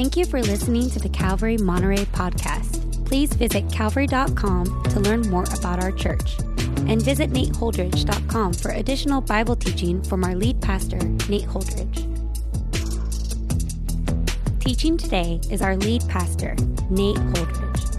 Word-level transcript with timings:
Thank 0.00 0.16
you 0.16 0.24
for 0.24 0.40
listening 0.40 0.88
to 0.92 0.98
the 0.98 1.10
Calvary 1.10 1.58
Monterey 1.58 2.06
podcast. 2.06 3.04
Please 3.04 3.34
visit 3.34 3.70
calvary.com 3.70 4.82
to 4.84 4.98
learn 4.98 5.28
more 5.28 5.44
about 5.58 5.84
our 5.84 5.92
church. 5.92 6.38
And 6.88 7.02
visit 7.02 7.32
nateholdridge.com 7.32 8.54
for 8.54 8.70
additional 8.70 9.20
Bible 9.20 9.56
teaching 9.56 10.02
from 10.02 10.24
our 10.24 10.34
lead 10.34 10.58
pastor, 10.62 10.96
Nate 11.28 11.44
Holdridge. 11.44 12.06
Teaching 14.60 14.96
today 14.96 15.38
is 15.50 15.60
our 15.60 15.76
lead 15.76 16.00
pastor, 16.08 16.56
Nate 16.88 17.18
Holdridge. 17.34 17.98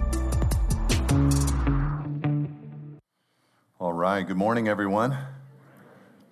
All 3.79 3.93
right, 3.93 4.23
good 4.27 4.37
morning, 4.37 4.67
everyone. 4.67 5.15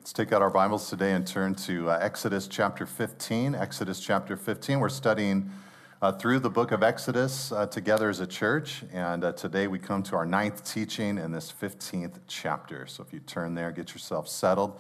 Let's 0.09 0.17
take 0.17 0.33
out 0.33 0.41
our 0.41 0.49
Bibles 0.49 0.89
today 0.89 1.11
and 1.11 1.27
turn 1.27 1.53
to 1.53 1.91
uh, 1.91 1.99
Exodus 2.01 2.47
chapter 2.47 2.87
15. 2.87 3.54
Exodus 3.54 4.00
chapter 4.00 4.36
15. 4.36 4.79
We're 4.79 4.89
studying 4.89 5.51
uh, 6.01 6.13
through 6.13 6.39
the 6.39 6.50
book 6.50 6.71
of 6.71 6.81
Exodus 6.81 7.51
uh, 7.51 7.67
together 7.67 8.09
as 8.09 8.19
a 8.19 8.25
church, 8.25 8.83
and 8.91 9.23
uh, 9.23 9.33
today 9.33 9.67
we 9.67 9.77
come 9.77 10.01
to 10.01 10.15
our 10.15 10.25
ninth 10.25 10.64
teaching 10.64 11.19
in 11.19 11.31
this 11.31 11.53
15th 11.61 12.21
chapter. 12.25 12.87
So 12.87 13.03
if 13.03 13.14
you 13.14 13.19
turn 13.19 13.53
there, 13.53 13.71
get 13.71 13.93
yourself 13.93 14.27
settled. 14.27 14.79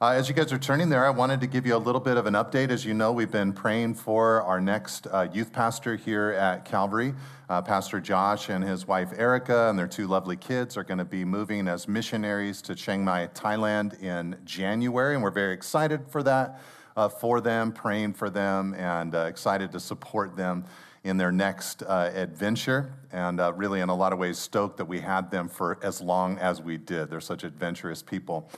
Uh, 0.00 0.10
as 0.10 0.28
you 0.28 0.34
guys 0.34 0.52
are 0.52 0.60
turning 0.60 0.88
there, 0.88 1.04
I 1.04 1.10
wanted 1.10 1.40
to 1.40 1.48
give 1.48 1.66
you 1.66 1.74
a 1.74 1.76
little 1.76 2.00
bit 2.00 2.16
of 2.16 2.26
an 2.26 2.34
update. 2.34 2.70
As 2.70 2.84
you 2.84 2.94
know, 2.94 3.10
we've 3.10 3.32
been 3.32 3.52
praying 3.52 3.94
for 3.94 4.42
our 4.42 4.60
next 4.60 5.08
uh, 5.08 5.26
youth 5.32 5.52
pastor 5.52 5.96
here 5.96 6.30
at 6.38 6.64
Calvary. 6.64 7.14
Uh, 7.48 7.62
pastor 7.62 8.00
Josh 8.00 8.48
and 8.48 8.62
his 8.62 8.86
wife 8.86 9.12
Erica 9.18 9.68
and 9.68 9.76
their 9.76 9.88
two 9.88 10.06
lovely 10.06 10.36
kids 10.36 10.76
are 10.76 10.84
going 10.84 10.98
to 10.98 11.04
be 11.04 11.24
moving 11.24 11.66
as 11.66 11.88
missionaries 11.88 12.62
to 12.62 12.76
Chiang 12.76 13.04
Mai, 13.04 13.26
Thailand 13.34 14.00
in 14.00 14.36
January, 14.44 15.14
and 15.14 15.22
we're 15.24 15.32
very 15.32 15.52
excited 15.52 16.06
for 16.08 16.22
that, 16.22 16.60
uh, 16.96 17.08
for 17.08 17.40
them, 17.40 17.72
praying 17.72 18.12
for 18.12 18.30
them, 18.30 18.74
and 18.74 19.16
uh, 19.16 19.22
excited 19.22 19.72
to 19.72 19.80
support 19.80 20.36
them 20.36 20.64
in 21.02 21.16
their 21.16 21.32
next 21.32 21.82
uh, 21.82 22.12
adventure. 22.14 22.92
And 23.10 23.40
really, 23.58 23.80
in 23.80 23.88
a 23.88 23.96
lot 23.96 24.12
of 24.12 24.20
ways, 24.20 24.38
stoked 24.38 24.76
that 24.76 24.84
we 24.84 25.00
had 25.00 25.32
them 25.32 25.48
for 25.48 25.76
as 25.82 26.00
long 26.00 26.38
as 26.38 26.62
we 26.62 26.76
did. 26.76 27.10
They're 27.10 27.20
such 27.20 27.42
adventurous 27.42 28.00
people. 28.00 28.48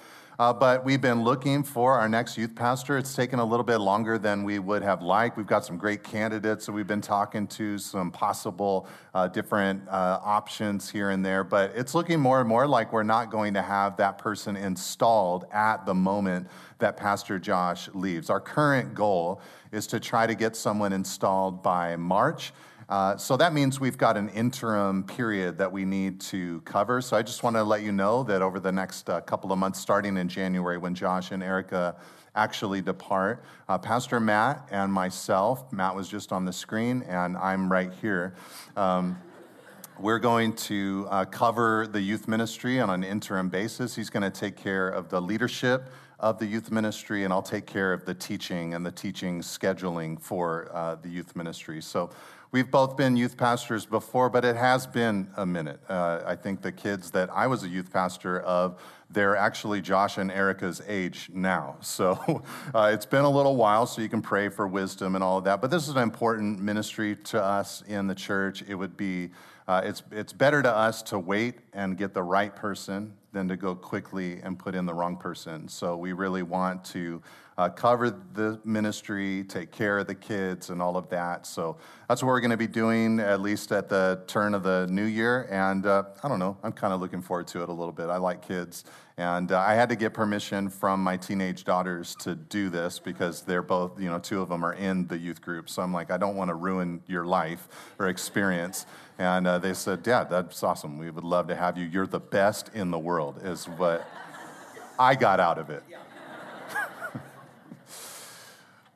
Uh, 0.41 0.55
but 0.55 0.83
we've 0.87 1.03
been 1.03 1.23
looking 1.23 1.63
for 1.63 1.99
our 1.99 2.09
next 2.09 2.39
youth 2.39 2.55
pastor. 2.55 2.97
It's 2.97 3.15
taken 3.15 3.41
a 3.41 3.45
little 3.45 3.63
bit 3.63 3.77
longer 3.77 4.17
than 4.17 4.43
we 4.43 4.59
would 4.59 4.83
have 4.83 5.03
liked. 5.03 5.37
We've 5.37 5.47
got 5.47 5.67
some 5.67 5.77
great 5.77 6.03
candidates, 6.03 6.65
so 6.65 6.73
we've 6.73 6.87
been 6.87 7.03
talking 7.03 7.47
to 7.49 7.77
some 7.77 8.11
possible 8.11 8.89
uh, 9.13 9.29
different 9.29 9.87
uh, 9.87 10.19
options 10.25 10.89
here 10.89 11.11
and 11.11 11.23
there. 11.23 11.45
But 11.45 11.73
it's 11.75 11.95
looking 11.95 12.21
more 12.21 12.41
and 12.41 12.49
more 12.49 12.67
like 12.67 12.91
we're 12.91 13.03
not 13.03 13.31
going 13.31 13.53
to 13.53 13.61
have 13.61 13.99
that 13.99 14.17
person 14.17 14.57
installed 14.57 15.45
at 15.53 15.85
the 15.85 15.93
moment 15.93 16.47
that 16.79 16.97
Pastor 16.97 17.39
Josh 17.39 17.91
leaves. 17.93 18.31
Our 18.31 18.41
current 18.41 18.95
goal 18.95 19.43
is 19.73 19.87
to 19.89 20.01
try 20.01 20.27
to 20.27 20.35
get 20.35 20.57
someone 20.57 20.95
installed 20.95 21.63
by 21.63 21.97
March. 21.97 22.55
Uh, 22.91 23.17
so 23.17 23.37
that 23.37 23.53
means 23.53 23.79
we've 23.79 23.97
got 23.97 24.17
an 24.17 24.29
interim 24.31 25.05
period 25.05 25.57
that 25.57 25.71
we 25.71 25.85
need 25.85 26.21
to 26.21 26.61
cover. 26.63 27.01
So 27.01 27.17
I 27.17 27.23
just 27.23 27.45
want 27.45 27.55
to 27.55 27.63
let 27.63 27.83
you 27.83 27.93
know 27.93 28.25
that 28.25 28.43
over 28.43 28.59
the 28.59 28.73
next 28.73 29.09
uh, 29.09 29.21
couple 29.21 29.53
of 29.53 29.61
months, 29.61 29.79
starting 29.79 30.17
in 30.17 30.29
January, 30.29 30.77
when 30.77 30.97
Josh 30.97 31.31
and 31.31 31.41
Erica 31.41 31.95
actually 32.35 32.81
depart, 32.81 33.45
uh, 33.69 33.79
Pastor 33.79 34.19
Matt 34.19 34.67
and 34.73 34.93
myself, 34.93 35.73
Matt 35.73 35.95
was 35.95 36.09
just 36.09 36.33
on 36.33 36.45
the 36.45 36.53
screen, 36.53 37.05
and 37.07 37.37
I'm 37.37 37.71
right 37.71 37.93
here. 38.03 38.35
Um, 38.77 39.17
we're 40.01 40.19
going 40.19 40.55
to 40.55 41.07
uh, 41.11 41.25
cover 41.27 41.87
the 41.87 42.01
youth 42.01 42.27
ministry 42.27 42.81
on 42.81 42.91
an 42.91 43.05
interim 43.05 43.51
basis. 43.51 43.95
He's 43.95 44.11
going 44.11 44.23
to 44.25 44.31
take 44.31 44.57
care 44.57 44.89
of 44.89 45.11
the 45.11 45.23
leadership 45.23 45.91
of 46.19 46.39
the 46.39 46.47
youth 46.47 46.71
ministry, 46.71 47.25
and 47.25 47.33
I'll 47.33 47.41
take 47.41 47.67
care 47.67 47.93
of 47.93 48.05
the 48.05 48.15
teaching 48.15 48.75
and 48.75 48.85
the 48.85 48.91
teaching 48.91 49.41
scheduling 49.41 50.21
for 50.21 50.71
uh, 50.73 50.97
the 50.97 51.09
youth 51.09 51.37
ministry. 51.37 51.81
So 51.81 52.11
We've 52.53 52.69
both 52.69 52.97
been 52.97 53.17
youth 53.17 53.37
pastors 53.37 53.87
before, 53.87 54.29
but 54.29 54.45
it 54.45 54.57
has 54.57 54.85
been 54.85 55.29
a 55.37 55.47
minute. 55.47 55.79
Uh, 55.89 56.23
I 56.27 56.35
think 56.35 56.63
the 56.63 56.73
kids 56.73 57.13
that 57.13 57.31
I 57.31 57.47
was 57.47 57.63
a 57.63 57.69
youth 57.69 57.93
pastor 57.93 58.41
of, 58.41 58.83
they're 59.09 59.37
actually 59.37 59.81
Josh 59.81 60.19
and 60.19 60.33
Erica's 60.33 60.83
age 60.89 61.31
now. 61.33 61.77
So 61.91 62.43
uh, 62.75 62.91
it's 62.93 63.07
been 63.07 63.25
a 63.25 63.31
little 63.31 63.55
while, 63.55 63.87
so 63.87 64.03
you 64.03 64.09
can 64.09 64.21
pray 64.21 64.49
for 64.49 64.67
wisdom 64.67 65.15
and 65.15 65.23
all 65.23 65.39
of 65.39 65.45
that. 65.45 65.61
But 65.61 65.71
this 65.71 65.87
is 65.87 65.95
an 65.95 66.03
important 66.03 66.61
ministry 66.61 67.15
to 67.15 67.41
us 67.41 67.83
in 67.87 68.09
the 68.09 68.17
church. 68.17 68.65
It 68.67 68.75
would 68.75 68.97
be, 68.97 69.31
uh, 69.69 69.83
it's, 69.85 70.03
it's 70.11 70.33
better 70.33 70.61
to 70.61 70.75
us 70.75 71.03
to 71.03 71.21
wait 71.21 71.57
and 71.73 71.97
get 71.97 72.15
the 72.15 72.23
right 72.23 72.55
person 72.55 73.13
than 73.33 73.47
to 73.47 73.57
go 73.57 73.77
quickly 73.77 74.41
and 74.43 74.59
put 74.59 74.75
in 74.75 74.87
the 74.87 74.95
wrong 74.95 75.17
person. 75.17 75.69
So 75.69 75.97
we 75.97 76.15
really 76.15 76.43
want 76.43 76.85
to 76.87 77.23
uh, 77.61 77.69
cover 77.69 78.09
the 78.33 78.59
ministry, 78.65 79.45
take 79.45 79.71
care 79.71 79.99
of 79.99 80.07
the 80.07 80.15
kids, 80.15 80.71
and 80.71 80.81
all 80.81 80.97
of 80.97 81.11
that. 81.11 81.47
So 81.47 81.77
that's 82.09 82.23
what 82.23 82.29
we're 82.29 82.41
going 82.41 82.53
to 82.53 82.57
be 82.57 82.67
doing 82.67 83.21
at 83.21 83.43
least 83.43 83.71
at 83.71 83.91
the 83.91 84.23
turn 84.27 84.55
of 84.55 84.63
the 84.63 84.87
new 84.89 85.05
year. 85.05 85.47
And 85.51 85.85
uh, 85.85 86.05
I 86.23 86.29
don't 86.29 86.39
know, 86.39 86.57
I'm 86.63 86.73
kind 86.73 86.95
of 86.95 87.03
looking 87.03 87.21
forward 87.21 87.49
to 87.49 87.63
it 87.63 87.69
a 87.69 87.73
little 87.73 87.93
bit. 87.93 88.09
I 88.09 88.17
like 88.17 88.41
kids. 88.41 88.85
And 89.19 89.53
uh, 89.53 89.61
I 89.61 89.75
had 89.75 89.91
to 89.91 89.97
get 89.97 90.15
permission 90.15 90.71
from 90.71 91.05
my 91.05 91.19
teenage 91.19 91.65
daughters 91.65 92.15
to 92.21 92.35
do 92.35 92.71
this 92.71 92.99
because 92.99 93.43
they're 93.43 93.61
both, 93.61 94.01
you 94.01 94.09
know, 94.09 94.19
two 94.19 94.41
of 94.41 94.49
them 94.49 94.65
are 94.65 94.73
in 94.73 95.07
the 95.09 95.19
youth 95.19 95.43
group. 95.43 95.69
So 95.69 95.83
I'm 95.83 95.93
like, 95.93 96.11
I 96.11 96.17
don't 96.17 96.37
want 96.37 96.49
to 96.49 96.55
ruin 96.55 97.03
your 97.07 97.27
life 97.27 97.69
or 97.99 98.09
experience. 98.09 98.87
And 99.19 99.47
uh, 99.47 99.59
they 99.59 99.75
said, 99.75 100.03
Dad, 100.03 100.31
that's 100.31 100.63
awesome. 100.63 100.97
We 100.97 101.11
would 101.11 101.25
love 101.25 101.49
to 101.49 101.57
have 101.57 101.77
you. 101.77 101.85
You're 101.85 102.07
the 102.07 102.21
best 102.21 102.71
in 102.73 102.91
the 102.91 102.99
world, 102.99 103.43
is 103.45 103.67
what 103.67 104.09
I 104.99 105.15
got 105.15 105.41
out 105.41 105.59
of 105.59 105.69
it. 105.69 105.83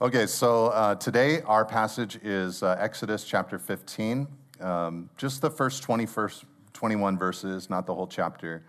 Okay, 0.05 0.27
so 0.27 0.67
uh, 0.67 0.95
today 0.97 1.41
our 1.47 1.65
passage 1.65 2.19
is 2.23 2.63
uh, 2.63 2.77
Exodus 2.79 3.25
chapter 3.25 3.59
15, 3.59 4.29
um, 4.61 5.09
just 5.17 5.41
the 5.41 5.49
first 5.49 5.83
21st, 5.83 6.45
21 6.75 7.17
verses, 7.17 7.71
not 7.71 7.87
the 7.87 7.95
whole 7.95 8.07
chapter. 8.07 8.67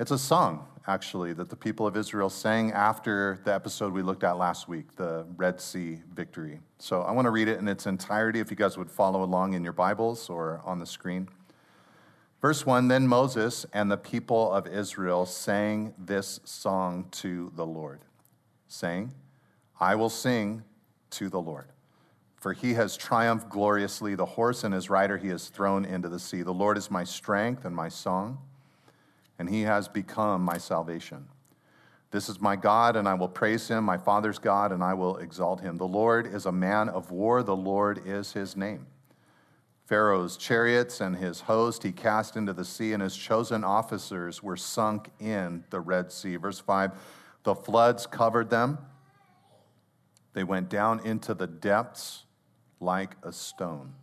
It's 0.00 0.10
a 0.10 0.18
song, 0.18 0.66
actually, 0.88 1.34
that 1.34 1.50
the 1.50 1.54
people 1.54 1.86
of 1.86 1.96
Israel 1.96 2.28
sang 2.28 2.72
after 2.72 3.38
the 3.44 3.54
episode 3.54 3.92
we 3.92 4.02
looked 4.02 4.24
at 4.24 4.38
last 4.38 4.66
week, 4.66 4.96
the 4.96 5.24
Red 5.36 5.60
Sea 5.60 6.00
victory. 6.16 6.58
So 6.80 7.02
I 7.02 7.12
want 7.12 7.26
to 7.26 7.30
read 7.30 7.46
it 7.46 7.60
in 7.60 7.68
its 7.68 7.86
entirety 7.86 8.40
if 8.40 8.50
you 8.50 8.56
guys 8.56 8.76
would 8.76 8.90
follow 8.90 9.22
along 9.22 9.54
in 9.54 9.62
your 9.62 9.72
Bibles 9.72 10.28
or 10.28 10.60
on 10.64 10.80
the 10.80 10.86
screen. 10.86 11.28
Verse 12.40 12.66
1 12.66 12.88
Then 12.88 13.06
Moses 13.06 13.66
and 13.72 13.88
the 13.88 13.96
people 13.96 14.52
of 14.52 14.66
Israel 14.66 15.26
sang 15.26 15.94
this 15.96 16.40
song 16.42 17.06
to 17.12 17.52
the 17.54 17.64
Lord, 17.64 18.00
saying, 18.66 19.12
I 19.78 19.94
will 19.94 20.10
sing 20.10 20.64
to 21.12 21.28
the 21.28 21.40
Lord. 21.40 21.68
For 22.36 22.52
he 22.52 22.74
has 22.74 22.96
triumphed 22.96 23.48
gloriously. 23.48 24.14
The 24.16 24.26
horse 24.26 24.64
and 24.64 24.74
his 24.74 24.90
rider 24.90 25.16
he 25.16 25.28
has 25.28 25.48
thrown 25.48 25.84
into 25.84 26.08
the 26.08 26.18
sea. 26.18 26.42
The 26.42 26.52
Lord 26.52 26.76
is 26.76 26.90
my 26.90 27.04
strength 27.04 27.64
and 27.64 27.74
my 27.74 27.88
song, 27.88 28.38
and 29.38 29.48
he 29.48 29.62
has 29.62 29.86
become 29.86 30.42
my 30.42 30.58
salvation. 30.58 31.28
This 32.10 32.28
is 32.28 32.40
my 32.40 32.56
God, 32.56 32.96
and 32.96 33.08
I 33.08 33.14
will 33.14 33.28
praise 33.28 33.68
him, 33.68 33.84
my 33.84 33.96
father's 33.96 34.38
God, 34.38 34.70
and 34.72 34.82
I 34.82 34.92
will 34.92 35.16
exalt 35.16 35.60
him. 35.60 35.78
The 35.78 35.86
Lord 35.86 36.26
is 36.26 36.44
a 36.44 36.52
man 36.52 36.88
of 36.88 37.10
war, 37.10 37.42
the 37.42 37.56
Lord 37.56 38.02
is 38.04 38.32
his 38.32 38.56
name. 38.56 38.86
Pharaoh's 39.86 40.36
chariots 40.36 41.00
and 41.00 41.16
his 41.16 41.42
host 41.42 41.82
he 41.82 41.92
cast 41.92 42.36
into 42.36 42.52
the 42.52 42.64
sea, 42.64 42.92
and 42.92 43.02
his 43.02 43.16
chosen 43.16 43.64
officers 43.64 44.42
were 44.42 44.56
sunk 44.56 45.10
in 45.20 45.64
the 45.70 45.80
Red 45.80 46.12
Sea. 46.12 46.36
Verse 46.36 46.58
5 46.58 46.92
The 47.44 47.54
floods 47.54 48.06
covered 48.06 48.50
them 48.50 48.78
they 50.34 50.44
went 50.44 50.68
down 50.68 51.00
into 51.00 51.34
the 51.34 51.46
depths 51.46 52.24
like 52.80 53.16
a 53.22 53.32
stone. 53.32 53.94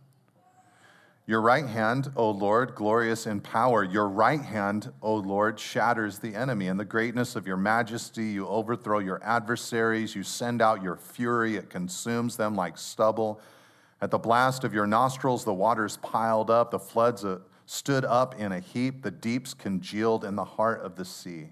Your 1.26 1.40
right 1.40 1.66
hand, 1.66 2.10
O 2.16 2.30
Lord, 2.30 2.74
glorious 2.74 3.26
in 3.26 3.40
power, 3.40 3.84
your 3.84 4.08
right 4.08 4.40
hand, 4.40 4.92
O 5.00 5.14
Lord, 5.14 5.60
shatters 5.60 6.18
the 6.18 6.34
enemy. 6.34 6.66
In 6.66 6.76
the 6.76 6.84
greatness 6.84 7.36
of 7.36 7.46
your 7.46 7.56
majesty, 7.56 8.24
you 8.24 8.48
overthrow 8.48 8.98
your 8.98 9.22
adversaries. 9.22 10.16
You 10.16 10.24
send 10.24 10.60
out 10.60 10.82
your 10.82 10.96
fury, 10.96 11.54
it 11.54 11.70
consumes 11.70 12.36
them 12.36 12.56
like 12.56 12.76
stubble. 12.76 13.40
At 14.00 14.10
the 14.10 14.18
blast 14.18 14.64
of 14.64 14.74
your 14.74 14.88
nostrils, 14.88 15.44
the 15.44 15.54
waters 15.54 15.98
piled 15.98 16.50
up, 16.50 16.72
the 16.72 16.80
floods 16.80 17.24
uh, 17.24 17.38
stood 17.66 18.04
up 18.04 18.40
in 18.40 18.50
a 18.50 18.58
heap, 18.58 19.02
the 19.02 19.12
deeps 19.12 19.54
congealed 19.54 20.24
in 20.24 20.34
the 20.34 20.44
heart 20.44 20.80
of 20.80 20.96
the 20.96 21.04
sea. 21.04 21.50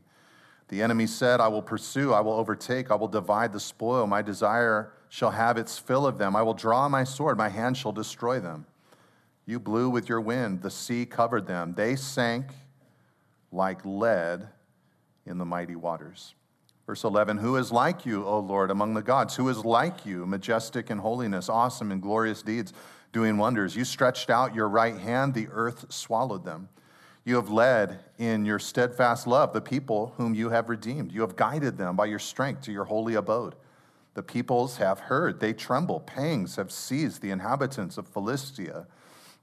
The 0.69 0.83
enemy 0.83 1.07
said, 1.07 1.41
I 1.41 1.49
will 1.49 1.63
pursue, 1.63 2.13
I 2.13 2.21
will 2.21 2.35
overtake, 2.35 2.91
I 2.91 2.95
will 2.95 3.09
divide 3.09 3.53
the 3.53 3.61
spoil. 3.61 4.07
My 4.07 4.23
desire 4.23 4.93
shall 5.09 5.31
have 5.31 5.57
its 5.57 5.79
fill 5.79 6.07
of 6.07 6.19
them. 6.19 6.37
I 6.37 6.43
will 6.43 6.55
draw 6.55 6.89
my 6.89 7.05
sword, 7.05 7.39
my 7.39 7.49
hand 7.49 7.77
shall 7.77 7.93
destroy 7.93 8.39
them. 8.39 8.67
You 9.47 9.59
blew 9.59 9.89
with 9.89 10.11
your 10.11 10.21
wind, 10.21 10.61
the 10.61 10.71
sea 10.71 11.07
covered 11.07 11.47
them. 11.47 11.73
They 11.75 11.97
sank 11.97 12.53
like 13.51 13.81
lead 13.85 14.49
in 15.25 15.39
the 15.39 15.47
mighty 15.47 15.75
waters. 15.75 16.35
Verse 16.87 17.05
11 17.05 17.39
Who 17.39 17.57
is 17.57 17.73
like 17.73 18.05
you, 18.05 18.25
O 18.27 18.39
Lord, 18.41 18.71
among 18.71 18.95
the 18.95 19.03
gods? 19.03 19.37
Who 19.37 19.49
is 19.49 19.65
like 19.65 20.05
you, 20.05 20.27
majestic 20.27 20.91
in 20.91 20.99
holiness, 20.99 21.49
awesome 21.49 21.93
in 21.93 22.01
glorious 22.01 22.43
deeds, 22.43 22.73
doing 23.13 23.39
wonders? 23.39 23.75
You 23.75 23.85
stretched 23.85 24.29
out 24.29 24.55
your 24.55 24.69
right 24.69 24.99
hand, 24.99 25.33
the 25.33 25.49
earth 25.51 25.87
swallowed 25.91 26.45
them. 26.45 26.69
You 27.29 27.37
have 27.37 27.51
led 27.51 27.99
in 28.17 28.47
your 28.47 28.59
steadfast 28.59 29.27
love 29.27 29.53
the 29.53 29.61
people 29.61 30.15
whom 30.17 30.35
you 30.35 30.49
have 30.49 30.71
redeemed. 30.71 31.13
You 31.13 31.21
have 31.21 31.37
guided 31.37 31.77
them 31.77 31.95
by 31.95 32.07
your 32.07 32.19
strength 32.19 32.63
to 32.63 32.73
your 32.73 32.87
holy 32.87 33.17
abode. 33.17 33.55
The 34.15 34.23
peoples 34.23 34.79
have 34.79 34.99
heard, 34.99 35.39
they 35.39 35.53
tremble. 35.53 36.01
Pangs 36.01 36.57
have 36.57 36.73
seized 36.73 37.21
the 37.21 37.31
inhabitants 37.31 37.99
of 37.99 38.09
Philistia. 38.09 38.87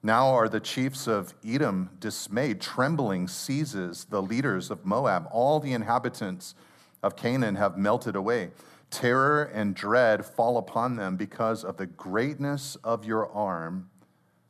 Now 0.01 0.29
are 0.29 0.49
the 0.49 0.59
chiefs 0.59 1.05
of 1.05 1.35
Edom 1.45 1.91
dismayed. 1.99 2.59
Trembling 2.59 3.27
seizes 3.27 4.05
the 4.05 4.19
leaders 4.19 4.71
of 4.71 4.83
Moab. 4.83 5.27
All 5.31 5.59
the 5.59 5.73
inhabitants 5.73 6.55
of 7.03 7.15
Canaan 7.15 7.53
have 7.53 7.77
melted 7.77 8.15
away. 8.15 8.49
Terror 8.89 9.43
and 9.43 9.75
dread 9.75 10.25
fall 10.25 10.57
upon 10.57 10.95
them 10.95 11.17
because 11.17 11.63
of 11.63 11.77
the 11.77 11.85
greatness 11.85 12.77
of 12.83 13.05
your 13.05 13.31
arm. 13.31 13.91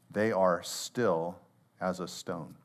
They 0.09 0.31
are 0.31 0.63
still 0.63 1.37
as 1.81 1.99
a 1.99 2.07
stone. 2.07 2.55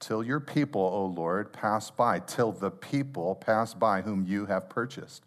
Till 0.00 0.22
your 0.22 0.40
people, 0.40 0.80
O 0.80 1.06
Lord, 1.06 1.52
pass 1.52 1.90
by, 1.90 2.20
till 2.20 2.52
the 2.52 2.70
people 2.70 3.34
pass 3.34 3.74
by 3.74 4.02
whom 4.02 4.24
you 4.24 4.46
have 4.46 4.68
purchased. 4.68 5.24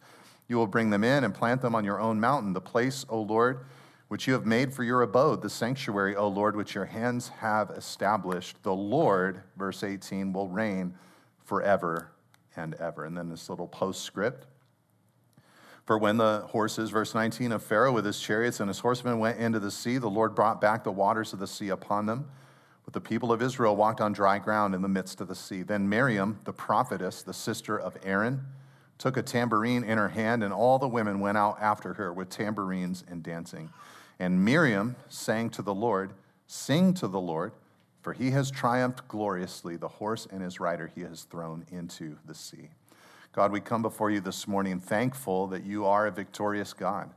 You 0.48 0.58
will 0.58 0.68
bring 0.68 0.90
them 0.90 1.04
in 1.04 1.24
and 1.24 1.34
plant 1.34 1.62
them 1.62 1.76
on 1.76 1.84
your 1.84 2.00
own 2.00 2.20
mountain, 2.20 2.54
the 2.54 2.62
place, 2.62 3.06
O 3.10 3.22
Lord, 3.22 3.66
which 4.08 4.28
you 4.28 4.34
have 4.34 4.46
made 4.46 4.74
for 4.74 4.84
your 4.84 5.02
abode, 5.02 5.42
the 5.42 5.50
sanctuary, 5.50 6.16
O 6.16 6.28
Lord, 6.28 6.56
which 6.56 6.76
your 6.76 6.86
hands 6.86 7.30
have 7.30 7.70
established. 7.72 8.62
The 8.64 8.74
Lord, 8.74 9.42
verse 9.58 9.84
18, 9.84 10.34
will 10.34 10.50
reign 10.50 10.94
forever 11.46 12.12
and 12.56 12.74
ever. 12.76 13.06
And 13.06 13.18
then 13.18 13.30
this 13.30 13.50
little 13.50 13.68
postscript. 13.68 14.48
For 15.86 15.98
when 15.98 16.18
the 16.18 16.42
horses, 16.50 16.90
verse 16.90 17.16
19, 17.16 17.52
of 17.52 17.64
Pharaoh 17.64 17.92
with 17.92 18.06
his 18.06 18.20
chariots 18.20 18.60
and 18.60 18.70
his 18.70 18.80
horsemen 18.80 19.20
went 19.20 19.40
into 19.40 19.60
the 19.60 19.72
sea, 19.72 19.98
the 19.98 20.10
Lord 20.10 20.36
brought 20.36 20.62
back 20.62 20.84
the 20.84 20.92
waters 20.92 21.34
of 21.34 21.40
the 21.40 21.48
sea 21.48 21.70
upon 21.70 22.06
them. 22.06 22.30
But 22.92 23.04
the 23.04 23.10
people 23.10 23.32
of 23.32 23.42
Israel 23.42 23.78
walked 23.78 24.02
on 24.02 24.12
dry 24.12 24.38
ground 24.38 24.76
in 24.76 24.82
the 24.82 24.90
midst 24.90 25.22
of 25.22 25.30
the 25.30 25.36
sea. 25.36 25.64
Then 25.64 25.88
Miriam, 25.88 26.40
the 26.44 26.52
prophetess, 26.52 27.24
the 27.24 27.34
sister 27.34 27.80
of 27.80 27.98
Aaron, 28.04 28.46
took 28.98 29.16
a 29.16 29.24
tambourine 29.24 29.86
in 29.86 29.98
her 29.98 30.10
hand, 30.10 30.44
and 30.44 30.54
all 30.54 30.78
the 30.78 30.90
women 30.90 31.22
went 31.22 31.38
out 31.38 31.58
after 31.62 31.94
her 31.94 32.12
with 32.12 32.30
tambourines 32.30 33.06
and 33.10 33.24
dancing. 33.24 33.70
And 34.20 34.44
Miriam 34.44 34.98
sang 35.08 35.50
to 35.52 35.62
the 35.62 35.74
Lord, 35.74 36.12
Sing 36.48 36.94
to 36.96 37.08
the 37.08 37.20
Lord, 37.20 37.54
for 38.02 38.12
he 38.12 38.32
has 38.32 38.52
triumphed 38.52 39.08
gloriously. 39.08 39.78
The 39.78 39.88
horse 39.88 40.28
and 40.30 40.42
his 40.42 40.60
rider 40.60 40.92
he 40.94 41.02
has 41.02 41.24
thrown 41.24 41.66
into 41.72 42.18
the 42.26 42.36
sea. 42.36 42.72
God, 43.32 43.54
we 43.54 43.62
come 43.62 43.82
before 43.82 44.12
you 44.12 44.20
this 44.20 44.50
morning 44.50 44.82
thankful 44.82 45.48
that 45.48 45.64
you 45.64 45.86
are 45.86 46.08
a 46.08 46.12
victorious 46.12 46.74
God. 46.74 47.10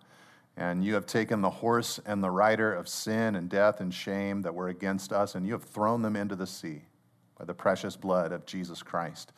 And 0.56 0.84
you 0.84 0.94
have 0.94 1.06
taken 1.06 1.40
the 1.40 1.50
horse 1.50 1.98
and 2.06 2.22
the 2.22 2.30
rider 2.30 2.72
of 2.72 2.88
sin 2.88 3.34
and 3.34 3.48
death 3.48 3.80
and 3.80 3.92
shame 3.92 4.42
that 4.42 4.54
were 4.54 4.68
against 4.68 5.12
us, 5.12 5.34
and 5.34 5.44
you 5.46 5.52
have 5.52 5.64
thrown 5.64 6.02
them 6.02 6.14
into 6.14 6.36
the 6.36 6.46
sea 6.46 6.82
by 7.36 7.44
the 7.44 7.54
precious 7.54 7.96
blood 7.96 8.30
of 8.30 8.46
Jesus 8.46 8.82
Christ. 8.82 9.32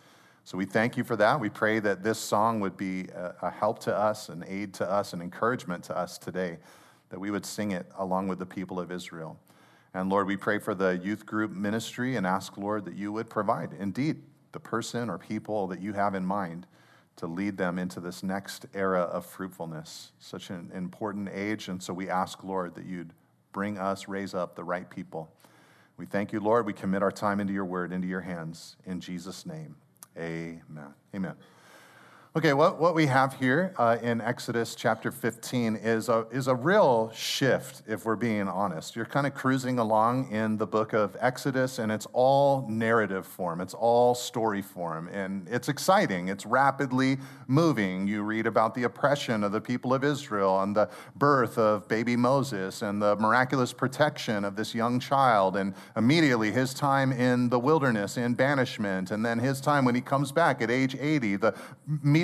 So 0.44 0.58
we 0.58 0.66
thank 0.66 0.96
you 0.96 1.04
for 1.04 1.16
that. 1.16 1.40
We 1.40 1.48
pray 1.48 1.80
that 1.80 2.02
this 2.04 2.18
song 2.18 2.60
would 2.60 2.76
be 2.76 3.06
a 3.14 3.50
help 3.50 3.78
to 3.80 3.96
us, 3.96 4.28
an 4.28 4.44
aid 4.46 4.74
to 4.74 4.88
us, 4.88 5.12
an 5.12 5.22
encouragement 5.22 5.82
to 5.84 5.96
us 5.96 6.18
today, 6.18 6.58
that 7.08 7.18
we 7.18 7.30
would 7.30 7.46
sing 7.46 7.72
it 7.72 7.86
along 7.98 8.28
with 8.28 8.38
the 8.38 8.46
people 8.46 8.78
of 8.78 8.92
Israel. 8.92 9.38
And 9.94 10.10
Lord, 10.10 10.26
we 10.26 10.36
pray 10.36 10.58
for 10.58 10.74
the 10.74 11.00
youth 11.02 11.24
group 11.24 11.50
ministry 11.50 12.16
and 12.16 12.26
ask, 12.26 12.58
Lord, 12.58 12.84
that 12.84 12.94
you 12.94 13.10
would 13.12 13.30
provide 13.30 13.72
indeed 13.72 14.22
the 14.52 14.60
person 14.60 15.08
or 15.08 15.16
people 15.16 15.66
that 15.68 15.80
you 15.80 15.94
have 15.94 16.14
in 16.14 16.26
mind 16.26 16.66
to 17.16 17.26
lead 17.26 17.56
them 17.56 17.78
into 17.78 17.98
this 17.98 18.22
next 18.22 18.66
era 18.74 19.00
of 19.00 19.24
fruitfulness, 19.24 20.12
such 20.18 20.50
an 20.50 20.70
important 20.74 21.28
age. 21.32 21.68
And 21.68 21.82
so 21.82 21.94
we 21.94 22.10
ask, 22.10 22.44
Lord, 22.44 22.74
that 22.74 22.84
you'd 22.84 23.12
bring 23.52 23.78
us, 23.78 24.06
raise 24.06 24.34
up 24.34 24.54
the 24.54 24.64
right 24.64 24.88
people. 24.88 25.30
We 25.96 26.04
thank 26.04 26.32
you, 26.32 26.40
Lord. 26.40 26.66
We 26.66 26.74
commit 26.74 27.02
our 27.02 27.10
time 27.10 27.40
into 27.40 27.54
your 27.54 27.64
word, 27.64 27.90
into 27.90 28.06
your 28.06 28.20
hands. 28.20 28.76
In 28.84 29.00
Jesus' 29.00 29.46
name, 29.46 29.76
amen. 30.18 30.92
Amen. 31.14 31.34
Okay, 32.36 32.52
what, 32.52 32.78
what 32.78 32.94
we 32.94 33.06
have 33.06 33.32
here 33.36 33.72
uh, 33.78 33.96
in 34.02 34.20
Exodus 34.20 34.74
chapter 34.74 35.10
15 35.10 35.76
is 35.76 36.10
a, 36.10 36.26
is 36.30 36.48
a 36.48 36.54
real 36.54 37.10
shift, 37.14 37.80
if 37.88 38.04
we're 38.04 38.14
being 38.14 38.46
honest. 38.46 38.94
You're 38.94 39.06
kind 39.06 39.26
of 39.26 39.32
cruising 39.32 39.78
along 39.78 40.30
in 40.30 40.58
the 40.58 40.66
book 40.66 40.92
of 40.92 41.16
Exodus, 41.18 41.78
and 41.78 41.90
it's 41.90 42.06
all 42.12 42.66
narrative 42.68 43.26
form, 43.26 43.62
it's 43.62 43.72
all 43.72 44.14
story 44.14 44.60
form, 44.60 45.08
and 45.08 45.48
it's 45.48 45.70
exciting. 45.70 46.28
It's 46.28 46.44
rapidly 46.44 47.16
moving. 47.46 48.06
You 48.06 48.22
read 48.22 48.46
about 48.46 48.74
the 48.74 48.82
oppression 48.82 49.42
of 49.42 49.52
the 49.52 49.60
people 49.62 49.94
of 49.94 50.04
Israel, 50.04 50.60
and 50.60 50.76
the 50.76 50.90
birth 51.14 51.56
of 51.56 51.88
baby 51.88 52.16
Moses, 52.16 52.82
and 52.82 53.00
the 53.00 53.16
miraculous 53.16 53.72
protection 53.72 54.44
of 54.44 54.56
this 54.56 54.74
young 54.74 55.00
child, 55.00 55.56
and 55.56 55.72
immediately 55.96 56.52
his 56.52 56.74
time 56.74 57.12
in 57.12 57.48
the 57.48 57.58
wilderness 57.58 58.18
in 58.18 58.34
banishment, 58.34 59.10
and 59.10 59.24
then 59.24 59.38
his 59.38 59.58
time 59.58 59.86
when 59.86 59.94
he 59.94 60.02
comes 60.02 60.32
back 60.32 60.60
at 60.60 60.70
age 60.70 60.94
80, 61.00 61.36
the 61.36 61.54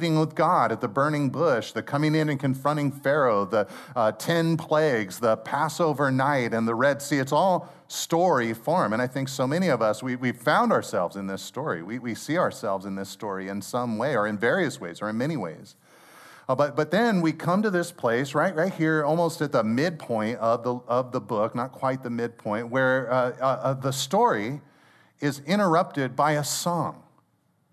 meeting 0.02 0.18
with 0.18 0.34
God 0.34 0.72
at 0.72 0.80
the 0.80 0.88
burning 0.88 1.30
bush, 1.30 1.70
the 1.70 1.82
coming 1.82 2.16
in 2.16 2.28
and 2.28 2.40
confronting 2.40 2.90
Pharaoh, 2.90 3.44
the 3.44 3.68
uh, 3.94 4.10
10 4.10 4.56
plagues, 4.56 5.20
the 5.20 5.36
Passover 5.36 6.10
night, 6.10 6.52
and 6.52 6.66
the 6.66 6.74
Red 6.74 7.00
Sea. 7.00 7.18
It's 7.18 7.30
all 7.30 7.72
story 7.86 8.52
form. 8.52 8.92
And 8.92 9.00
I 9.00 9.06
think 9.06 9.28
so 9.28 9.46
many 9.46 9.68
of 9.68 9.80
us, 9.80 10.02
we, 10.02 10.16
we 10.16 10.32
found 10.32 10.72
ourselves 10.72 11.14
in 11.14 11.28
this 11.28 11.40
story. 11.40 11.84
We, 11.84 12.00
we 12.00 12.16
see 12.16 12.36
ourselves 12.36 12.84
in 12.84 12.96
this 12.96 13.10
story 13.10 13.48
in 13.48 13.62
some 13.62 13.96
way, 13.96 14.16
or 14.16 14.26
in 14.26 14.38
various 14.38 14.80
ways, 14.80 15.00
or 15.00 15.08
in 15.08 15.16
many 15.16 15.36
ways. 15.36 15.76
Uh, 16.48 16.56
but, 16.56 16.74
but 16.74 16.90
then 16.90 17.20
we 17.20 17.30
come 17.30 17.62
to 17.62 17.70
this 17.70 17.92
place 17.92 18.34
right, 18.34 18.56
right 18.56 18.74
here, 18.74 19.04
almost 19.04 19.40
at 19.40 19.52
the 19.52 19.62
midpoint 19.62 20.36
of 20.40 20.64
the, 20.64 20.74
of 20.88 21.12
the 21.12 21.20
book, 21.20 21.54
not 21.54 21.70
quite 21.70 22.02
the 22.02 22.10
midpoint, 22.10 22.70
where 22.70 23.08
uh, 23.12 23.36
uh, 23.40 23.44
uh 23.44 23.74
the 23.74 23.92
story 23.92 24.60
is 25.20 25.40
interrupted 25.46 26.16
by 26.16 26.32
a 26.32 26.42
song. 26.42 27.01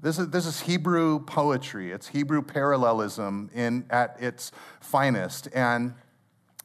This 0.01 0.17
is, 0.17 0.29
this 0.29 0.45
is 0.45 0.61
Hebrew 0.61 1.19
poetry. 1.25 1.91
It's 1.91 2.07
Hebrew 2.07 2.41
parallelism 2.41 3.49
in, 3.53 3.85
at 3.89 4.15
its 4.19 4.53
finest. 4.79 5.49
And 5.53 5.93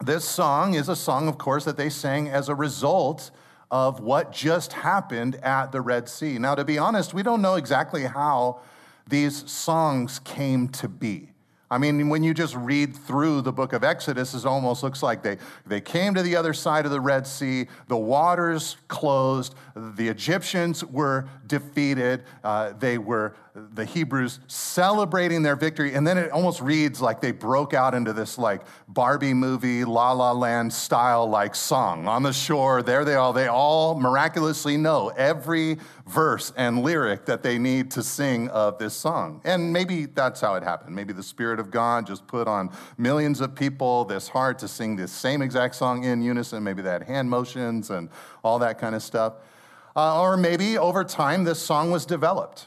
this 0.04 0.24
song 0.24 0.74
is 0.74 0.88
a 0.88 0.94
song, 0.94 1.26
of 1.26 1.36
course, 1.36 1.64
that 1.64 1.76
they 1.76 1.90
sang 1.90 2.28
as 2.28 2.48
a 2.48 2.54
result 2.54 3.32
of 3.72 3.98
what 3.98 4.30
just 4.30 4.72
happened 4.72 5.34
at 5.36 5.72
the 5.72 5.80
Red 5.80 6.08
Sea. 6.08 6.38
Now, 6.38 6.54
to 6.54 6.64
be 6.64 6.78
honest, 6.78 7.12
we 7.12 7.24
don't 7.24 7.42
know 7.42 7.56
exactly 7.56 8.04
how 8.04 8.60
these 9.08 9.50
songs 9.50 10.20
came 10.20 10.68
to 10.68 10.88
be. 10.88 11.33
I 11.70 11.78
mean, 11.78 12.08
when 12.08 12.22
you 12.22 12.34
just 12.34 12.54
read 12.54 12.94
through 12.94 13.40
the 13.40 13.52
book 13.52 13.72
of 13.72 13.82
Exodus, 13.82 14.34
it 14.34 14.44
almost 14.44 14.82
looks 14.82 15.02
like 15.02 15.22
they, 15.22 15.38
they 15.66 15.80
came 15.80 16.14
to 16.14 16.22
the 16.22 16.36
other 16.36 16.52
side 16.52 16.84
of 16.84 16.90
the 16.90 17.00
Red 17.00 17.26
Sea, 17.26 17.66
the 17.88 17.96
waters 17.96 18.76
closed, 18.88 19.54
the 19.74 20.08
Egyptians 20.08 20.84
were 20.84 21.28
defeated, 21.46 22.24
uh, 22.44 22.74
they 22.78 22.98
were 22.98 23.34
the 23.54 23.84
Hebrews 23.84 24.40
celebrating 24.48 25.44
their 25.44 25.54
victory. 25.54 25.94
And 25.94 26.04
then 26.04 26.18
it 26.18 26.32
almost 26.32 26.60
reads 26.60 27.00
like 27.00 27.20
they 27.20 27.30
broke 27.30 27.72
out 27.72 27.94
into 27.94 28.12
this 28.12 28.36
like 28.36 28.62
Barbie 28.88 29.32
movie, 29.32 29.84
La 29.84 30.10
La 30.10 30.32
Land 30.32 30.72
style 30.72 31.28
like 31.28 31.54
song 31.54 32.08
on 32.08 32.24
the 32.24 32.32
shore. 32.32 32.82
There 32.82 33.04
they 33.04 33.14
are. 33.14 33.32
They 33.32 33.46
all 33.46 33.94
miraculously 33.94 34.76
know 34.76 35.12
every 35.16 35.78
verse 36.04 36.52
and 36.56 36.82
lyric 36.82 37.26
that 37.26 37.44
they 37.44 37.56
need 37.58 37.92
to 37.92 38.02
sing 38.02 38.48
of 38.48 38.78
this 38.78 38.94
song. 38.94 39.40
And 39.44 39.72
maybe 39.72 40.06
that's 40.06 40.40
how 40.40 40.56
it 40.56 40.64
happened. 40.64 40.96
Maybe 40.96 41.12
the 41.12 41.22
Spirit 41.22 41.60
of 41.60 41.70
God 41.70 42.08
just 42.08 42.26
put 42.26 42.48
on 42.48 42.70
millions 42.98 43.40
of 43.40 43.54
people 43.54 44.04
this 44.04 44.26
heart 44.26 44.58
to 44.60 44.68
sing 44.68 44.96
this 44.96 45.12
same 45.12 45.42
exact 45.42 45.76
song 45.76 46.02
in 46.02 46.22
unison. 46.22 46.64
Maybe 46.64 46.82
they 46.82 46.90
had 46.90 47.04
hand 47.04 47.30
motions 47.30 47.90
and 47.90 48.08
all 48.42 48.58
that 48.58 48.78
kind 48.78 48.96
of 48.96 49.02
stuff. 49.02 49.34
Uh, 49.94 50.20
or 50.20 50.36
maybe 50.36 50.76
over 50.76 51.04
time 51.04 51.44
this 51.44 51.60
song 51.60 51.92
was 51.92 52.04
developed. 52.04 52.66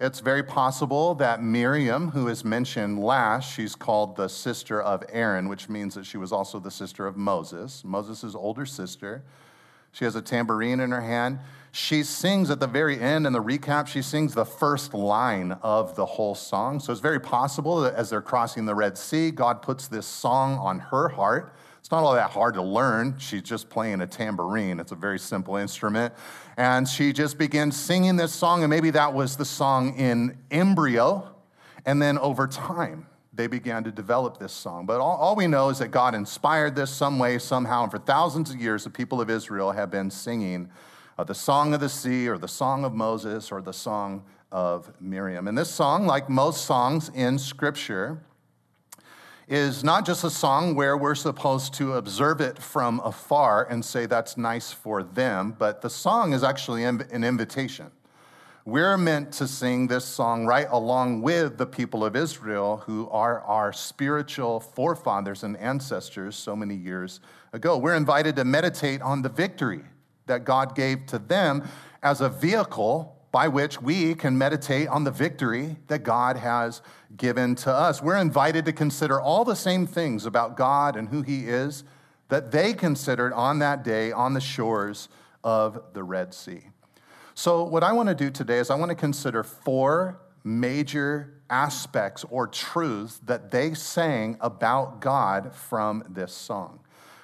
It's 0.00 0.20
very 0.20 0.42
possible 0.42 1.14
that 1.16 1.42
Miriam, 1.42 2.10
who 2.10 2.28
is 2.28 2.44
mentioned 2.44 2.98
last, 2.98 3.52
she's 3.52 3.74
called 3.74 4.16
the 4.16 4.28
sister 4.28 4.80
of 4.80 5.04
Aaron, 5.10 5.48
which 5.48 5.68
means 5.68 5.94
that 5.94 6.06
she 6.06 6.16
was 6.16 6.32
also 6.32 6.58
the 6.58 6.70
sister 6.70 7.06
of 7.06 7.16
Moses, 7.16 7.84
Moses' 7.84 8.34
older 8.34 8.64
sister. 8.64 9.22
She 9.92 10.06
has 10.06 10.16
a 10.16 10.22
tambourine 10.22 10.80
in 10.80 10.90
her 10.92 11.02
hand. 11.02 11.40
She 11.72 12.02
sings 12.02 12.50
at 12.50 12.58
the 12.58 12.66
very 12.66 12.98
end 12.98 13.26
in 13.26 13.34
the 13.34 13.42
recap, 13.42 13.86
she 13.86 14.00
sings 14.00 14.32
the 14.32 14.46
first 14.46 14.94
line 14.94 15.52
of 15.62 15.94
the 15.94 16.06
whole 16.06 16.34
song. 16.34 16.80
So 16.80 16.90
it's 16.90 17.00
very 17.00 17.20
possible 17.20 17.82
that 17.82 17.94
as 17.94 18.08
they're 18.08 18.22
crossing 18.22 18.64
the 18.64 18.74
Red 18.74 18.96
Sea, 18.96 19.30
God 19.30 19.60
puts 19.60 19.88
this 19.88 20.06
song 20.06 20.58
on 20.58 20.78
her 20.78 21.10
heart 21.10 21.54
it's 21.82 21.90
not 21.90 22.04
all 22.04 22.14
that 22.14 22.30
hard 22.30 22.54
to 22.54 22.62
learn. 22.62 23.18
She's 23.18 23.42
just 23.42 23.68
playing 23.68 24.02
a 24.02 24.06
tambourine, 24.06 24.78
it's 24.78 24.92
a 24.92 24.96
very 24.96 25.18
simple 25.18 25.56
instrument. 25.56 26.14
And 26.56 26.86
she 26.86 27.12
just 27.12 27.38
begins 27.38 27.78
singing 27.78 28.16
this 28.16 28.32
song, 28.32 28.62
and 28.62 28.70
maybe 28.70 28.90
that 28.90 29.14
was 29.14 29.36
the 29.36 29.44
song 29.44 29.96
in 29.96 30.38
embryo. 30.50 31.28
And 31.86 32.00
then 32.00 32.18
over 32.18 32.46
time, 32.46 33.06
they 33.32 33.46
began 33.46 33.82
to 33.84 33.90
develop 33.90 34.38
this 34.38 34.52
song. 34.52 34.84
But 34.84 35.00
all, 35.00 35.16
all, 35.16 35.34
we 35.34 35.46
know 35.46 35.70
is 35.70 35.78
that 35.78 35.88
God 35.88 36.14
inspired 36.14 36.76
this 36.76 36.90
some 36.90 37.18
way, 37.18 37.38
somehow, 37.38 37.84
and 37.84 37.90
for 37.90 37.98
thousands 37.98 38.50
of 38.50 38.60
years, 38.60 38.84
the 38.84 38.90
people 38.90 39.20
of 39.20 39.30
Israel 39.30 39.72
have 39.72 39.90
been 39.90 40.10
singing 40.10 40.68
uh, 41.18 41.24
the 41.24 41.34
song 41.34 41.74
of 41.74 41.80
the 41.80 41.88
sea, 41.88 42.28
or 42.28 42.38
the 42.38 42.48
song 42.48 42.84
of 42.84 42.94
Moses, 42.94 43.50
or 43.50 43.62
the 43.62 43.72
song 43.72 44.22
of 44.50 44.92
Miriam. 45.00 45.48
And 45.48 45.56
this 45.56 45.70
song, 45.70 46.06
like 46.06 46.28
most 46.28 46.66
songs 46.66 47.10
in 47.14 47.38
Scripture, 47.38 48.20
is 49.48 49.82
not 49.82 50.06
just 50.06 50.24
a 50.24 50.30
song 50.30 50.74
where 50.74 50.96
we're 50.96 51.14
supposed 51.14 51.74
to 51.74 51.94
observe 51.94 52.40
it 52.40 52.58
from 52.58 53.00
afar 53.00 53.66
and 53.68 53.84
say 53.84 54.06
that's 54.06 54.36
nice 54.36 54.72
for 54.72 55.02
them, 55.02 55.54
but 55.58 55.82
the 55.82 55.90
song 55.90 56.32
is 56.32 56.44
actually 56.44 56.84
an 56.84 57.24
invitation. 57.24 57.90
we're 58.64 58.96
meant 58.96 59.32
to 59.32 59.48
sing 59.48 59.88
this 59.88 60.04
song 60.04 60.46
right 60.46 60.68
along 60.70 61.20
with 61.20 61.58
the 61.58 61.66
people 61.66 62.04
of 62.04 62.14
Israel, 62.14 62.76
who 62.86 63.08
are 63.10 63.40
our 63.40 63.72
spiritual 63.72 64.60
forefathers 64.60 65.42
and 65.42 65.56
ancestors 65.56 66.36
so 66.36 66.54
many 66.54 66.76
years 66.76 67.18
ago. 67.52 67.76
We're 67.76 67.96
invited 67.96 68.36
to 68.36 68.44
meditate 68.44 69.02
on 69.02 69.22
the 69.22 69.28
victory 69.28 69.82
that 70.26 70.44
God 70.44 70.76
gave 70.76 71.06
to 71.06 71.18
them 71.18 71.68
as 72.02 72.20
a 72.20 72.28
vehicle 72.28 73.16
by 73.32 73.48
which 73.48 73.80
we 73.80 74.14
can 74.14 74.36
meditate 74.36 74.86
on 74.88 75.04
the 75.04 75.10
victory 75.10 75.76
that 75.88 76.00
God 76.00 76.36
has 76.36 76.82
given 77.16 77.54
to 77.56 77.72
us. 77.72 78.02
We're 78.02 78.18
invited 78.18 78.66
to 78.66 78.72
consider 78.72 79.18
all 79.18 79.44
the 79.44 79.56
same 79.56 79.86
things 79.86 80.26
about 80.26 80.56
God 80.56 80.96
and 80.96 81.08
who 81.08 81.22
He 81.22 81.48
is 81.48 81.82
that 82.28 82.50
they 82.50 82.74
considered 82.74 83.32
on 83.32 83.58
that 83.58 83.82
day 83.82 84.12
on 84.12 84.34
the 84.34 84.40
shores 84.40 85.08
of 85.42 85.82
the 85.94 86.02
Red 86.02 86.32
Sea. 86.34 86.60
So, 87.34 87.64
what 87.64 87.82
I 87.82 87.92
want 87.92 88.10
to 88.10 88.14
do 88.14 88.30
today 88.30 88.58
is 88.58 88.70
I 88.70 88.74
want 88.74 88.90
to 88.90 88.94
consider 88.94 89.42
four 89.42 90.20
major 90.44 91.32
aspects 91.48 92.24
or 92.30 92.46
truths 92.46 93.20
that 93.24 93.50
they 93.50 93.72
sang 93.74 94.36
about 94.40 95.00
God 95.00 95.54
from 95.54 96.04
this 96.08 96.32
song. 96.32 96.80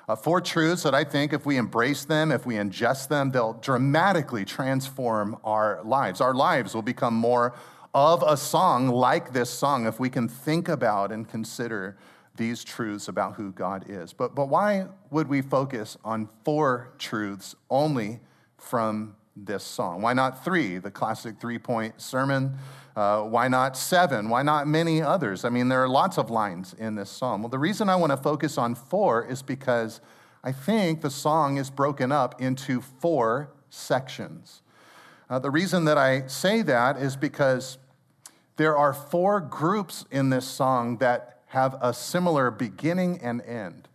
Uh, 0.09 0.17
four 0.17 0.41
truths 0.41 0.85
that 0.85 0.95
I 0.95 1.05
think 1.05 1.35
if 1.35 1.45
we 1.45 1.59
embrace 1.59 2.07
them, 2.07 2.33
if 2.33 2.47
we 2.47 2.55
ingest 2.55 3.09
them, 3.09 3.31
they'll 3.31 3.53
dramatically 3.53 4.43
transform 4.47 5.37
our 5.45 5.83
lives. 5.85 6.23
Our 6.23 6.33
lives 6.33 6.75
will 6.75 6.81
become 6.81 7.13
more 7.13 7.55
of 7.95 8.25
a 8.27 8.35
song 8.35 8.89
like 8.89 9.35
this 9.35 9.51
song 9.51 9.87
if 9.87 10.01
we 10.01 10.09
can 10.09 10.27
think 10.27 10.69
about 10.69 11.13
and 11.13 11.29
consider 11.29 11.99
these 12.37 12.65
truths 12.65 13.09
about 13.09 13.35
who 13.35 13.53
God 13.53 13.85
is. 13.87 14.15
But, 14.15 14.35
but 14.35 14.49
why 14.49 14.87
would 15.11 15.29
we 15.29 15.43
focus 15.43 15.99
on 16.05 16.31
four 16.43 16.95
truths 16.99 17.55
only 17.69 18.21
from 18.57 19.15
this 19.37 19.63
song? 19.63 20.01
Why 20.01 20.15
not 20.15 20.43
three, 20.43 20.79
the 20.79 20.91
classic 20.91 21.39
three 21.39 21.59
point 21.59 22.01
sermon? 22.01 22.57
Uh, 22.99 23.23
why 23.23 23.47
not 23.47 23.77
seven? 23.77 24.29
Why 24.29 24.43
not 24.43 24.67
many 24.67 25.01
others? 25.01 25.45
I 25.45 25.51
mean, 25.51 25.69
there 25.69 25.81
are 25.81 25.89
lots 25.89 26.19
of 26.19 26.31
lines 26.31 26.75
in 26.77 26.97
this 26.97 27.09
song. 27.09 27.43
Well, 27.43 27.49
the 27.49 27.57
reason 27.57 27.89
I 27.89 27.95
want 27.95 28.11
to 28.11 28.17
focus 28.17 28.59
on 28.59 28.75
four 28.75 29.25
is 29.25 29.41
because 29.41 30.01
I 30.43 30.51
think 30.51 31.01
the 31.01 31.09
song 31.09 31.59
is 31.59 31.71
broken 31.71 32.11
up 32.11 32.41
into 32.41 32.81
four 32.81 33.53
sections. 33.71 34.63
Uh, 35.31 35.39
the 35.39 35.49
reason 35.49 35.85
that 35.85 35.97
I 35.97 36.27
say 36.27 36.61
that 36.63 36.97
is 36.97 37.15
because 37.15 37.79
there 38.57 38.77
are 38.77 38.93
four 38.93 39.41
groups 39.43 40.05
in 40.11 40.31
this 40.31 40.49
song 40.49 40.97
that 40.97 41.43
have 41.47 41.77
a 41.81 41.95
similar 41.95 42.51
beginning 42.51 43.21
and 43.23 43.43
end. 43.43 43.87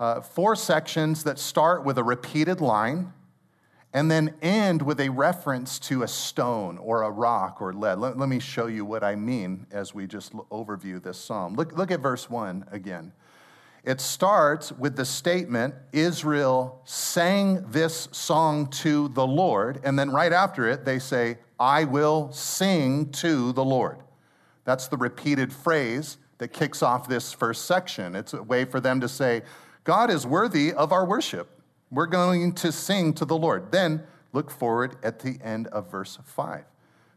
Uh, 0.00 0.20
four 0.20 0.56
sections 0.56 1.22
that 1.22 1.38
start 1.38 1.84
with 1.84 1.98
a 1.98 2.02
repeated 2.02 2.60
line 2.60 3.12
and 3.92 4.10
then 4.10 4.34
end 4.40 4.82
with 4.82 5.00
a 5.00 5.08
reference 5.08 5.78
to 5.80 6.02
a 6.02 6.08
stone 6.08 6.78
or 6.78 7.02
a 7.02 7.10
rock 7.10 7.60
or 7.60 7.72
lead. 7.72 7.98
Let, 7.98 8.16
let 8.18 8.28
me 8.28 8.38
show 8.38 8.66
you 8.66 8.84
what 8.84 9.02
I 9.02 9.16
mean 9.16 9.66
as 9.72 9.92
we 9.94 10.06
just 10.06 10.32
overview 10.32 11.02
this 11.02 11.18
psalm. 11.18 11.54
Look, 11.54 11.76
look 11.76 11.90
at 11.90 12.00
verse 12.00 12.30
1 12.30 12.66
again. 12.70 13.12
It 13.82 14.00
starts 14.00 14.72
with 14.72 14.94
the 14.96 15.04
statement 15.04 15.74
Israel 15.92 16.82
sang 16.84 17.64
this 17.70 18.08
song 18.12 18.66
to 18.68 19.08
the 19.08 19.26
Lord, 19.26 19.80
and 19.84 19.98
then 19.98 20.10
right 20.10 20.32
after 20.32 20.68
it, 20.68 20.84
they 20.84 20.98
say, 20.98 21.38
I 21.58 21.84
will 21.84 22.30
sing 22.30 23.10
to 23.12 23.52
the 23.52 23.64
Lord. 23.64 23.98
That's 24.64 24.88
the 24.88 24.98
repeated 24.98 25.52
phrase 25.52 26.18
that 26.38 26.48
kicks 26.48 26.82
off 26.82 27.08
this 27.08 27.32
first 27.32 27.64
section. 27.64 28.14
It's 28.14 28.34
a 28.34 28.42
way 28.42 28.66
for 28.66 28.80
them 28.80 29.00
to 29.00 29.08
say, 29.08 29.42
God 29.84 30.10
is 30.10 30.26
worthy 30.26 30.72
of 30.72 30.92
our 30.92 31.06
worship. 31.06 31.59
We're 31.90 32.06
going 32.06 32.52
to 32.54 32.70
sing 32.70 33.12
to 33.14 33.24
the 33.24 33.36
Lord. 33.36 33.72
Then 33.72 34.04
look 34.32 34.50
forward 34.50 34.96
at 35.02 35.18
the 35.18 35.38
end 35.42 35.66
of 35.68 35.90
verse 35.90 36.18
5. 36.24 36.64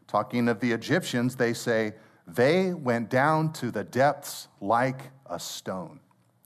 Talking 0.06 0.48
of 0.48 0.60
the 0.60 0.72
Egyptians, 0.72 1.36
they 1.36 1.52
say, 1.52 1.92
They 2.26 2.72
went 2.72 3.08
down 3.08 3.52
to 3.54 3.70
the 3.70 3.84
depths 3.84 4.48
like 4.60 5.10
a 5.26 5.38
stone. 5.38 6.00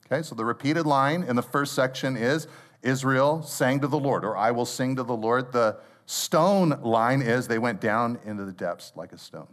Okay, 0.07 0.23
so 0.23 0.35
the 0.35 0.45
repeated 0.45 0.87
line 0.87 1.23
in 1.23 1.37
the 1.37 1.43
first 1.43 1.75
section 1.75 2.17
is 2.17 2.47
Israel 2.83 3.43
sang 3.43 3.81
to 3.81 3.87
the 3.87 3.99
Lord, 3.99 4.25
or 4.25 4.37
I 4.37 4.51
will 4.51 4.65
sing 4.65 4.97
to 4.97 5.03
the 5.03 5.17
Lord. 5.17 5.53
The 5.53 5.79
stone 6.07 6.81
line 6.83 7.21
is 7.21 7.49
they 7.49 7.59
went 7.59 7.81
down 7.81 8.19
into 8.25 8.45
the 8.45 8.53
depths 8.53 8.93
like 8.95 9.13
a 9.13 9.19
stone. 9.19 9.49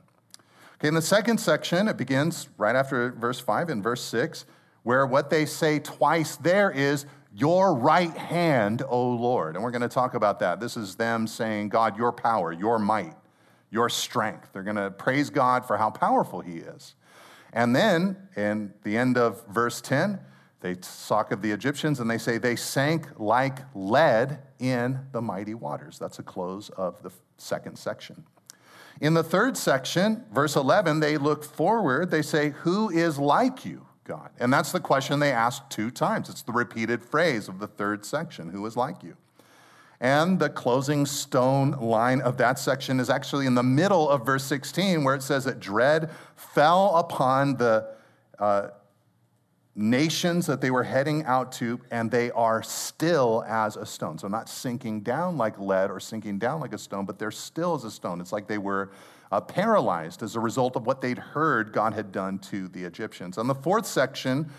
Okay, 0.75 0.87
in 0.89 0.93
the 0.93 1.01
second 1.01 1.39
section, 1.39 1.87
it 1.87 1.97
begins 1.97 2.49
right 2.57 2.75
after 2.75 3.11
verse 3.11 3.39
5 3.39 3.69
in 3.69 3.81
verse 3.81 4.03
6, 4.03 4.45
where 4.83 5.05
what 5.05 5.29
they 5.29 5.45
say 5.45 5.79
twice 5.79 6.35
there 6.37 6.69
is, 6.69 7.05
your 7.35 7.75
right 7.75 8.15
hand, 8.15 8.81
O 8.87 9.09
Lord. 9.09 9.55
And 9.55 9.63
we're 9.63 9.71
going 9.71 9.81
to 9.81 9.89
talk 9.89 10.13
about 10.13 10.39
that. 10.39 10.61
This 10.61 10.77
is 10.77 10.95
them 10.95 11.27
saying, 11.27 11.69
God, 11.69 11.97
your 11.97 12.13
power, 12.13 12.53
your 12.53 12.79
might, 12.79 13.15
your 13.69 13.89
strength. 13.89 14.49
They're 14.53 14.63
going 14.63 14.77
to 14.77 14.89
praise 14.91 15.29
God 15.29 15.65
for 15.65 15.77
how 15.77 15.89
powerful 15.89 16.39
He 16.39 16.57
is. 16.57 16.95
And 17.51 17.75
then 17.75 18.15
in 18.37 18.73
the 18.83 18.95
end 18.97 19.17
of 19.17 19.45
verse 19.47 19.81
10, 19.81 20.19
they 20.61 20.75
talk 20.75 21.31
of 21.31 21.41
the 21.41 21.51
Egyptians 21.51 21.99
and 21.99 22.09
they 22.09 22.17
say 22.17 22.37
they 22.37 22.55
sank 22.55 23.07
like 23.17 23.59
lead 23.75 24.39
in 24.59 24.99
the 25.11 25.21
mighty 25.21 25.53
waters. 25.53 25.99
That's 25.99 26.19
a 26.19 26.23
close 26.23 26.69
of 26.69 27.03
the 27.03 27.11
second 27.37 27.77
section. 27.77 28.23
In 29.01 29.13
the 29.13 29.23
third 29.23 29.57
section, 29.57 30.23
verse 30.31 30.55
11, 30.55 31.01
they 31.01 31.17
look 31.17 31.43
forward. 31.43 32.11
They 32.11 32.21
say, 32.21 32.51
Who 32.61 32.89
is 32.89 33.19
like 33.19 33.65
you? 33.65 33.85
God? 34.05 34.29
And 34.39 34.53
that's 34.53 34.71
the 34.71 34.79
question 34.79 35.19
they 35.19 35.31
ask 35.31 35.67
two 35.69 35.91
times. 35.91 36.29
It's 36.29 36.43
the 36.43 36.51
repeated 36.51 37.03
phrase 37.03 37.47
of 37.49 37.59
the 37.59 37.67
third 37.67 38.05
section 38.05 38.49
Who 38.49 38.65
is 38.65 38.77
like 38.77 39.03
you? 39.03 39.17
And 39.99 40.39
the 40.39 40.49
closing 40.49 41.05
stone 41.05 41.71
line 41.71 42.21
of 42.21 42.37
that 42.37 42.59
section 42.59 42.99
is 42.99 43.09
actually 43.09 43.45
in 43.45 43.55
the 43.55 43.63
middle 43.63 44.09
of 44.09 44.25
verse 44.25 44.43
16, 44.43 45.03
where 45.03 45.15
it 45.15 45.23
says 45.23 45.45
that 45.45 45.59
dread 45.59 46.11
fell 46.35 46.95
upon 46.95 47.55
the 47.55 47.95
uh, 48.37 48.69
nations 49.75 50.45
that 50.45 50.61
they 50.61 50.71
were 50.71 50.83
heading 50.83 51.23
out 51.25 51.51
to, 51.53 51.79
and 51.91 52.11
they 52.11 52.29
are 52.31 52.61
still 52.61 53.43
as 53.47 53.77
a 53.77 53.85
stone. 53.85 54.17
So, 54.17 54.27
not 54.27 54.49
sinking 54.49 55.01
down 55.01 55.37
like 55.37 55.57
lead 55.59 55.89
or 55.89 55.99
sinking 55.99 56.39
down 56.39 56.59
like 56.59 56.73
a 56.73 56.77
stone, 56.77 57.05
but 57.05 57.17
they're 57.17 57.31
still 57.31 57.75
as 57.75 57.83
a 57.83 57.91
stone. 57.91 58.19
It's 58.21 58.31
like 58.31 58.47
they 58.47 58.57
were 58.57 58.91
uh, 59.35 59.41
paralyzed 59.41 60.23
as 60.23 60.37
a 60.37 60.39
result 60.39 60.77
of 60.77 60.85
what 60.85 61.01
they'd 61.01 61.17
heard 61.17 61.73
God 61.73 61.93
had 61.93 62.13
done 62.13 62.39
to 62.39 62.69
the 62.69 62.85
Egyptians. 62.85 63.37
On 63.37 63.47
the 63.47 63.55
fourth 63.55 63.85
section, 63.85 64.49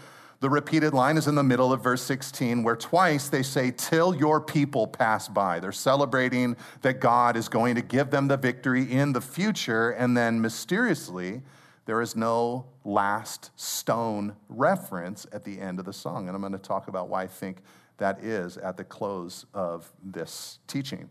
the 0.40 0.50
repeated 0.50 0.92
line 0.92 1.16
is 1.16 1.26
in 1.26 1.34
the 1.34 1.42
middle 1.42 1.72
of 1.72 1.82
verse 1.82 2.02
16, 2.02 2.62
where 2.62 2.76
twice 2.76 3.30
they 3.30 3.42
say, 3.42 3.70
Till 3.70 4.14
your 4.14 4.38
people 4.38 4.86
pass 4.86 5.28
by. 5.28 5.60
They're 5.60 5.72
celebrating 5.72 6.56
that 6.82 7.00
God 7.00 7.38
is 7.38 7.48
going 7.48 7.74
to 7.76 7.80
give 7.80 8.10
them 8.10 8.28
the 8.28 8.36
victory 8.36 8.82
in 8.92 9.14
the 9.14 9.20
future. 9.22 9.92
And 9.92 10.14
then 10.14 10.42
mysteriously, 10.42 11.40
there 11.86 12.02
is 12.02 12.14
no 12.14 12.66
last 12.84 13.52
stone 13.56 14.36
reference 14.50 15.26
at 15.32 15.44
the 15.44 15.58
end 15.58 15.78
of 15.78 15.86
the 15.86 15.92
song. 15.94 16.28
And 16.28 16.36
I'm 16.36 16.42
going 16.42 16.52
to 16.52 16.58
talk 16.58 16.88
about 16.88 17.08
why 17.08 17.22
I 17.22 17.28
think 17.28 17.62
that 17.96 18.22
is 18.22 18.58
at 18.58 18.76
the 18.76 18.84
close 18.84 19.46
of 19.54 19.90
this 20.04 20.58
teaching. 20.66 21.08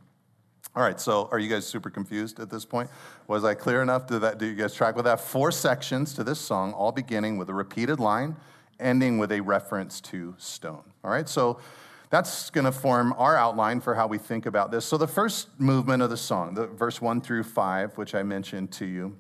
All 0.76 0.84
right, 0.84 1.00
so 1.00 1.30
are 1.32 1.40
you 1.40 1.48
guys 1.48 1.66
super 1.66 1.90
confused 1.90 2.42
at 2.42 2.50
this 2.50 2.66
point? 2.66 2.90
Was 3.28 3.46
I 3.46 3.54
clear 3.54 3.82
enough? 3.82 4.08
Did, 4.08 4.20
that, 4.20 4.40
do 4.40 4.46
you 4.46 4.56
guys 4.56 4.74
track 4.74 4.98
with 4.98 5.06
that? 5.06 5.22
Four 5.22 5.50
sections 5.54 6.14
to 6.16 6.24
this 6.26 6.38
song, 6.38 6.74
all 6.74 6.92
beginning 6.92 7.38
with 7.38 7.48
a 7.48 7.54
repeated 7.54 7.98
line, 8.02 8.36
ending 8.78 9.18
with 9.18 9.32
a 9.32 9.40
reference 9.40 10.02
to 10.02 10.36
stone. 10.38 10.84
All 11.02 11.12
right, 11.12 11.30
so 11.30 11.62
that's 12.10 12.50
going 12.50 12.66
to 12.66 12.74
form 12.74 13.14
our 13.18 13.38
outline 13.38 13.80
for 13.80 13.96
how 13.96 14.06
we 14.06 14.18
think 14.18 14.46
about 14.46 14.70
this. 14.70 14.84
So 14.84 14.98
the 14.98 15.08
first 15.08 15.48
movement 15.62 16.04
of 16.04 16.10
the 16.10 16.18
song, 16.18 16.56
the 16.56 16.68
verse 16.68 17.00
one 17.00 17.22
through 17.22 17.44
five, 17.44 17.98
which 17.98 18.14
I 18.14 18.24
mentioned 18.24 18.74
to 18.74 18.86
you, 18.86 19.18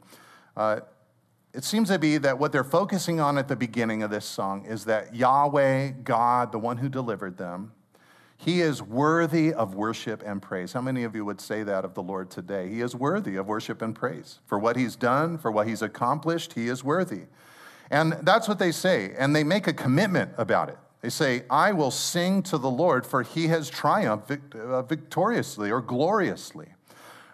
uh, 0.57 0.81
it 1.53 1.63
seems 1.63 1.87
to 1.87 1.97
be 1.97 2.17
that 2.17 2.37
what 2.37 2.51
they're 2.51 2.65
focusing 2.65 3.21
on 3.21 3.37
at 3.37 3.47
the 3.47 3.55
beginning 3.55 4.03
of 4.03 4.11
this 4.11 4.25
song 4.25 4.65
is 4.65 4.83
that 4.85 5.15
Yahweh, 5.15 5.91
God, 6.03 6.51
the 6.51 6.59
one 6.59 6.75
who 6.75 6.89
delivered 6.89 7.37
them, 7.37 7.71
he 8.37 8.61
is 8.61 8.81
worthy 8.81 9.53
of 9.53 9.75
worship 9.75 10.21
and 10.25 10.41
praise. 10.41 10.73
How 10.73 10.81
many 10.81 11.03
of 11.03 11.15
you 11.15 11.25
would 11.25 11.39
say 11.39 11.63
that 11.63 11.85
of 11.85 11.93
the 11.93 12.03
Lord 12.03 12.29
today? 12.29 12.69
He 12.69 12.81
is 12.81 12.95
worthy 12.95 13.37
of 13.37 13.47
worship 13.47 13.81
and 13.81 13.95
praise. 13.95 14.39
For 14.45 14.59
what 14.59 14.75
he's 14.75 14.95
done, 14.95 15.37
for 15.37 15.51
what 15.51 15.67
he's 15.67 15.81
accomplished, 15.81 16.53
he 16.53 16.67
is 16.67 16.83
worthy. 16.83 17.23
And 17.89 18.13
that's 18.23 18.47
what 18.47 18.59
they 18.59 18.71
say. 18.71 19.13
And 19.17 19.35
they 19.35 19.43
make 19.43 19.67
a 19.67 19.73
commitment 19.73 20.31
about 20.37 20.69
it. 20.69 20.77
They 21.01 21.09
say, 21.09 21.43
I 21.49 21.71
will 21.71 21.91
sing 21.91 22.41
to 22.43 22.57
the 22.57 22.69
Lord, 22.69 23.05
for 23.05 23.21
he 23.21 23.47
has 23.47 23.69
triumphed 23.69 24.55
uh, 24.55 24.81
victoriously 24.81 25.71
or 25.71 25.81
gloriously. 25.81 26.67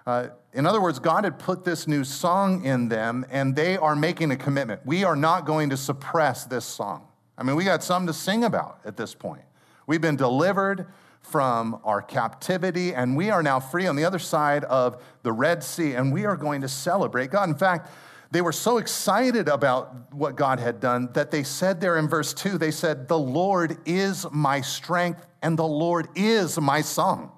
Uh, 0.05 0.27
in 0.53 0.65
other 0.65 0.81
words, 0.81 1.00
God 1.00 1.24
had 1.24 1.39
put 1.39 1.63
this 1.63 1.88
new 1.88 2.03
song 2.03 2.65
in 2.65 2.89
them, 2.89 3.25
and 3.29 3.55
they 3.55 3.77
are 3.77 3.96
making 3.96 4.31
a 4.31 4.36
commitment. 4.36 4.81
We 4.86 5.03
are 5.03 5.15
not 5.15 5.46
going 5.46 5.70
to 5.70 5.77
suppress 5.77 6.46
this 6.46 6.65
song. 6.65 7.08
I 7.38 7.43
mean, 7.43 7.55
we 7.55 7.63
got 7.63 7.84
something 7.84 8.08
to 8.08 8.13
sing 8.13 8.43
about 8.43 8.81
at 8.84 8.98
this 8.98 9.15
point. 9.15 9.43
We've 9.88 10.01
been 10.01 10.15
delivered 10.15 10.88
from 11.21 11.79
our 11.83 12.01
captivity, 12.01 12.93
and 12.93 13.15
we 13.15 13.29
are 13.29 13.43
now 13.43 13.59
free 13.59 13.88
on 13.88 13.95
the 13.95 14.05
other 14.05 14.19
side 14.19 14.63
of 14.65 15.03
the 15.23 15.31
Red 15.31 15.63
Sea, 15.63 15.93
and 15.93 16.11
we 16.11 16.25
are 16.25 16.35
going 16.35 16.61
to 16.61 16.67
celebrate 16.67 17.31
God. 17.31 17.50
In 17.50 17.55
fact, 17.55 17.89
they 18.31 18.41
were 18.41 18.53
so 18.53 18.77
excited 18.77 19.50
about 19.50 20.13
what 20.13 20.35
God 20.35 20.59
had 20.59 20.79
done 20.79 21.09
that 21.13 21.31
they 21.31 21.43
said 21.43 21.81
there 21.81 21.97
in 21.97 22.07
verse 22.07 22.33
2, 22.33 22.57
they 22.57 22.71
said, 22.71 23.07
The 23.07 23.19
Lord 23.19 23.77
is 23.85 24.25
my 24.31 24.61
strength, 24.61 25.27
and 25.41 25.59
the 25.59 25.67
Lord 25.67 26.07
is 26.15 26.59
my 26.59 26.81
song. 26.81 27.31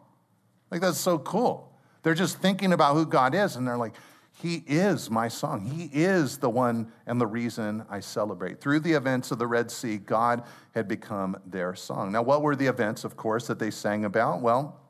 Like, 0.69 0.81
that's 0.81 0.99
so 0.99 1.17
cool. 1.19 1.71
They're 2.03 2.13
just 2.13 2.37
thinking 2.39 2.73
about 2.73 2.93
who 2.95 3.05
God 3.05 3.33
is, 3.33 3.55
and 3.55 3.67
they're 3.67 3.77
like, 3.77 3.93
He 4.43 4.61
is 4.67 5.09
my 5.09 5.29
song. 5.29 5.61
He 5.61 5.89
is 5.93 6.37
the 6.37 6.49
one 6.49 6.91
and 7.07 7.19
the 7.19 7.25
reason 7.25 7.85
I 7.89 8.01
celebrate. 8.01 8.59
Through 8.59 8.81
the 8.81 8.91
events 8.91 9.31
of 9.31 9.39
the 9.39 9.47
Red 9.47 9.71
Sea, 9.71 9.97
God 9.97 10.43
had 10.75 10.85
become 10.85 11.37
their 11.45 11.73
song. 11.75 12.11
Now, 12.11 12.23
what 12.23 12.41
were 12.41 12.53
the 12.53 12.67
events, 12.67 13.05
of 13.05 13.15
course, 13.15 13.47
that 13.47 13.57
they 13.57 13.71
sang 13.71 14.03
about? 14.03 14.41
Well, 14.41 14.81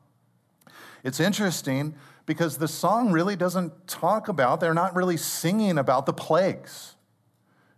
it's 1.04 1.20
interesting 1.20 1.94
because 2.26 2.58
the 2.58 2.66
song 2.66 3.12
really 3.12 3.36
doesn't 3.36 3.86
talk 3.86 4.26
about, 4.26 4.58
they're 4.58 4.74
not 4.74 4.96
really 4.96 5.16
singing 5.16 5.78
about 5.78 6.06
the 6.06 6.12
plagues. 6.12 6.96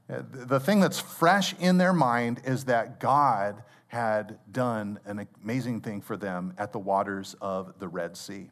Uh, 0.08 0.22
the 0.30 0.58
thing 0.58 0.80
that's 0.80 0.98
fresh 0.98 1.54
in 1.60 1.76
their 1.76 1.92
mind 1.92 2.40
is 2.46 2.64
that 2.64 3.00
God 3.00 3.62
had 3.88 4.38
done 4.50 4.98
an 5.04 5.28
amazing 5.44 5.82
thing 5.82 6.00
for 6.00 6.16
them 6.16 6.54
at 6.56 6.72
the 6.72 6.78
waters 6.78 7.36
of 7.42 7.78
the 7.78 7.88
Red 7.88 8.16
Sea. 8.16 8.48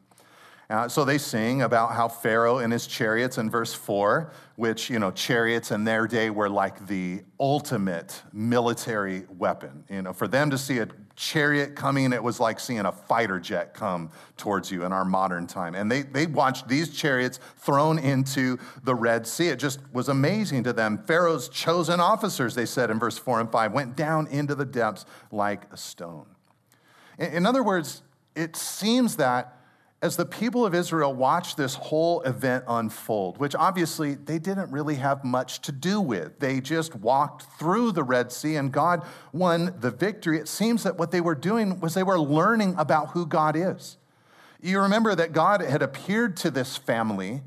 Uh, 0.71 0.89
so 0.89 1.05
they 1.05 1.19
sing 1.19 1.63
about 1.63 1.93
how 1.93 2.09
Pharaoh 2.09 2.59
and 2.59 2.73
his 2.73 2.87
chariots 2.87 3.37
in 3.37 3.51
verse 3.51 3.75
4, 3.75 4.33
which, 4.57 4.89
you 4.89 4.99
know, 4.99 5.11
chariots 5.11 5.71
in 5.71 5.85
their 5.85 6.07
day 6.07 6.31
were 6.31 6.49
like 6.49 6.87
the 6.87 7.23
ultimate 7.39 8.23
military 8.33 9.25
weapon. 9.37 9.85
You 9.91 10.03
know, 10.03 10.13
for 10.15 10.27
them 10.27 10.51
to 10.51 10.57
see 10.57 10.79
a 10.79 10.89
chariot 11.17 11.77
coming, 11.77 12.15
it 12.15 12.23
was 12.23 12.41
like 12.41 12.59
seeing 12.59 12.87
a 12.87 12.93
fighter 12.93 13.39
jet 13.39 13.75
come 13.75 14.11
towards 14.39 14.71
you 14.71 14.85
in 14.85 14.93
our 14.93 15.05
modern 15.05 15.47
time. 15.47 15.75
And 15.75 15.93
they, 15.93 16.03
they 16.03 16.27
watched 16.27 16.67
these 16.67 16.97
chariots 16.97 17.41
thrown 17.59 17.99
into 17.99 18.59
the 18.83 18.95
Red 18.95 19.27
Sea. 19.27 19.49
It 19.49 19.59
just 19.59 19.81
was 19.93 20.09
amazing 20.09 20.65
to 20.65 20.73
them. 20.73 20.97
Pharaoh's 21.07 21.51
chosen 21.51 22.01
officers, 22.01 22.55
they 22.55 22.67
said 22.67 22.91
in 22.91 22.99
verse 22.99 23.19
4 23.19 23.41
and 23.41 23.53
5, 23.53 23.73
went 23.73 23.97
down 23.97 24.27
into 24.29 24.55
the 24.55 24.65
depths 24.65 25.05
like 25.31 25.71
a 25.73 25.77
stone. 25.77 26.27
In, 27.19 27.33
in 27.33 27.47
other 27.47 27.63
words, 27.63 28.03
it 28.35 28.57
seems 28.57 29.17
that 29.17 29.61
as 30.05 30.17
the 30.17 30.27
people 30.27 30.67
of 30.67 30.75
Israel 30.75 31.15
watched 31.15 31.57
this 31.57 31.77
whole 31.77 32.21
event 32.23 32.63
unfold, 32.69 33.39
which 33.39 33.55
obviously 33.55 34.15
they 34.15 34.39
didn't 34.39 34.71
really 34.71 34.97
have 34.97 35.25
much 35.25 35.63
to 35.63 35.73
do 35.73 35.99
with, 35.99 36.39
they 36.41 36.61
just 36.61 36.95
walked 36.95 37.45
through 37.59 37.91
the 37.91 38.03
Red 38.03 38.31
Sea 38.31 38.57
and 38.57 38.71
God 38.71 39.03
won 39.33 39.75
the 39.81 39.91
victory. 39.91 40.39
It 40.39 40.47
seems 40.47 40.83
that 40.83 40.99
what 40.99 41.11
they 41.11 41.23
were 41.23 41.35
doing 41.35 41.81
was 41.81 41.95
they 41.95 42.03
were 42.03 42.21
learning 42.21 42.75
about 42.77 43.13
who 43.13 43.25
God 43.25 43.57
is. 43.57 43.97
You 44.61 44.79
remember 44.83 45.15
that 45.15 45.33
God 45.33 45.63
had 45.63 45.81
appeared 45.81 46.37
to 46.37 46.51
this 46.51 46.77
family 46.77 47.41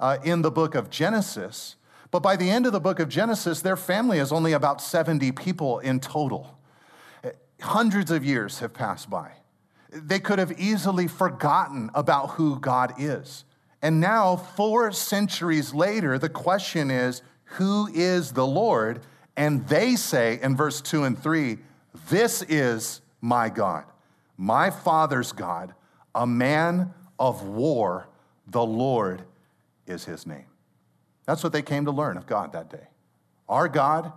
uh, 0.00 0.16
in 0.24 0.40
the 0.40 0.50
book 0.50 0.74
of 0.74 0.88
Genesis, 0.88 1.76
but 2.10 2.20
by 2.20 2.36
the 2.36 2.48
end 2.48 2.64
of 2.64 2.72
the 2.72 2.80
book 2.80 3.00
of 3.00 3.10
Genesis, 3.10 3.60
their 3.60 3.76
family 3.76 4.18
is 4.18 4.32
only 4.32 4.54
about 4.54 4.80
70 4.80 5.30
people 5.32 5.78
in 5.80 6.00
total. 6.00 6.58
Hundreds 7.60 8.10
of 8.10 8.24
years 8.24 8.60
have 8.60 8.72
passed 8.72 9.10
by. 9.10 9.32
They 9.90 10.18
could 10.20 10.38
have 10.38 10.58
easily 10.60 11.08
forgotten 11.08 11.90
about 11.94 12.30
who 12.30 12.58
God 12.58 12.94
is. 12.98 13.44
And 13.80 14.00
now, 14.00 14.36
four 14.36 14.92
centuries 14.92 15.72
later, 15.72 16.18
the 16.18 16.28
question 16.28 16.90
is 16.90 17.22
who 17.44 17.88
is 17.92 18.32
the 18.32 18.46
Lord? 18.46 19.00
And 19.36 19.66
they 19.68 19.96
say 19.96 20.40
in 20.42 20.56
verse 20.56 20.80
2 20.80 21.04
and 21.04 21.18
3, 21.18 21.58
This 22.10 22.42
is 22.42 23.00
my 23.20 23.48
God, 23.48 23.84
my 24.36 24.70
Father's 24.70 25.32
God, 25.32 25.74
a 26.14 26.26
man 26.26 26.92
of 27.18 27.44
war. 27.44 28.08
The 28.48 28.64
Lord 28.64 29.22
is 29.86 30.04
his 30.04 30.26
name. 30.26 30.46
That's 31.26 31.44
what 31.44 31.52
they 31.52 31.62
came 31.62 31.84
to 31.84 31.90
learn 31.90 32.16
of 32.16 32.26
God 32.26 32.52
that 32.52 32.70
day. 32.70 32.88
Our 33.48 33.68
God, 33.68 34.12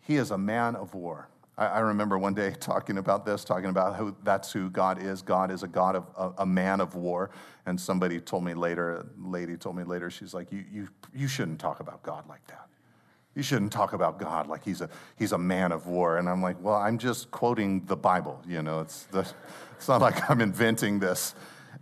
he 0.00 0.16
is 0.16 0.30
a 0.30 0.38
man 0.38 0.74
of 0.74 0.94
war. 0.94 1.28
I, 1.56 1.66
I 1.66 1.78
remember 1.80 2.18
one 2.18 2.34
day 2.34 2.50
talking 2.60 2.98
about 2.98 3.24
this, 3.24 3.44
talking 3.44 3.70
about 3.70 3.96
who 3.96 4.16
that's 4.22 4.52
who 4.52 4.70
God 4.70 5.02
is. 5.02 5.22
God 5.22 5.50
is 5.50 5.62
a 5.62 5.68
God 5.68 5.96
of 5.96 6.06
a, 6.16 6.42
a 6.42 6.46
man 6.46 6.80
of 6.80 6.94
war. 6.94 7.30
And 7.66 7.80
somebody 7.80 8.20
told 8.20 8.44
me 8.44 8.54
later, 8.54 8.96
a 8.96 9.06
lady 9.18 9.56
told 9.56 9.76
me 9.76 9.84
later, 9.84 10.10
she's 10.10 10.34
like, 10.34 10.50
you, 10.50 10.64
you, 10.70 10.88
you 11.14 11.28
shouldn't 11.28 11.60
talk 11.60 11.80
about 11.80 12.02
God 12.02 12.28
like 12.28 12.46
that. 12.48 12.68
You 13.34 13.42
shouldn't 13.42 13.72
talk 13.72 13.94
about 13.94 14.18
God 14.18 14.46
like 14.46 14.62
he's 14.62 14.82
a, 14.82 14.90
he's 15.18 15.32
a 15.32 15.38
man 15.38 15.72
of 15.72 15.86
war. 15.86 16.18
And 16.18 16.28
I'm 16.28 16.42
like, 16.42 16.56
well, 16.60 16.74
I'm 16.74 16.98
just 16.98 17.30
quoting 17.30 17.84
the 17.86 17.96
Bible. 17.96 18.42
You 18.46 18.62
know, 18.62 18.80
it's, 18.80 19.04
the, 19.04 19.26
it's 19.76 19.88
not 19.88 20.00
like 20.02 20.28
I'm 20.30 20.40
inventing 20.40 20.98
this 20.98 21.34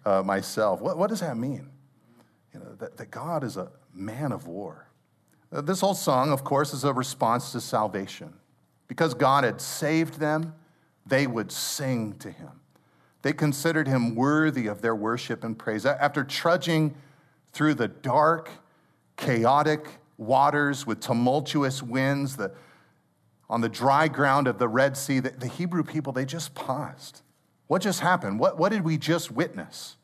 uh, 0.05 0.23
myself. 0.23 0.81
What, 0.81 0.97
what 0.97 1.11
does 1.11 1.21
that 1.21 1.37
mean? 1.37 1.69
You 2.55 2.61
know, 2.61 2.75
that, 2.79 2.97
that 2.97 3.11
God 3.11 3.43
is 3.43 3.57
a 3.57 3.71
man 3.93 4.33
of 4.33 4.47
war. 4.47 4.89
Uh, 5.53 5.61
this 5.61 5.81
whole 5.81 5.95
song, 5.95 6.31
of 6.31 6.45
course, 6.45 6.73
is 6.73 6.85
a 6.85 6.93
response 6.93 7.53
to 7.53 7.61
salvation. 7.61 8.33
Because 8.91 9.15
God 9.15 9.45
had 9.45 9.61
saved 9.61 10.19
them, 10.19 10.53
they 11.07 11.29
would 11.29 11.53
sing 11.53 12.15
to 12.15 12.29
him. 12.29 12.51
They 13.23 13.33
considered 13.33 13.87
him 13.87 14.17
worthy 14.17 14.67
of 14.67 14.83
their 14.83 14.97
worship 14.97 15.45
and 15.45 15.57
praise. 15.57 15.87
After 15.87 16.25
trudging 16.25 16.97
through 17.53 17.75
the 17.75 17.87
dark, 17.87 18.51
chaotic 19.17 19.87
waters 20.19 20.89
with 20.89 20.99
tumultuous 20.99 21.85
winds, 21.85 22.35
the, 22.35 22.51
on 23.49 23.61
the 23.61 23.69
dry 23.69 24.09
ground 24.09 24.49
of 24.49 24.59
the 24.59 24.67
Red 24.67 24.97
Sea, 24.97 25.21
the, 25.21 25.31
the 25.31 25.47
Hebrew 25.47 25.85
people, 25.85 26.13
they 26.13 26.25
just 26.25 26.57
paused. 26.57 27.23
What 27.69 27.83
just 27.83 28.01
happened? 28.01 28.41
What, 28.41 28.59
what 28.59 28.71
did 28.71 28.83
we 28.83 28.99
just 28.99 29.31
witness? 29.31 29.99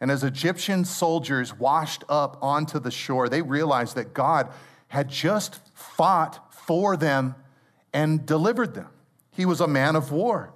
And 0.00 0.08
as 0.08 0.22
Egyptian 0.22 0.84
soldiers 0.84 1.52
washed 1.52 2.04
up 2.08 2.38
onto 2.40 2.78
the 2.78 2.92
shore, 2.92 3.28
they 3.28 3.42
realized 3.42 3.96
that 3.96 4.14
God 4.14 4.52
had 4.86 5.08
just 5.08 5.58
fought 5.74 6.52
for 6.52 6.96
them 6.96 7.34
and 7.94 8.26
delivered 8.26 8.74
them. 8.74 8.88
He 9.30 9.46
was 9.46 9.60
a 9.60 9.68
man 9.68 9.96
of 9.96 10.12
war. 10.12 10.52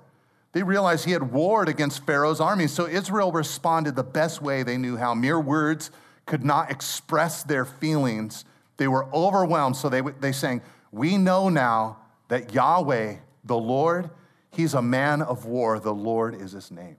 They 0.52 0.62
realized 0.62 1.04
he 1.04 1.12
had 1.12 1.32
warred 1.32 1.68
against 1.68 2.04
Pharaoh's 2.04 2.40
army. 2.40 2.66
So 2.66 2.86
Israel 2.86 3.32
responded 3.32 3.96
the 3.96 4.04
best 4.04 4.42
way 4.42 4.62
they 4.62 4.76
knew 4.76 4.96
how. 4.96 5.14
Mere 5.14 5.40
words 5.40 5.90
could 6.26 6.44
not 6.44 6.70
express 6.70 7.42
their 7.42 7.64
feelings. 7.64 8.44
They 8.76 8.88
were 8.88 9.06
overwhelmed. 9.14 9.76
So 9.76 9.88
they, 9.88 10.00
they 10.00 10.32
sang, 10.32 10.62
We 10.90 11.16
know 11.16 11.48
now 11.48 11.98
that 12.28 12.52
Yahweh, 12.52 13.16
the 13.44 13.56
Lord, 13.56 14.10
he's 14.50 14.74
a 14.74 14.82
man 14.82 15.22
of 15.22 15.44
war. 15.44 15.78
The 15.78 15.94
Lord 15.94 16.34
is 16.34 16.52
his 16.52 16.70
name. 16.70 16.96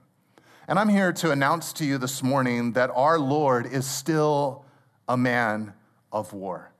And 0.66 0.78
I'm 0.78 0.88
here 0.88 1.12
to 1.14 1.32
announce 1.32 1.72
to 1.74 1.84
you 1.84 1.98
this 1.98 2.22
morning 2.22 2.72
that 2.72 2.90
our 2.94 3.18
Lord 3.18 3.66
is 3.66 3.86
still 3.86 4.64
a 5.08 5.16
man 5.16 5.74
of 6.12 6.32
war. 6.32 6.70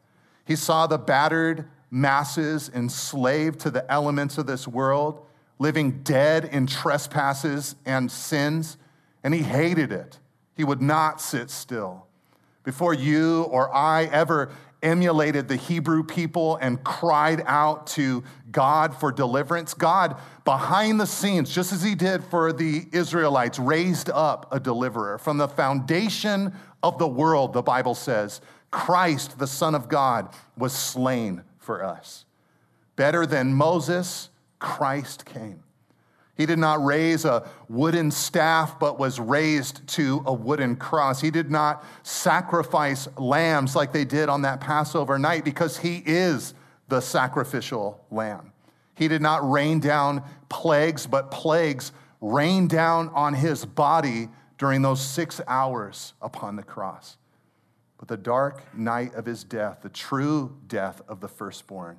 He 0.44 0.56
saw 0.56 0.86
the 0.86 0.98
battered, 0.98 1.68
masses 1.90 2.70
enslaved 2.72 3.60
to 3.60 3.70
the 3.70 3.90
elements 3.90 4.38
of 4.38 4.46
this 4.46 4.68
world, 4.68 5.26
living 5.58 6.02
dead 6.02 6.44
in 6.44 6.66
trespasses 6.66 7.74
and 7.84 8.10
sins, 8.10 8.76
and 9.24 9.34
he 9.34 9.42
hated 9.42 9.92
it. 9.92 10.18
He 10.56 10.64
would 10.64 10.80
not 10.80 11.20
sit 11.20 11.50
still. 11.50 12.06
Before 12.62 12.94
you 12.94 13.42
or 13.44 13.74
I 13.74 14.04
ever 14.04 14.50
emulated 14.82 15.48
the 15.48 15.56
Hebrew 15.56 16.02
people 16.02 16.56
and 16.56 16.82
cried 16.84 17.42
out 17.46 17.86
to 17.88 18.22
God 18.50 18.94
for 18.94 19.12
deliverance, 19.12 19.74
God, 19.74 20.16
behind 20.44 21.00
the 21.00 21.06
scenes, 21.06 21.54
just 21.54 21.72
as 21.72 21.82
he 21.82 21.94
did 21.94 22.24
for 22.24 22.52
the 22.52 22.86
Israelites, 22.92 23.58
raised 23.58 24.08
up 24.10 24.46
a 24.52 24.60
deliverer. 24.60 25.18
From 25.18 25.38
the 25.38 25.48
foundation 25.48 26.54
of 26.82 26.98
the 26.98 27.08
world, 27.08 27.52
the 27.52 27.62
Bible 27.62 27.94
says, 27.94 28.40
Christ, 28.70 29.38
the 29.38 29.46
Son 29.46 29.74
of 29.74 29.88
God, 29.88 30.32
was 30.56 30.72
slain 30.72 31.42
for 31.70 31.84
us. 31.84 32.24
Better 32.96 33.24
than 33.26 33.54
Moses, 33.54 34.30
Christ 34.58 35.24
came. 35.24 35.62
He 36.36 36.44
did 36.44 36.58
not 36.58 36.84
raise 36.84 37.24
a 37.24 37.48
wooden 37.68 38.10
staff, 38.10 38.76
but 38.80 38.98
was 38.98 39.20
raised 39.20 39.86
to 39.90 40.20
a 40.26 40.32
wooden 40.32 40.74
cross. 40.74 41.20
He 41.20 41.30
did 41.30 41.48
not 41.48 41.84
sacrifice 42.02 43.06
lambs 43.16 43.76
like 43.76 43.92
they 43.92 44.04
did 44.04 44.28
on 44.28 44.42
that 44.42 44.60
Passover 44.60 45.16
night 45.16 45.44
because 45.44 45.76
he 45.78 46.02
is 46.04 46.54
the 46.88 47.00
sacrificial 47.00 48.04
lamb. 48.10 48.52
He 48.96 49.06
did 49.06 49.22
not 49.22 49.48
rain 49.48 49.78
down 49.78 50.24
plagues, 50.48 51.06
but 51.06 51.30
plagues 51.30 51.92
rained 52.20 52.70
down 52.70 53.10
on 53.10 53.32
his 53.32 53.64
body 53.64 54.28
during 54.58 54.82
those 54.82 55.00
six 55.00 55.40
hours 55.46 56.14
upon 56.20 56.56
the 56.56 56.64
cross. 56.64 57.16
But 58.00 58.08
the 58.08 58.16
dark 58.16 58.74
night 58.74 59.14
of 59.14 59.26
his 59.26 59.44
death, 59.44 59.80
the 59.82 59.90
true 59.90 60.56
death 60.66 61.02
of 61.06 61.20
the 61.20 61.28
firstborn, 61.28 61.98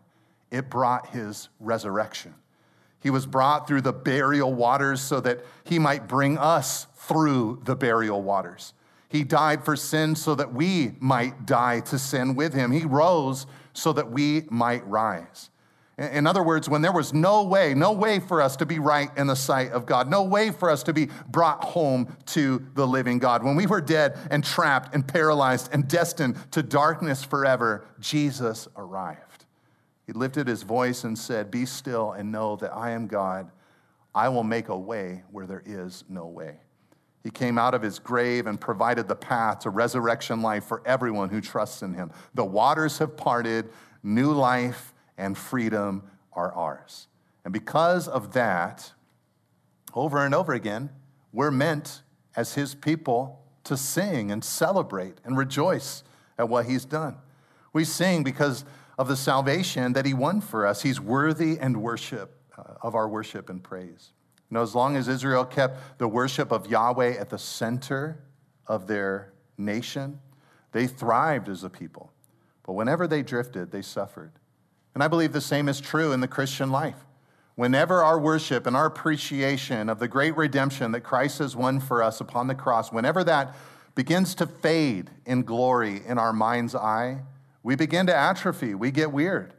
it 0.49 0.67
brought 0.67 1.11
his 1.11 1.47
resurrection. 1.59 2.33
He 2.99 3.11
was 3.11 3.27
brought 3.27 3.67
through 3.67 3.81
the 3.81 3.93
burial 3.93 4.51
waters 4.51 4.99
so 4.99 5.19
that 5.19 5.45
he 5.63 5.77
might 5.77 6.07
bring 6.07 6.39
us 6.39 6.87
through 6.95 7.61
the 7.65 7.75
burial 7.75 8.23
waters. 8.23 8.73
He 9.09 9.23
died 9.23 9.63
for 9.63 9.75
sin 9.75 10.15
so 10.15 10.33
that 10.33 10.51
we 10.51 10.93
might 10.99 11.45
die 11.45 11.81
to 11.81 11.99
sin 11.99 12.33
with 12.33 12.55
him. 12.55 12.71
He 12.71 12.83
rose 12.83 13.45
so 13.73 13.93
that 13.93 14.09
we 14.09 14.47
might 14.49 14.85
rise. 14.87 15.50
In 16.01 16.25
other 16.25 16.41
words, 16.41 16.67
when 16.67 16.81
there 16.81 16.91
was 16.91 17.13
no 17.13 17.43
way, 17.43 17.75
no 17.75 17.91
way 17.91 18.19
for 18.19 18.41
us 18.41 18.55
to 18.55 18.65
be 18.65 18.79
right 18.79 19.15
in 19.15 19.27
the 19.27 19.35
sight 19.35 19.71
of 19.71 19.85
God, 19.85 20.09
no 20.09 20.23
way 20.23 20.49
for 20.49 20.71
us 20.71 20.81
to 20.83 20.93
be 20.93 21.09
brought 21.27 21.63
home 21.63 22.17
to 22.27 22.65
the 22.73 22.87
living 22.87 23.19
God, 23.19 23.43
when 23.43 23.55
we 23.55 23.67
were 23.67 23.81
dead 23.81 24.17
and 24.31 24.43
trapped 24.43 24.95
and 24.95 25.07
paralyzed 25.07 25.69
and 25.71 25.87
destined 25.87 26.37
to 26.53 26.63
darkness 26.63 27.23
forever, 27.23 27.85
Jesus 27.99 28.67
arrived. 28.75 29.45
He 30.07 30.13
lifted 30.13 30.47
his 30.47 30.63
voice 30.63 31.03
and 31.03 31.17
said, 31.17 31.51
Be 31.51 31.67
still 31.67 32.13
and 32.13 32.31
know 32.31 32.55
that 32.55 32.73
I 32.73 32.91
am 32.91 33.05
God. 33.05 33.51
I 34.15 34.29
will 34.29 34.43
make 34.43 34.69
a 34.69 34.77
way 34.77 35.23
where 35.29 35.45
there 35.45 35.63
is 35.65 36.03
no 36.09 36.25
way. 36.25 36.57
He 37.23 37.29
came 37.29 37.59
out 37.59 37.75
of 37.75 37.83
his 37.83 37.99
grave 37.99 38.47
and 38.47 38.59
provided 38.59 39.07
the 39.07 39.15
path 39.15 39.59
to 39.59 39.69
resurrection 39.69 40.41
life 40.41 40.63
for 40.63 40.81
everyone 40.83 41.29
who 41.29 41.41
trusts 41.41 41.83
in 41.83 41.93
him. 41.93 42.11
The 42.33 42.43
waters 42.43 42.97
have 42.97 43.15
parted, 43.15 43.69
new 44.01 44.31
life 44.31 44.95
and 45.17 45.37
freedom 45.37 46.03
are 46.33 46.53
ours. 46.53 47.07
And 47.43 47.53
because 47.53 48.07
of 48.07 48.33
that, 48.33 48.91
over 49.93 50.25
and 50.25 50.33
over 50.33 50.53
again, 50.53 50.89
we're 51.33 51.51
meant 51.51 52.01
as 52.35 52.53
his 52.53 52.75
people 52.75 53.41
to 53.63 53.77
sing 53.77 54.31
and 54.31 54.43
celebrate 54.43 55.19
and 55.23 55.37
rejoice 55.37 56.03
at 56.37 56.49
what 56.49 56.65
he's 56.65 56.85
done. 56.85 57.17
We 57.73 57.83
sing 57.83 58.23
because 58.23 58.65
of 58.97 59.07
the 59.07 59.15
salvation 59.15 59.93
that 59.93 60.05
he 60.05 60.13
won 60.13 60.41
for 60.41 60.65
us. 60.65 60.81
He's 60.81 60.99
worthy 60.99 61.57
and 61.59 61.81
worship 61.81 62.37
uh, 62.57 62.73
of 62.81 62.95
our 62.95 63.07
worship 63.07 63.49
and 63.49 63.63
praise. 63.63 64.13
You 64.49 64.55
know, 64.55 64.61
as 64.61 64.75
long 64.75 64.97
as 64.97 65.07
Israel 65.07 65.45
kept 65.45 65.97
the 65.97 66.07
worship 66.07 66.51
of 66.51 66.67
Yahweh 66.67 67.17
at 67.17 67.29
the 67.29 67.37
center 67.37 68.19
of 68.67 68.87
their 68.87 69.33
nation, 69.57 70.19
they 70.71 70.87
thrived 70.87 71.49
as 71.49 71.63
a 71.63 71.69
people. 71.69 72.11
But 72.63 72.73
whenever 72.73 73.07
they 73.07 73.23
drifted, 73.23 73.71
they 73.71 73.81
suffered. 73.81 74.33
And 74.93 75.03
I 75.03 75.07
believe 75.07 75.33
the 75.33 75.41
same 75.41 75.69
is 75.69 75.79
true 75.79 76.11
in 76.11 76.19
the 76.19 76.27
Christian 76.27 76.71
life. 76.71 77.05
Whenever 77.55 78.01
our 78.03 78.19
worship 78.19 78.65
and 78.65 78.75
our 78.75 78.85
appreciation 78.85 79.89
of 79.89 79.99
the 79.99 80.07
great 80.07 80.35
redemption 80.35 80.91
that 80.91 81.01
Christ 81.01 81.39
has 81.39 81.55
won 81.55 81.79
for 81.79 82.01
us 82.01 82.21
upon 82.21 82.47
the 82.47 82.55
cross, 82.55 82.91
whenever 82.91 83.23
that 83.23 83.55
begins 83.95 84.35
to 84.35 84.47
fade 84.47 85.09
in 85.25 85.43
glory 85.43 86.01
in 86.05 86.17
our 86.17 86.33
mind's 86.33 86.75
eye, 86.75 87.21
we 87.63 87.75
begin 87.75 88.07
to 88.07 88.15
atrophy. 88.15 88.73
We 88.73 88.91
get 88.91 89.11
weird. 89.11 89.53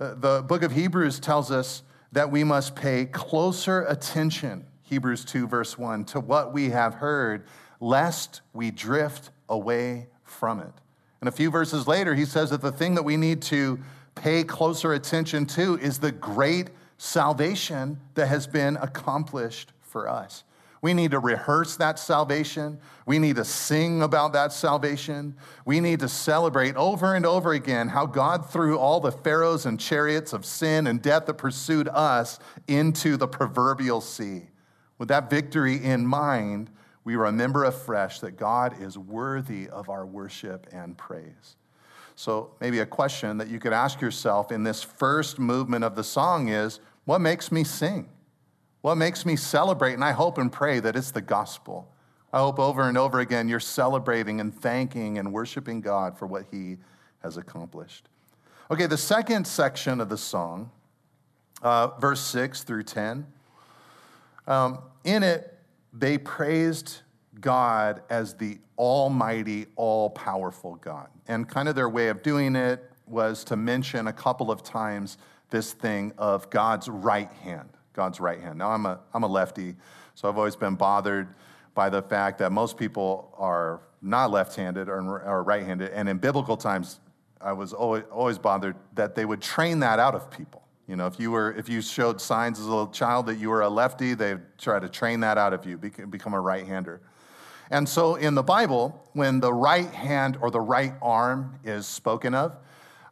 Uh, 0.00 0.14
the 0.14 0.42
book 0.42 0.62
of 0.62 0.72
Hebrews 0.72 1.18
tells 1.18 1.50
us 1.50 1.82
that 2.12 2.30
we 2.30 2.44
must 2.44 2.76
pay 2.76 3.06
closer 3.06 3.84
attention, 3.86 4.64
Hebrews 4.82 5.24
2, 5.24 5.46
verse 5.46 5.78
1, 5.78 6.04
to 6.06 6.20
what 6.20 6.52
we 6.52 6.70
have 6.70 6.94
heard, 6.94 7.44
lest 7.80 8.40
we 8.52 8.70
drift 8.70 9.30
away 9.48 10.08
from 10.24 10.60
it. 10.60 10.72
And 11.20 11.28
a 11.28 11.32
few 11.32 11.50
verses 11.50 11.86
later, 11.86 12.14
he 12.14 12.24
says 12.24 12.50
that 12.50 12.62
the 12.62 12.72
thing 12.72 12.94
that 12.94 13.02
we 13.02 13.16
need 13.16 13.42
to 13.42 13.78
pay 14.14 14.44
closer 14.44 14.92
attention 14.92 15.46
to 15.46 15.78
is 15.78 15.98
the 15.98 16.12
great 16.12 16.70
salvation 16.98 17.98
that 18.14 18.26
has 18.26 18.46
been 18.46 18.76
accomplished 18.76 19.72
for 19.80 20.08
us. 20.08 20.44
We 20.82 20.94
need 20.94 21.10
to 21.10 21.18
rehearse 21.18 21.76
that 21.76 21.98
salvation. 21.98 22.78
We 23.04 23.18
need 23.18 23.36
to 23.36 23.44
sing 23.44 24.02
about 24.02 24.32
that 24.32 24.52
salvation. 24.52 25.36
We 25.66 25.80
need 25.80 26.00
to 26.00 26.08
celebrate 26.08 26.74
over 26.76 27.14
and 27.14 27.26
over 27.26 27.52
again 27.52 27.88
how 27.88 28.06
God 28.06 28.48
threw 28.48 28.78
all 28.78 29.00
the 29.00 29.12
pharaohs 29.12 29.66
and 29.66 29.78
chariots 29.78 30.32
of 30.32 30.46
sin 30.46 30.86
and 30.86 31.02
death 31.02 31.26
that 31.26 31.34
pursued 31.34 31.88
us 31.88 32.38
into 32.66 33.18
the 33.18 33.28
proverbial 33.28 34.00
sea. 34.00 34.42
With 34.96 35.08
that 35.08 35.28
victory 35.28 35.82
in 35.82 36.06
mind, 36.06 36.70
we 37.04 37.16
remember 37.16 37.64
afresh 37.64 38.20
that 38.20 38.38
God 38.38 38.80
is 38.80 38.96
worthy 38.96 39.68
of 39.68 39.90
our 39.90 40.06
worship 40.06 40.66
and 40.72 40.96
praise. 40.96 41.56
So, 42.16 42.50
maybe 42.60 42.80
a 42.80 42.86
question 42.86 43.38
that 43.38 43.48
you 43.48 43.58
could 43.58 43.72
ask 43.72 44.00
yourself 44.00 44.52
in 44.52 44.62
this 44.62 44.82
first 44.82 45.38
movement 45.38 45.84
of 45.84 45.94
the 45.94 46.04
song 46.04 46.48
is 46.48 46.80
what 47.04 47.20
makes 47.20 47.50
me 47.50 47.64
sing? 47.64 48.08
What 48.82 48.96
makes 48.96 49.26
me 49.26 49.36
celebrate, 49.36 49.94
and 49.94 50.04
I 50.04 50.12
hope 50.12 50.38
and 50.38 50.50
pray 50.50 50.80
that 50.80 50.96
it's 50.96 51.10
the 51.10 51.20
gospel. 51.20 51.92
I 52.32 52.38
hope 52.38 52.58
over 52.58 52.88
and 52.88 52.96
over 52.96 53.20
again 53.20 53.48
you're 53.48 53.60
celebrating 53.60 54.40
and 54.40 54.54
thanking 54.54 55.18
and 55.18 55.32
worshiping 55.32 55.80
God 55.80 56.18
for 56.18 56.26
what 56.26 56.46
He 56.50 56.76
has 57.22 57.36
accomplished. 57.36 58.08
Okay, 58.70 58.86
the 58.86 58.96
second 58.96 59.46
section 59.46 60.00
of 60.00 60.08
the 60.08 60.16
song, 60.16 60.70
uh, 61.62 61.88
verse 61.98 62.20
6 62.20 62.62
through 62.62 62.84
10, 62.84 63.26
um, 64.46 64.78
in 65.04 65.22
it, 65.22 65.58
they 65.92 66.18
praised 66.18 67.00
God 67.40 68.02
as 68.10 68.34
the 68.34 68.58
almighty, 68.78 69.66
all 69.76 70.10
powerful 70.10 70.76
God. 70.76 71.08
And 71.28 71.48
kind 71.48 71.68
of 71.68 71.74
their 71.74 71.88
way 71.88 72.08
of 72.08 72.22
doing 72.22 72.56
it 72.56 72.90
was 73.06 73.44
to 73.44 73.56
mention 73.56 74.06
a 74.06 74.12
couple 74.12 74.50
of 74.50 74.62
times 74.62 75.18
this 75.50 75.72
thing 75.72 76.12
of 76.16 76.48
God's 76.50 76.88
right 76.88 77.30
hand. 77.42 77.68
God's 77.92 78.20
right 78.20 78.40
hand. 78.40 78.58
Now, 78.58 78.70
I'm 78.70 78.86
a, 78.86 79.00
I'm 79.12 79.24
a 79.24 79.26
lefty, 79.26 79.74
so 80.14 80.28
I've 80.28 80.38
always 80.38 80.56
been 80.56 80.76
bothered 80.76 81.28
by 81.74 81.90
the 81.90 82.02
fact 82.02 82.38
that 82.38 82.52
most 82.52 82.76
people 82.76 83.34
are 83.36 83.80
not 84.02 84.30
left 84.30 84.54
handed 84.56 84.88
or, 84.88 85.22
or 85.22 85.42
right 85.42 85.64
handed. 85.64 85.90
And 85.92 86.08
in 86.08 86.18
biblical 86.18 86.56
times, 86.56 87.00
I 87.40 87.52
was 87.52 87.72
always, 87.72 88.04
always 88.10 88.38
bothered 88.38 88.76
that 88.94 89.14
they 89.14 89.24
would 89.24 89.40
train 89.40 89.80
that 89.80 89.98
out 89.98 90.14
of 90.14 90.30
people. 90.30 90.62
You 90.86 90.96
know, 90.96 91.06
if 91.06 91.20
you 91.20 91.30
were, 91.30 91.52
if 91.52 91.68
you 91.68 91.80
showed 91.82 92.20
signs 92.20 92.58
as 92.58 92.66
a 92.66 92.68
little 92.68 92.88
child 92.88 93.26
that 93.26 93.36
you 93.36 93.48
were 93.48 93.62
a 93.62 93.68
lefty, 93.68 94.14
they'd 94.14 94.40
try 94.58 94.80
to 94.80 94.88
train 94.88 95.20
that 95.20 95.38
out 95.38 95.52
of 95.52 95.64
you, 95.64 95.78
become 95.78 96.34
a 96.34 96.40
right 96.40 96.66
hander. 96.66 97.00
And 97.70 97.88
so 97.88 98.16
in 98.16 98.34
the 98.34 98.42
Bible, 98.42 99.08
when 99.12 99.40
the 99.40 99.52
right 99.52 99.90
hand 99.90 100.36
or 100.40 100.50
the 100.50 100.60
right 100.60 100.94
arm 101.00 101.58
is 101.64 101.86
spoken 101.86 102.34
of, 102.34 102.56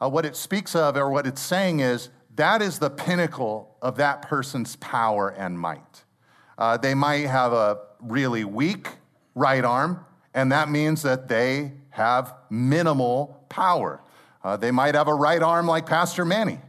uh, 0.00 0.10
what 0.10 0.24
it 0.24 0.36
speaks 0.36 0.74
of 0.74 0.96
or 0.96 1.10
what 1.10 1.26
it's 1.26 1.40
saying 1.40 1.80
is 1.80 2.10
that 2.34 2.62
is 2.62 2.78
the 2.78 2.90
pinnacle 2.90 3.76
of 3.82 3.96
that 3.96 4.22
person's 4.22 4.76
power 4.76 5.30
and 5.30 5.58
might. 5.58 6.04
Uh, 6.56 6.76
they 6.76 6.94
might 6.94 7.26
have 7.26 7.52
a 7.52 7.78
really 8.00 8.44
weak 8.44 8.88
right 9.34 9.64
arm, 9.64 10.04
and 10.34 10.50
that 10.52 10.68
means 10.68 11.02
that 11.02 11.28
they 11.28 11.72
have 11.90 12.34
minimal 12.50 13.44
power. 13.48 14.00
Uh, 14.42 14.56
they 14.56 14.70
might 14.70 14.94
have 14.94 15.08
a 15.08 15.14
right 15.14 15.42
arm 15.42 15.66
like 15.66 15.86
Pastor 15.86 16.24
Manny, 16.24 16.60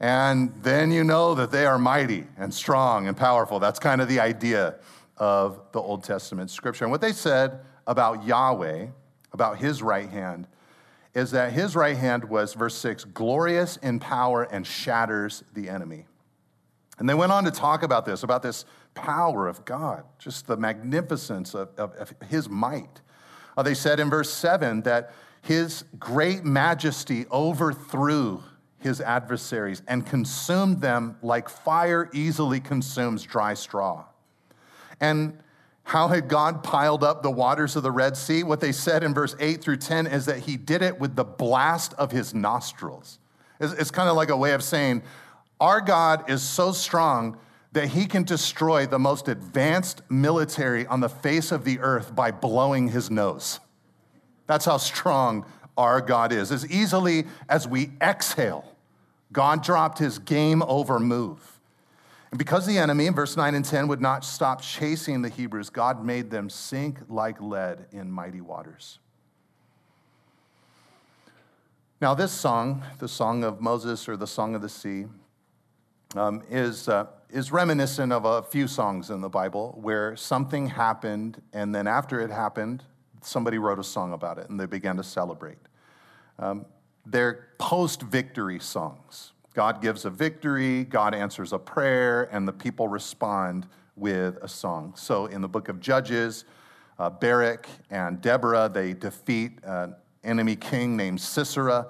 and 0.00 0.52
then 0.62 0.90
you 0.90 1.04
know 1.04 1.34
that 1.34 1.52
they 1.52 1.66
are 1.66 1.78
mighty 1.78 2.26
and 2.36 2.52
strong 2.52 3.06
and 3.06 3.16
powerful. 3.16 3.60
That's 3.60 3.78
kind 3.78 4.00
of 4.00 4.08
the 4.08 4.18
idea 4.18 4.76
of 5.16 5.60
the 5.72 5.80
Old 5.80 6.04
Testament 6.04 6.50
scripture. 6.50 6.84
And 6.84 6.92
what 6.92 7.00
they 7.00 7.12
said 7.12 7.60
about 7.86 8.24
Yahweh, 8.24 8.86
about 9.32 9.58
his 9.58 9.82
right 9.82 10.08
hand, 10.08 10.46
is 11.14 11.32
that 11.32 11.52
his 11.52 11.76
right 11.76 11.96
hand 11.96 12.24
was, 12.24 12.54
verse 12.54 12.74
6, 12.76 13.04
glorious 13.04 13.76
in 13.78 13.98
power 13.98 14.44
and 14.44 14.66
shatters 14.66 15.44
the 15.52 15.68
enemy. 15.68 16.06
And 16.98 17.08
they 17.08 17.14
went 17.14 17.32
on 17.32 17.44
to 17.44 17.50
talk 17.50 17.82
about 17.82 18.06
this, 18.06 18.22
about 18.22 18.42
this 18.42 18.64
power 18.94 19.48
of 19.48 19.64
God, 19.64 20.04
just 20.18 20.46
the 20.46 20.56
magnificence 20.56 21.54
of, 21.54 21.68
of, 21.76 21.94
of 21.94 22.14
his 22.28 22.48
might. 22.48 23.00
Uh, 23.56 23.62
they 23.62 23.74
said 23.74 24.00
in 24.00 24.08
verse 24.08 24.32
7 24.32 24.82
that 24.82 25.12
his 25.42 25.84
great 25.98 26.44
majesty 26.44 27.26
overthrew 27.30 28.42
his 28.78 29.00
adversaries 29.00 29.82
and 29.86 30.06
consumed 30.06 30.80
them 30.80 31.16
like 31.22 31.48
fire 31.48 32.08
easily 32.12 32.60
consumes 32.60 33.22
dry 33.22 33.54
straw. 33.54 34.04
And 35.02 35.36
how 35.82 36.08
had 36.08 36.28
God 36.28 36.62
piled 36.62 37.02
up 37.02 37.22
the 37.22 37.30
waters 37.30 37.74
of 37.74 37.82
the 37.82 37.90
Red 37.90 38.16
Sea? 38.16 38.44
What 38.44 38.60
they 38.60 38.72
said 38.72 39.02
in 39.02 39.12
verse 39.12 39.34
8 39.40 39.60
through 39.60 39.78
10 39.78 40.06
is 40.06 40.26
that 40.26 40.38
he 40.38 40.56
did 40.56 40.80
it 40.80 40.98
with 41.00 41.16
the 41.16 41.24
blast 41.24 41.92
of 41.94 42.12
his 42.12 42.32
nostrils. 42.32 43.18
It's, 43.60 43.72
it's 43.74 43.90
kind 43.90 44.08
of 44.08 44.16
like 44.16 44.30
a 44.30 44.36
way 44.36 44.52
of 44.52 44.62
saying, 44.62 45.02
Our 45.60 45.80
God 45.80 46.30
is 46.30 46.40
so 46.40 46.70
strong 46.70 47.36
that 47.72 47.88
he 47.88 48.06
can 48.06 48.22
destroy 48.22 48.86
the 48.86 48.98
most 48.98 49.26
advanced 49.28 50.02
military 50.08 50.86
on 50.86 51.00
the 51.00 51.08
face 51.08 51.50
of 51.50 51.64
the 51.64 51.80
earth 51.80 52.14
by 52.14 52.30
blowing 52.30 52.88
his 52.88 53.10
nose. 53.10 53.58
That's 54.46 54.66
how 54.66 54.76
strong 54.76 55.46
our 55.76 56.00
God 56.00 56.32
is. 56.32 56.52
As 56.52 56.70
easily 56.70 57.24
as 57.48 57.66
we 57.66 57.90
exhale, 58.00 58.76
God 59.32 59.64
dropped 59.64 59.98
his 59.98 60.18
game 60.18 60.62
over 60.62 61.00
move. 61.00 61.51
And 62.32 62.38
because 62.38 62.66
the 62.66 62.78
enemy, 62.78 63.06
in 63.06 63.14
verse 63.14 63.36
9 63.36 63.54
and 63.54 63.64
10, 63.64 63.88
would 63.88 64.00
not 64.00 64.24
stop 64.24 64.62
chasing 64.62 65.20
the 65.20 65.28
Hebrews, 65.28 65.68
God 65.68 66.02
made 66.02 66.30
them 66.30 66.48
sink 66.48 66.98
like 67.10 67.38
lead 67.42 67.84
in 67.92 68.10
mighty 68.10 68.40
waters. 68.40 68.98
Now, 72.00 72.14
this 72.14 72.32
song, 72.32 72.82
the 72.98 73.06
Song 73.06 73.44
of 73.44 73.60
Moses 73.60 74.08
or 74.08 74.16
the 74.16 74.26
Song 74.26 74.54
of 74.54 74.62
the 74.62 74.68
Sea, 74.70 75.04
um, 76.16 76.42
is, 76.48 76.88
uh, 76.88 77.06
is 77.28 77.52
reminiscent 77.52 78.12
of 78.12 78.24
a 78.24 78.42
few 78.42 78.66
songs 78.66 79.10
in 79.10 79.20
the 79.20 79.28
Bible 79.28 79.78
where 79.82 80.16
something 80.16 80.68
happened, 80.68 81.42
and 81.52 81.74
then 81.74 81.86
after 81.86 82.18
it 82.18 82.30
happened, 82.30 82.82
somebody 83.20 83.58
wrote 83.58 83.78
a 83.78 83.84
song 83.84 84.14
about 84.14 84.38
it 84.38 84.48
and 84.48 84.58
they 84.58 84.66
began 84.66 84.96
to 84.96 85.04
celebrate. 85.04 85.58
Um, 86.38 86.64
they're 87.04 87.48
post 87.58 88.00
victory 88.00 88.58
songs. 88.58 89.32
God 89.54 89.82
gives 89.82 90.04
a 90.04 90.10
victory, 90.10 90.84
God 90.84 91.14
answers 91.14 91.52
a 91.52 91.58
prayer, 91.58 92.28
and 92.32 92.48
the 92.48 92.52
people 92.52 92.88
respond 92.88 93.66
with 93.96 94.38
a 94.42 94.48
song. 94.48 94.94
So 94.96 95.26
in 95.26 95.40
the 95.42 95.48
book 95.48 95.68
of 95.68 95.80
Judges, 95.80 96.44
uh, 96.98 97.10
Barak 97.10 97.68
and 97.90 98.20
Deborah, 98.20 98.70
they 98.72 98.94
defeat 98.94 99.58
an 99.64 99.94
enemy 100.24 100.56
king 100.56 100.96
named 100.96 101.20
Sisera, 101.20 101.88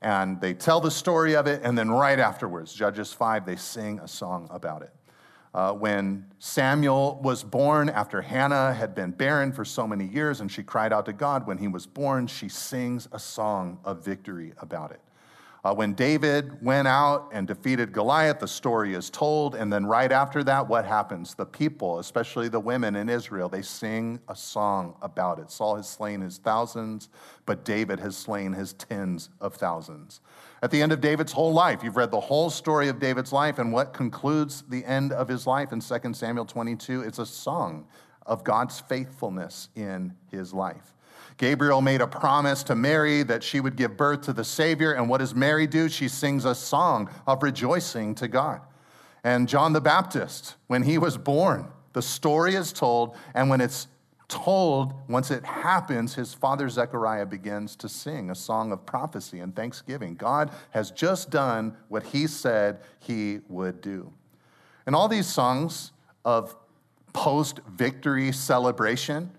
and 0.00 0.40
they 0.40 0.54
tell 0.54 0.80
the 0.80 0.90
story 0.90 1.34
of 1.34 1.46
it, 1.46 1.60
and 1.62 1.76
then 1.76 1.90
right 1.90 2.18
afterwards, 2.18 2.72
Judges 2.72 3.12
5, 3.12 3.44
they 3.44 3.56
sing 3.56 3.98
a 3.98 4.08
song 4.08 4.48
about 4.50 4.82
it. 4.82 4.92
Uh, 5.56 5.72
when 5.72 6.26
Samuel 6.38 7.18
was 7.22 7.42
born, 7.42 7.88
after 7.88 8.20
Hannah 8.20 8.74
had 8.74 8.94
been 8.94 9.10
barren 9.10 9.52
for 9.52 9.64
so 9.64 9.86
many 9.86 10.04
years 10.04 10.42
and 10.42 10.52
she 10.52 10.62
cried 10.62 10.92
out 10.92 11.06
to 11.06 11.14
God 11.14 11.46
when 11.46 11.56
he 11.56 11.66
was 11.66 11.86
born, 11.86 12.26
she 12.26 12.50
sings 12.50 13.08
a 13.10 13.18
song 13.18 13.78
of 13.82 14.04
victory 14.04 14.52
about 14.58 14.90
it. 14.90 15.00
Uh, 15.66 15.74
when 15.74 15.94
David 15.94 16.62
went 16.62 16.86
out 16.86 17.28
and 17.32 17.44
defeated 17.44 17.92
Goliath, 17.92 18.38
the 18.38 18.46
story 18.46 18.94
is 18.94 19.10
told. 19.10 19.56
And 19.56 19.72
then 19.72 19.84
right 19.84 20.12
after 20.12 20.44
that, 20.44 20.68
what 20.68 20.84
happens? 20.84 21.34
The 21.34 21.44
people, 21.44 21.98
especially 21.98 22.48
the 22.48 22.60
women 22.60 22.94
in 22.94 23.08
Israel, 23.08 23.48
they 23.48 23.62
sing 23.62 24.20
a 24.28 24.36
song 24.36 24.94
about 25.02 25.40
it. 25.40 25.50
Saul 25.50 25.74
has 25.74 25.88
slain 25.88 26.20
his 26.20 26.38
thousands, 26.38 27.08
but 27.46 27.64
David 27.64 27.98
has 27.98 28.16
slain 28.16 28.52
his 28.52 28.74
tens 28.74 29.28
of 29.40 29.56
thousands. 29.56 30.20
At 30.62 30.70
the 30.70 30.80
end 30.80 30.92
of 30.92 31.00
David's 31.00 31.32
whole 31.32 31.52
life, 31.52 31.82
you've 31.82 31.96
read 31.96 32.12
the 32.12 32.20
whole 32.20 32.48
story 32.48 32.86
of 32.88 33.00
David's 33.00 33.32
life, 33.32 33.58
and 33.58 33.72
what 33.72 33.92
concludes 33.92 34.62
the 34.68 34.84
end 34.84 35.10
of 35.10 35.26
his 35.26 35.48
life 35.48 35.72
in 35.72 35.80
2 35.80 36.14
Samuel 36.14 36.44
22? 36.44 37.02
It's 37.02 37.18
a 37.18 37.26
song 37.26 37.88
of 38.24 38.44
God's 38.44 38.78
faithfulness 38.78 39.68
in 39.74 40.14
his 40.30 40.54
life. 40.54 40.95
Gabriel 41.36 41.80
made 41.82 42.00
a 42.00 42.06
promise 42.06 42.62
to 42.64 42.74
Mary 42.74 43.22
that 43.24 43.42
she 43.42 43.60
would 43.60 43.76
give 43.76 43.96
birth 43.96 44.22
to 44.22 44.32
the 44.32 44.44
Savior. 44.44 44.92
And 44.92 45.08
what 45.08 45.18
does 45.18 45.34
Mary 45.34 45.66
do? 45.66 45.88
She 45.88 46.08
sings 46.08 46.44
a 46.44 46.54
song 46.54 47.10
of 47.26 47.42
rejoicing 47.42 48.14
to 48.16 48.28
God. 48.28 48.60
And 49.22 49.48
John 49.48 49.72
the 49.72 49.80
Baptist, 49.80 50.56
when 50.68 50.82
he 50.82 50.98
was 50.98 51.18
born, 51.18 51.68
the 51.92 52.02
story 52.02 52.54
is 52.54 52.72
told. 52.72 53.16
And 53.34 53.50
when 53.50 53.60
it's 53.60 53.88
told, 54.28 54.94
once 55.08 55.30
it 55.30 55.44
happens, 55.44 56.14
his 56.14 56.32
father 56.32 56.68
Zechariah 56.68 57.26
begins 57.26 57.76
to 57.76 57.88
sing 57.88 58.30
a 58.30 58.34
song 58.34 58.72
of 58.72 58.86
prophecy 58.86 59.40
and 59.40 59.54
thanksgiving. 59.54 60.14
God 60.14 60.50
has 60.70 60.90
just 60.90 61.30
done 61.30 61.76
what 61.88 62.02
he 62.02 62.26
said 62.26 62.80
he 62.98 63.40
would 63.48 63.80
do. 63.80 64.12
And 64.86 64.96
all 64.96 65.08
these 65.08 65.26
songs 65.26 65.92
of 66.24 66.56
post 67.12 67.60
victory 67.68 68.32
celebration, 68.32 69.30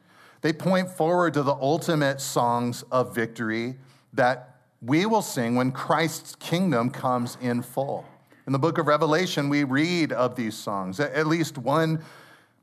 they 0.41 0.53
point 0.53 0.89
forward 0.89 1.33
to 1.33 1.43
the 1.43 1.55
ultimate 1.55 2.21
songs 2.21 2.83
of 2.91 3.13
victory 3.13 3.75
that 4.13 4.55
we 4.81 5.05
will 5.05 5.21
sing 5.21 5.55
when 5.55 5.71
Christ's 5.71 6.35
kingdom 6.35 6.89
comes 6.89 7.37
in 7.41 7.61
full. 7.61 8.05
In 8.45 8.53
the 8.53 8.59
book 8.59 8.77
of 8.77 8.87
Revelation, 8.87 9.49
we 9.49 9.63
read 9.63 10.13
of 10.13 10.35
these 10.35 10.55
songs. 10.55 10.99
At 10.99 11.27
least 11.27 11.57
one 11.57 12.03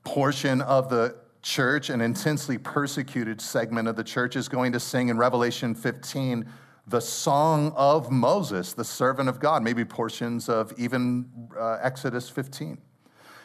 portion 0.04 0.62
of 0.62 0.88
the 0.88 1.16
church, 1.42 1.90
an 1.90 2.00
intensely 2.00 2.56
persecuted 2.56 3.40
segment 3.40 3.88
of 3.88 3.96
the 3.96 4.04
church, 4.04 4.37
is 4.37 4.48
going 4.48 4.72
to 4.72 4.80
sing 4.80 5.08
in 5.08 5.18
Revelation 5.18 5.74
15 5.74 6.46
the 6.87 7.00
song 7.00 7.72
of 7.76 8.10
Moses, 8.10 8.74
the 8.74 8.84
servant 8.84 9.28
of 9.28 9.40
God, 9.40 9.62
maybe 9.62 9.84
portions 9.84 10.48
of 10.48 10.72
even 10.76 11.26
uh, 11.58 11.78
Exodus 11.80 12.28
15. 12.28 12.78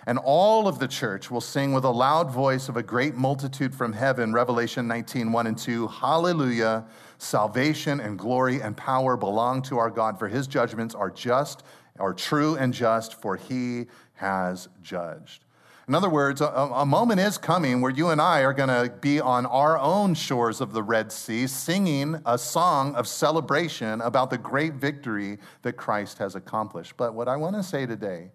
And 0.07 0.17
all 0.17 0.67
of 0.67 0.79
the 0.79 0.87
church 0.87 1.29
will 1.29 1.41
sing 1.41 1.73
with 1.73 1.83
a 1.83 1.89
loud 1.89 2.31
voice 2.31 2.69
of 2.69 2.77
a 2.77 2.83
great 2.83 3.15
multitude 3.15 3.75
from 3.75 3.93
heaven, 3.93 4.33
Revelation 4.33 4.87
19, 4.87 5.31
1 5.31 5.47
and 5.47 5.57
2. 5.57 5.87
Hallelujah. 5.87 6.85
Salvation 7.17 7.99
and 7.99 8.17
glory 8.17 8.61
and 8.61 8.75
power 8.77 9.17
belong 9.17 9.61
to 9.63 9.77
our 9.77 9.89
God, 9.89 10.17
for 10.17 10.27
his 10.27 10.47
judgments 10.47 10.95
are 10.95 11.11
just, 11.11 11.63
are 11.99 12.13
true 12.13 12.55
and 12.55 12.73
just, 12.73 13.21
for 13.21 13.35
he 13.35 13.87
has 14.15 14.69
judged. 14.81 15.45
In 15.89 15.95
other 15.95 16.09
words, 16.09 16.39
a, 16.39 16.45
a 16.45 16.85
moment 16.85 17.19
is 17.19 17.39
coming 17.39 17.81
where 17.81 17.89
you 17.89 18.09
and 18.09 18.21
I 18.21 18.41
are 18.41 18.53
going 18.53 18.69
to 18.69 18.93
be 19.01 19.19
on 19.19 19.47
our 19.47 19.75
own 19.79 20.13
shores 20.13 20.61
of 20.61 20.71
the 20.71 20.83
Red 20.83 21.11
Sea 21.11 21.47
singing 21.47 22.21
a 22.27 22.37
song 22.37 22.93
of 22.93 23.07
celebration 23.07 23.99
about 24.01 24.29
the 24.29 24.37
great 24.37 24.75
victory 24.75 25.39
that 25.63 25.73
Christ 25.73 26.19
has 26.19 26.35
accomplished. 26.35 26.95
But 26.95 27.15
what 27.15 27.27
I 27.27 27.37
want 27.37 27.55
to 27.55 27.63
say 27.63 27.87
today 27.87 28.29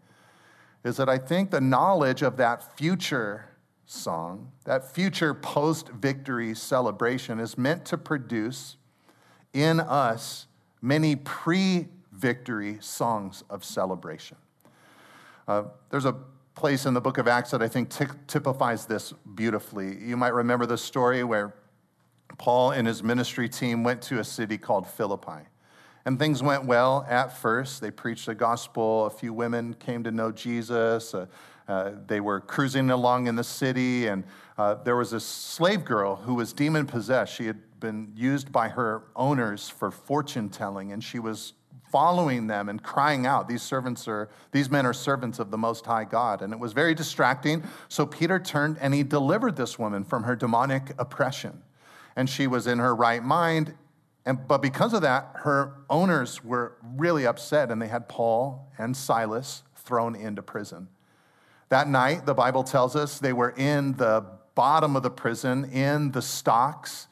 is 0.84 0.98
that 0.98 1.08
I 1.08 1.18
think 1.18 1.50
the 1.50 1.60
knowledge 1.60 2.22
of 2.22 2.36
that 2.36 2.76
future 2.76 3.46
song, 3.86 4.52
that 4.64 4.94
future 4.94 5.34
post 5.34 5.88
victory 5.88 6.54
celebration, 6.54 7.40
is 7.40 7.56
meant 7.56 7.84
to 7.86 7.98
produce 7.98 8.76
in 9.52 9.80
us 9.80 10.46
many 10.82 11.16
pre 11.16 11.88
victory 12.12 12.78
songs 12.80 13.42
of 13.50 13.64
celebration. 13.64 14.36
Uh, 15.48 15.64
there's 15.90 16.04
a 16.04 16.16
place 16.54 16.86
in 16.86 16.94
the 16.94 17.00
book 17.00 17.18
of 17.18 17.26
Acts 17.26 17.50
that 17.50 17.62
I 17.62 17.68
think 17.68 17.90
t- 17.90 18.04
typifies 18.26 18.86
this 18.86 19.12
beautifully. 19.34 19.98
You 19.98 20.16
might 20.16 20.32
remember 20.34 20.66
the 20.66 20.78
story 20.78 21.24
where 21.24 21.54
Paul 22.38 22.70
and 22.70 22.86
his 22.86 23.02
ministry 23.02 23.48
team 23.48 23.82
went 23.82 24.02
to 24.02 24.20
a 24.20 24.24
city 24.24 24.58
called 24.58 24.86
Philippi. 24.86 25.48
And 26.06 26.18
things 26.18 26.42
went 26.42 26.66
well 26.66 27.06
at 27.08 27.36
first. 27.36 27.80
They 27.80 27.90
preached 27.90 28.26
the 28.26 28.34
gospel. 28.34 29.06
A 29.06 29.10
few 29.10 29.32
women 29.32 29.74
came 29.74 30.04
to 30.04 30.10
know 30.10 30.30
Jesus. 30.30 31.14
Uh, 31.14 31.26
uh, 31.66 31.92
they 32.06 32.20
were 32.20 32.40
cruising 32.40 32.90
along 32.90 33.26
in 33.26 33.36
the 33.36 33.44
city, 33.44 34.06
and 34.08 34.24
uh, 34.58 34.74
there 34.74 34.96
was 34.96 35.14
a 35.14 35.20
slave 35.20 35.82
girl 35.82 36.16
who 36.16 36.34
was 36.34 36.52
demon 36.52 36.86
possessed. 36.86 37.34
She 37.34 37.46
had 37.46 37.58
been 37.80 38.12
used 38.14 38.52
by 38.52 38.68
her 38.68 39.04
owners 39.16 39.70
for 39.70 39.90
fortune 39.90 40.50
telling, 40.50 40.92
and 40.92 41.02
she 41.02 41.18
was 41.18 41.54
following 41.90 42.48
them 42.48 42.68
and 42.68 42.82
crying 42.82 43.24
out, 43.24 43.48
These 43.48 43.62
servants 43.62 44.08
are, 44.08 44.28
these 44.50 44.68
men 44.68 44.84
are 44.84 44.92
servants 44.92 45.38
of 45.38 45.52
the 45.52 45.56
Most 45.56 45.86
High 45.86 46.02
God. 46.02 46.42
And 46.42 46.52
it 46.52 46.58
was 46.58 46.72
very 46.72 46.92
distracting. 46.92 47.62
So 47.88 48.04
Peter 48.04 48.40
turned 48.40 48.78
and 48.80 48.92
he 48.92 49.04
delivered 49.04 49.54
this 49.54 49.78
woman 49.78 50.02
from 50.02 50.24
her 50.24 50.34
demonic 50.34 50.92
oppression. 50.98 51.62
And 52.16 52.28
she 52.28 52.48
was 52.48 52.66
in 52.66 52.80
her 52.80 52.94
right 52.96 53.22
mind 53.22 53.74
and, 54.26 54.48
but 54.48 54.62
because 54.62 54.94
of 54.94 55.02
that, 55.02 55.30
her 55.34 55.74
owners 55.90 56.42
were 56.42 56.76
really 56.96 57.26
upset 57.26 57.70
and 57.70 57.80
they 57.80 57.88
had 57.88 58.08
Paul 58.08 58.72
and 58.78 58.96
Silas 58.96 59.62
thrown 59.76 60.16
into 60.16 60.42
prison. 60.42 60.88
That 61.68 61.88
night, 61.88 62.24
the 62.24 62.34
Bible 62.34 62.64
tells 62.64 62.96
us 62.96 63.18
they 63.18 63.32
were 63.32 63.50
in 63.56 63.96
the 63.96 64.24
bottom 64.54 64.96
of 64.96 65.02
the 65.02 65.10
prison, 65.10 65.64
in 65.66 66.12
the 66.12 66.22
stocks. 66.22 67.08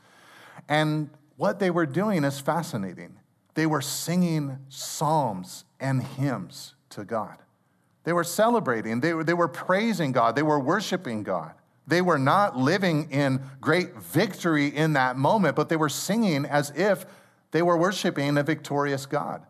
And 0.69 1.11
what 1.37 1.59
they 1.59 1.71
were 1.71 1.87
doing 1.87 2.25
is 2.25 2.41
fascinating. 2.41 3.19
They 3.55 3.67
were 3.67 3.83
singing 3.83 4.59
psalms 4.69 5.65
and 5.81 6.03
hymns 6.03 6.75
to 6.91 7.05
God. 7.05 7.39
They 8.05 8.13
were 8.13 8.25
celebrating, 8.25 9.01
they 9.01 9.13
were, 9.13 9.23
they 9.23 9.35
were 9.35 9.49
praising 9.49 10.13
God, 10.13 10.35
they 10.35 10.43
were 10.43 10.59
worshiping 10.59 11.23
God. 11.23 11.53
They 11.87 12.01
were 12.01 12.19
not 12.19 12.57
living 12.57 13.11
in 13.11 13.43
great 13.61 13.97
victory 13.97 14.69
in 14.69 14.93
that 14.93 15.17
moment, 15.17 15.57
but 15.57 15.69
they 15.69 15.77
were 15.77 15.89
singing 15.89 16.45
as 16.45 16.71
if 16.77 17.07
they 17.51 17.63
were 17.63 17.77
worshiping 17.77 18.39
a 18.39 18.43
victorious 18.43 19.07
God. 19.07 19.45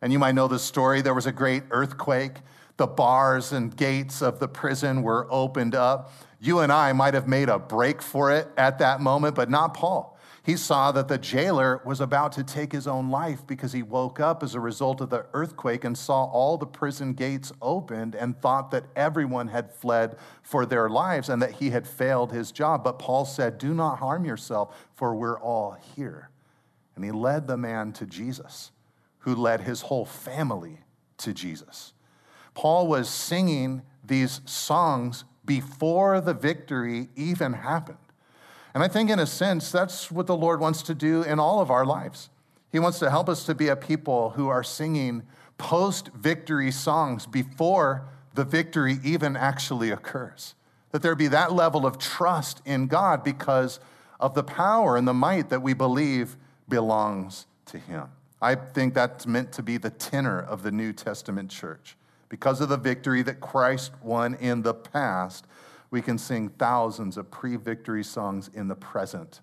And 0.00 0.12
you 0.12 0.18
might 0.18 0.34
know 0.34 0.48
the 0.48 0.58
story. 0.58 1.02
There 1.02 1.14
was 1.14 1.26
a 1.26 1.32
great 1.32 1.62
earthquake. 1.70 2.38
The 2.76 2.86
bars 2.86 3.52
and 3.52 3.74
gates 3.76 4.22
of 4.22 4.40
the 4.40 4.48
prison 4.48 5.02
were 5.02 5.26
opened 5.30 5.74
up. 5.74 6.12
You 6.40 6.60
and 6.60 6.72
I 6.72 6.92
might 6.92 7.14
have 7.14 7.28
made 7.28 7.48
a 7.48 7.58
break 7.58 8.02
for 8.02 8.32
it 8.32 8.48
at 8.56 8.78
that 8.80 9.00
moment, 9.00 9.34
but 9.34 9.48
not 9.48 9.74
Paul. 9.74 10.13
He 10.44 10.58
saw 10.58 10.92
that 10.92 11.08
the 11.08 11.16
jailer 11.16 11.80
was 11.86 12.02
about 12.02 12.32
to 12.32 12.44
take 12.44 12.70
his 12.70 12.86
own 12.86 13.10
life 13.10 13.46
because 13.46 13.72
he 13.72 13.82
woke 13.82 14.20
up 14.20 14.42
as 14.42 14.54
a 14.54 14.60
result 14.60 15.00
of 15.00 15.08
the 15.08 15.24
earthquake 15.32 15.84
and 15.84 15.96
saw 15.96 16.24
all 16.24 16.58
the 16.58 16.66
prison 16.66 17.14
gates 17.14 17.50
opened 17.62 18.14
and 18.14 18.38
thought 18.38 18.70
that 18.70 18.84
everyone 18.94 19.48
had 19.48 19.72
fled 19.72 20.18
for 20.42 20.66
their 20.66 20.90
lives 20.90 21.30
and 21.30 21.40
that 21.40 21.52
he 21.52 21.70
had 21.70 21.88
failed 21.88 22.30
his 22.30 22.52
job. 22.52 22.84
But 22.84 22.98
Paul 22.98 23.24
said, 23.24 23.56
Do 23.56 23.72
not 23.72 24.00
harm 24.00 24.26
yourself, 24.26 24.86
for 24.94 25.14
we're 25.14 25.40
all 25.40 25.78
here. 25.96 26.28
And 26.94 27.02
he 27.02 27.10
led 27.10 27.46
the 27.46 27.56
man 27.56 27.92
to 27.94 28.04
Jesus, 28.04 28.70
who 29.20 29.34
led 29.34 29.62
his 29.62 29.80
whole 29.80 30.04
family 30.04 30.80
to 31.18 31.32
Jesus. 31.32 31.94
Paul 32.52 32.86
was 32.86 33.08
singing 33.08 33.80
these 34.04 34.42
songs 34.44 35.24
before 35.46 36.20
the 36.20 36.34
victory 36.34 37.08
even 37.16 37.54
happened. 37.54 37.96
And 38.74 38.82
I 38.82 38.88
think, 38.88 39.08
in 39.08 39.20
a 39.20 39.26
sense, 39.26 39.70
that's 39.70 40.10
what 40.10 40.26
the 40.26 40.36
Lord 40.36 40.58
wants 40.58 40.82
to 40.82 40.94
do 40.94 41.22
in 41.22 41.38
all 41.38 41.60
of 41.60 41.70
our 41.70 41.86
lives. 41.86 42.28
He 42.72 42.80
wants 42.80 42.98
to 42.98 43.08
help 43.08 43.28
us 43.28 43.46
to 43.46 43.54
be 43.54 43.68
a 43.68 43.76
people 43.76 44.30
who 44.30 44.48
are 44.48 44.64
singing 44.64 45.22
post 45.58 46.08
victory 46.08 46.72
songs 46.72 47.24
before 47.24 48.08
the 48.34 48.44
victory 48.44 48.98
even 49.04 49.36
actually 49.36 49.90
occurs. 49.90 50.56
That 50.90 51.02
there 51.02 51.14
be 51.14 51.28
that 51.28 51.52
level 51.52 51.86
of 51.86 51.98
trust 51.98 52.62
in 52.64 52.88
God 52.88 53.22
because 53.22 53.78
of 54.18 54.34
the 54.34 54.42
power 54.42 54.96
and 54.96 55.06
the 55.06 55.14
might 55.14 55.50
that 55.50 55.62
we 55.62 55.72
believe 55.72 56.36
belongs 56.68 57.46
to 57.66 57.78
Him. 57.78 58.08
I 58.42 58.56
think 58.56 58.94
that's 58.94 59.26
meant 59.26 59.52
to 59.52 59.62
be 59.62 59.76
the 59.76 59.90
tenor 59.90 60.40
of 60.40 60.62
the 60.62 60.72
New 60.72 60.92
Testament 60.92 61.50
church. 61.50 61.96
Because 62.28 62.60
of 62.60 62.68
the 62.68 62.76
victory 62.76 63.22
that 63.22 63.40
Christ 63.40 63.92
won 64.02 64.34
in 64.34 64.62
the 64.62 64.74
past, 64.74 65.46
we 65.94 66.02
can 66.02 66.18
sing 66.18 66.48
thousands 66.48 67.16
of 67.16 67.30
pre 67.30 67.54
victory 67.54 68.02
songs 68.02 68.50
in 68.52 68.66
the 68.66 68.74
present 68.74 69.42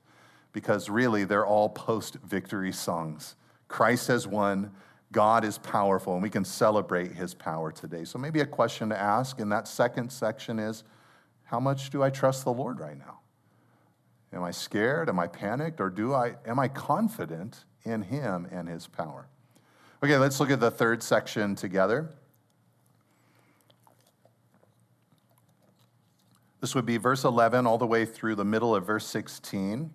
because 0.51 0.89
really 0.89 1.23
they're 1.23 1.45
all 1.45 1.69
post 1.69 2.17
victory 2.25 2.73
songs. 2.73 3.37
Christ 3.69 4.09
has 4.09 4.27
won, 4.27 4.73
God 5.13 5.45
is 5.45 5.57
powerful, 5.57 6.13
and 6.13 6.21
we 6.21 6.29
can 6.29 6.43
celebrate 6.43 7.13
his 7.13 7.33
power 7.33 7.71
today. 7.71 8.03
So, 8.03 8.19
maybe 8.19 8.41
a 8.41 8.45
question 8.45 8.89
to 8.89 8.99
ask 8.99 9.39
in 9.39 9.47
that 9.47 9.65
second 9.65 10.11
section 10.11 10.59
is 10.59 10.83
how 11.43 11.61
much 11.61 11.89
do 11.89 12.03
I 12.03 12.09
trust 12.09 12.43
the 12.43 12.51
Lord 12.51 12.81
right 12.81 12.99
now? 12.99 13.19
Am 14.33 14.43
I 14.43 14.51
scared? 14.51 15.07
Am 15.07 15.19
I 15.19 15.27
panicked? 15.27 15.79
Or 15.79 15.89
do 15.89 16.13
I, 16.13 16.35
am 16.45 16.59
I 16.59 16.67
confident 16.67 17.63
in 17.83 18.01
him 18.01 18.45
and 18.51 18.67
his 18.67 18.87
power? 18.87 19.29
Okay, 20.03 20.17
let's 20.17 20.41
look 20.41 20.51
at 20.51 20.59
the 20.59 20.71
third 20.71 21.01
section 21.01 21.55
together. 21.55 22.09
This 26.61 26.75
would 26.75 26.85
be 26.85 26.97
verse 26.97 27.23
11 27.23 27.65
all 27.65 27.79
the 27.79 27.87
way 27.87 28.05
through 28.05 28.35
the 28.35 28.45
middle 28.45 28.75
of 28.75 28.85
verse 28.85 29.05
16. 29.07 29.91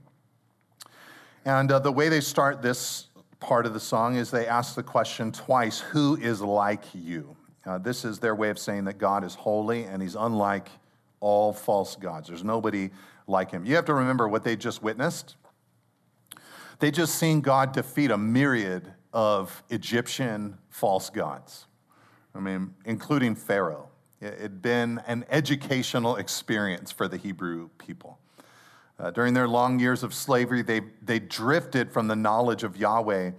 And 1.45 1.71
uh, 1.71 1.79
the 1.79 1.93
way 1.93 2.09
they 2.09 2.21
start 2.21 2.61
this 2.61 3.07
part 3.39 3.67
of 3.67 3.73
the 3.73 3.81
song 3.81 4.17
is 4.17 4.33
they 4.33 4.49
ask 4.49 4.75
the 4.75 4.83
question 4.83 5.31
twice 5.31 5.79
Who 5.79 6.17
is 6.17 6.43
like 6.43 6.85
you? 6.93 7.37
Uh, 7.65 7.79
this 7.79 8.05
is 8.05 8.19
their 8.19 8.35
way 8.35 8.51
of 8.51 8.59
saying 8.59 8.85
that 8.85 8.99
God 8.99 9.23
is 9.23 9.35
holy 9.35 9.85
and 9.85 10.03
he's 10.03 10.17
unlike 10.17 10.69
all 11.21 11.53
false 11.53 11.95
gods. 11.95 12.29
There's 12.29 12.45
nobody 12.45 12.91
like 13.29 13.53
him. 13.53 13.65
You 13.65 13.77
have 13.77 13.85
to 13.87 13.95
remember 13.95 14.29
what 14.29 14.43
they 14.43 14.57
just 14.57 14.83
witnessed. 14.83 15.37
They 16.81 16.91
just 16.91 17.15
seen 17.15 17.41
God 17.41 17.73
defeat 17.73 18.11
a 18.11 18.19
myriad 18.19 18.93
of 19.13 19.63
Egyptian 19.71 20.59
false 20.69 21.11
gods. 21.11 21.67
I 22.35 22.41
mean, 22.41 22.75
including 22.85 23.35
Pharaoh. 23.35 23.89
It 24.21 24.41
had 24.41 24.63
been 24.63 25.03
an 25.07 25.25
educational 25.29 26.17
experience 26.17 26.91
for 26.91 27.07
the 27.09 27.17
Hebrew 27.17 27.69
people. 27.79 28.19
Uh, 28.99 29.11
during 29.11 29.35
their 29.35 29.47
long 29.47 29.79
years 29.79 30.03
of 30.03 30.15
slavery, 30.15 30.63
they, 30.63 30.81
they 31.03 31.19
drifted 31.19 31.93
from 31.93 32.09
the 32.09 32.17
knowledge 32.17 32.65
of 32.65 32.77
Yahweh, 32.77 33.33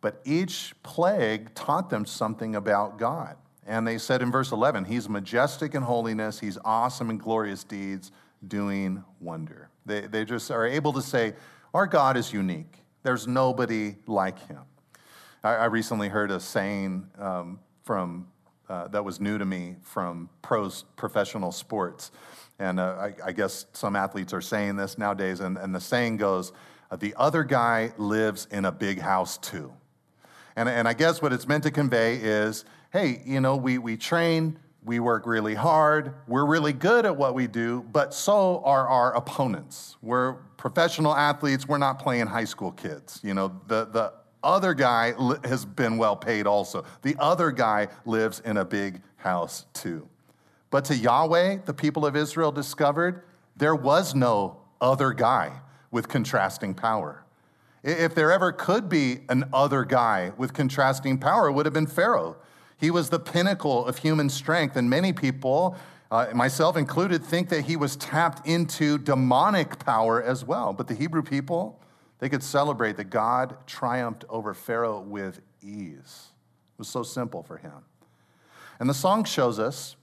but 0.00 0.20
each 0.24 0.74
plague 0.84 1.52
taught 1.54 1.90
them 1.90 2.06
something 2.06 2.54
about 2.54 2.98
God. 2.98 3.36
And 3.66 3.86
they 3.86 3.98
said 3.98 4.22
in 4.22 4.30
verse 4.30 4.52
11, 4.52 4.84
He's 4.84 5.08
majestic 5.08 5.74
in 5.74 5.82
holiness, 5.82 6.38
He's 6.38 6.58
awesome 6.64 7.10
in 7.10 7.18
glorious 7.18 7.64
deeds, 7.64 8.12
doing 8.46 9.02
wonder. 9.20 9.70
They, 9.86 10.02
they 10.02 10.24
just 10.24 10.50
are 10.50 10.66
able 10.66 10.92
to 10.92 11.02
say, 11.02 11.34
Our 11.74 11.86
God 11.86 12.16
is 12.16 12.32
unique. 12.32 12.78
There's 13.02 13.26
nobody 13.26 13.96
like 14.06 14.38
Him. 14.46 14.62
I, 15.42 15.54
I 15.54 15.64
recently 15.66 16.08
heard 16.08 16.30
a 16.30 16.38
saying 16.38 17.08
um, 17.18 17.58
from 17.82 18.28
uh, 18.72 18.88
that 18.88 19.04
was 19.04 19.20
new 19.20 19.36
to 19.36 19.44
me 19.44 19.76
from 19.82 20.30
pros 20.40 20.84
professional 20.96 21.52
sports. 21.52 22.10
And 22.58 22.80
uh, 22.80 22.96
I, 22.98 23.14
I, 23.26 23.32
guess 23.32 23.66
some 23.74 23.94
athletes 23.96 24.32
are 24.32 24.40
saying 24.40 24.76
this 24.76 24.96
nowadays, 24.96 25.40
and, 25.40 25.58
and 25.58 25.74
the 25.74 25.80
saying 25.80 26.16
goes, 26.16 26.52
uh, 26.90 26.96
the 26.96 27.14
other 27.18 27.44
guy 27.44 27.92
lives 27.98 28.48
in 28.50 28.64
a 28.64 28.72
big 28.72 28.98
house 28.98 29.36
too. 29.36 29.70
And, 30.56 30.70
and 30.70 30.88
I 30.88 30.94
guess 30.94 31.20
what 31.20 31.34
it's 31.34 31.46
meant 31.46 31.64
to 31.64 31.70
convey 31.70 32.16
is 32.16 32.64
hey, 32.92 33.22
you 33.26 33.40
know, 33.40 33.56
we, 33.56 33.76
we 33.76 33.96
train, 33.96 34.58
we 34.84 35.00
work 35.00 35.26
really 35.26 35.54
hard, 35.54 36.14
we're 36.26 36.46
really 36.46 36.72
good 36.72 37.04
at 37.04 37.16
what 37.16 37.34
we 37.34 37.46
do, 37.46 37.84
but 37.92 38.14
so 38.14 38.62
are 38.64 38.88
our 38.88 39.14
opponents. 39.14 39.96
We're 40.02 40.34
professional 40.56 41.14
athletes, 41.14 41.68
we're 41.68 41.78
not 41.78 41.98
playing 41.98 42.26
high 42.26 42.44
school 42.44 42.72
kids. 42.72 43.20
You 43.22 43.34
know, 43.34 43.60
the, 43.66 43.86
the 43.86 44.12
other 44.44 44.74
guy 44.74 45.14
has 45.44 45.64
been 45.64 45.98
well 45.98 46.16
paid 46.16 46.46
also. 46.46 46.84
The 47.02 47.16
other 47.18 47.50
guy 47.50 47.88
lives 48.04 48.40
in 48.44 48.56
a 48.56 48.64
big 48.64 49.00
house 49.16 49.66
too. 49.72 50.08
But 50.70 50.84
to 50.86 50.96
Yahweh, 50.96 51.58
the 51.66 51.74
people 51.74 52.06
of 52.06 52.16
Israel 52.16 52.50
discovered 52.50 53.24
there 53.56 53.74
was 53.74 54.14
no 54.14 54.56
other 54.80 55.12
guy 55.12 55.60
with 55.90 56.08
contrasting 56.08 56.74
power. 56.74 57.24
If 57.82 58.14
there 58.14 58.32
ever 58.32 58.52
could 58.52 58.88
be 58.88 59.20
an 59.28 59.44
other 59.52 59.84
guy 59.84 60.32
with 60.36 60.52
contrasting 60.52 61.18
power, 61.18 61.48
it 61.48 61.52
would 61.52 61.66
have 61.66 61.74
been 61.74 61.86
Pharaoh. 61.86 62.36
He 62.78 62.90
was 62.90 63.10
the 63.10 63.18
pinnacle 63.18 63.84
of 63.86 63.98
human 63.98 64.28
strength, 64.28 64.76
and 64.76 64.88
many 64.88 65.12
people, 65.12 65.76
uh, 66.10 66.28
myself 66.34 66.76
included, 66.76 67.22
think 67.24 67.48
that 67.50 67.66
he 67.66 67.76
was 67.76 67.96
tapped 67.96 68.46
into 68.46 68.98
demonic 68.98 69.78
power 69.78 70.22
as 70.22 70.44
well. 70.44 70.72
But 70.72 70.88
the 70.88 70.94
Hebrew 70.94 71.22
people, 71.22 71.78
they 72.22 72.28
could 72.28 72.44
celebrate 72.44 72.96
that 72.98 73.10
God 73.10 73.56
triumphed 73.66 74.24
over 74.28 74.54
Pharaoh 74.54 75.00
with 75.00 75.40
ease. 75.60 76.28
It 76.72 76.78
was 76.78 76.86
so 76.86 77.02
simple 77.02 77.42
for 77.42 77.56
him. 77.56 77.72
And 78.78 78.88
the 78.88 78.94
song 78.94 79.24
shows 79.24 79.58
us 79.58 79.96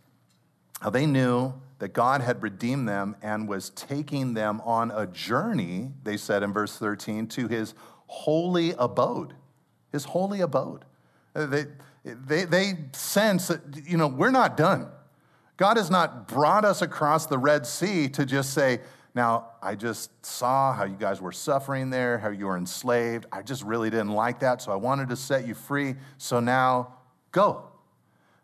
how 0.82 0.90
they 0.90 1.06
knew 1.06 1.54
that 1.78 1.94
God 1.94 2.20
had 2.20 2.44
redeemed 2.44 2.90
them 2.90 3.16
and 3.22 3.48
was 3.48 3.70
taking 3.70 4.34
them 4.34 4.60
on 4.66 4.92
a 4.92 5.08
journey, 5.08 5.94
they 6.04 6.18
said 6.18 6.44
in 6.44 6.52
verse 6.52 6.76
13, 6.78 7.28
to 7.28 7.48
his 7.48 7.74
holy 8.08 8.74
abode. 8.78 9.34
His 9.94 10.04
holy 10.04 10.42
abode. 10.42 10.84
Uh, 11.34 11.46
they, 11.46 11.68
they, 12.04 12.44
they 12.44 12.74
sense 12.92 13.48
that, 13.48 13.62
you 13.86 13.96
know, 13.96 14.08
we're 14.08 14.30
not 14.30 14.58
done. 14.58 14.90
God 15.56 15.78
has 15.78 15.90
not 15.90 16.28
brought 16.28 16.66
us 16.66 16.82
across 16.82 17.28
the 17.28 17.38
Red 17.38 17.66
Sea 17.66 18.10
to 18.10 18.26
just 18.26 18.54
say, 18.54 18.82
now, 19.16 19.52
I 19.62 19.76
just 19.76 20.12
saw 20.24 20.74
how 20.74 20.84
you 20.84 20.96
guys 20.96 21.20
were 21.20 21.32
suffering 21.32 21.90
there, 21.90 22.20
how 22.20 22.30
you 22.30 22.46
were 22.46 22.58
enslaved. 22.58 23.26
I 23.32 23.42
just 23.42 23.64
really 23.64 23.90
didn't 23.90 24.14
like 24.14 24.40
that, 24.42 24.62
so 24.62 24.72
I 24.72 24.76
wanted 24.76 25.10
to 25.10 25.16
set 25.16 25.48
you 25.48 25.56
free. 25.56 25.96
So 26.18 26.40
now, 26.40 26.94
go. 27.32 27.64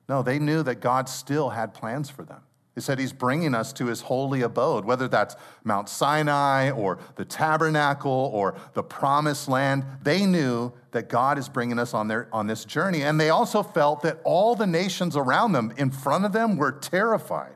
No, 0.09 0.23
they 0.23 0.39
knew 0.39 0.63
that 0.63 0.81
God 0.81 1.07
still 1.07 1.49
had 1.49 1.73
plans 1.73 2.09
for 2.09 2.23
them. 2.23 2.41
He 2.73 2.81
said 2.81 2.99
he's 2.99 3.13
bringing 3.13 3.55
us 3.55 3.71
to 3.73 3.85
his 3.85 4.01
holy 4.01 4.41
abode, 4.41 4.83
whether 4.83 5.07
that's 5.07 5.37
Mount 5.63 5.87
Sinai 5.87 6.71
or 6.71 6.99
the 7.15 7.23
tabernacle 7.23 8.29
or 8.33 8.55
the 8.73 8.83
promised 8.83 9.47
land. 9.47 9.85
They 10.03 10.25
knew 10.25 10.73
that 10.91 11.07
God 11.07 11.37
is 11.37 11.47
bringing 11.47 11.79
us 11.79 11.93
on, 11.93 12.09
their, 12.09 12.27
on 12.33 12.47
this 12.47 12.65
journey. 12.65 13.03
And 13.03 13.19
they 13.19 13.29
also 13.29 13.63
felt 13.63 14.01
that 14.01 14.19
all 14.25 14.55
the 14.55 14.67
nations 14.67 15.15
around 15.15 15.53
them, 15.53 15.73
in 15.77 15.89
front 15.89 16.25
of 16.25 16.33
them, 16.33 16.57
were 16.57 16.73
terrified. 16.73 17.55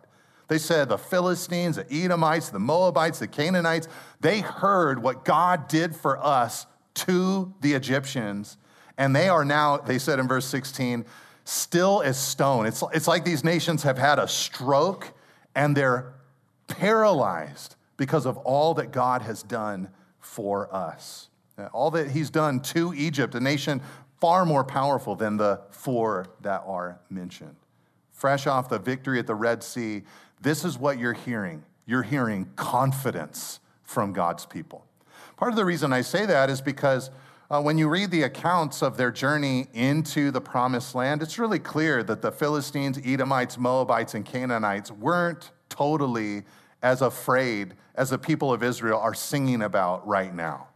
They 0.50 0.58
said 0.58 0.90
the 0.90 0.98
Philistines, 0.98 1.78
the 1.78 1.86
Edomites, 1.94 2.50
the 2.50 2.60
Moabites, 2.60 3.20
the 3.20 3.28
Canaanites, 3.28 3.88
they 4.20 4.42
heard 4.42 5.02
what 5.02 5.24
God 5.24 5.68
did 5.68 5.96
for 5.96 6.18
us 6.18 6.66
to 6.96 7.54
the 7.62 7.74
Egyptians. 7.74 8.58
And 8.98 9.16
they 9.16 9.30
are 9.30 9.46
now, 9.46 9.78
they 9.78 10.00
said 10.00 10.20
in 10.20 10.28
verse 10.28 10.46
16, 10.46 11.06
still 11.46 12.02
as 12.02 12.20
stone. 12.20 12.66
It's, 12.66 12.84
it's 12.94 13.08
like 13.08 13.24
these 13.24 13.44
nations 13.44 13.84
have 13.84 13.98
had 13.98 14.18
a 14.20 14.28
stroke 14.28 15.14
and 15.56 15.78
they're 15.78 16.14
paralyzed 16.68 17.76
because 17.96 18.26
of 18.26 18.38
all 18.38 18.74
that 18.74 18.92
God 18.92 19.22
has 19.22 19.44
done 19.44 19.90
for 20.20 20.74
us. 20.74 21.30
All 21.74 21.92
that 21.92 22.10
He's 22.10 22.30
done 22.30 22.60
to 22.62 22.94
Egypt, 22.96 23.36
a 23.36 23.40
nation 23.40 23.82
far 24.20 24.46
more 24.46 24.64
powerful 24.64 25.16
than 25.16 25.38
the 25.38 25.62
four 25.70 26.28
that 26.42 26.64
are 26.66 27.00
mentioned. 27.10 27.56
Fresh 28.12 28.48
off 28.48 28.70
the 28.70 28.80
victory 28.80 29.20
at 29.20 29.28
the 29.28 29.36
Red 29.36 29.64
Sea, 29.64 30.04
this 30.42 30.64
is 30.64 30.78
what 30.78 31.00
you're 31.00 31.14
hearing. 31.14 31.64
You're 31.86 32.04
hearing 32.04 32.50
confidence 32.56 33.60
from 33.84 34.14
God's 34.14 34.46
people. 34.46 34.86
Part 35.38 35.52
of 35.52 35.56
the 35.56 35.66
reason 35.66 35.94
I 35.94 36.02
say 36.02 36.26
that 36.26 36.50
is 36.50 36.62
because 36.62 37.10
uh, 37.50 37.62
when 37.62 37.78
you 37.78 37.90
read 37.90 38.12
the 38.12 38.24
accounts 38.24 38.84
of 38.84 38.98
their 38.98 39.12
journey 39.12 39.68
into 39.74 40.30
the 40.30 40.42
promised 40.42 40.94
land, 40.94 41.24
it's 41.24 41.40
really 41.40 41.58
clear 41.58 42.04
that 42.04 42.22
the 42.22 42.32
Philistines, 42.32 43.00
Edomites, 43.04 43.58
Moabites, 43.58 44.14
and 44.14 44.24
Canaanites 44.24 44.92
weren't 44.92 45.52
totally 45.68 46.44
as 46.84 47.02
afraid 47.02 47.74
as 47.96 48.12
the 48.12 48.18
people 48.18 48.54
of 48.54 48.62
Israel 48.62 49.00
are 49.00 49.14
singing 49.14 49.64
about 49.64 50.08
right 50.08 50.34
now. 50.34 50.68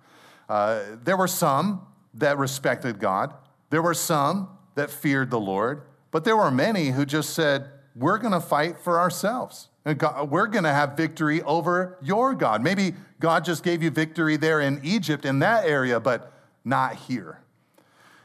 Uh, 0.50 0.82
there 1.04 1.16
were 1.16 1.28
some 1.28 1.86
that 2.16 2.38
respected 2.38 3.00
God, 3.00 3.34
there 3.70 3.82
were 3.82 3.94
some 3.94 4.50
that 4.76 4.90
feared 4.90 5.30
the 5.30 5.40
Lord, 5.40 5.84
but 6.12 6.24
there 6.24 6.38
were 6.38 6.52
many 6.52 6.90
who 6.90 7.06
just 7.06 7.32
said, 7.32 7.70
we're 7.96 8.18
going 8.18 8.34
to 8.34 8.42
fight 8.42 8.80
for 8.80 9.00
ourselves. 9.00 9.70
Uh, 9.86 9.90
and 9.90 10.00
God, 10.00 10.22
uh, 10.22 10.26
we're 10.26 10.48
going 10.48 10.64
to 10.64 10.74
have 10.74 10.96
victory 10.98 11.42
over 11.44 11.98
your 12.02 12.34
God. 12.34 12.64
Maybe 12.64 12.94
God 13.20 13.46
just 13.46 13.64
gave 13.64 13.84
you 13.84 13.90
victory 13.90 14.38
there 14.38 14.62
in 14.62 14.80
Egypt 14.84 15.26
in 15.26 15.40
that 15.40 15.66
area, 15.66 16.00
but 16.00 16.32
not 16.64 16.96
here. 16.96 17.40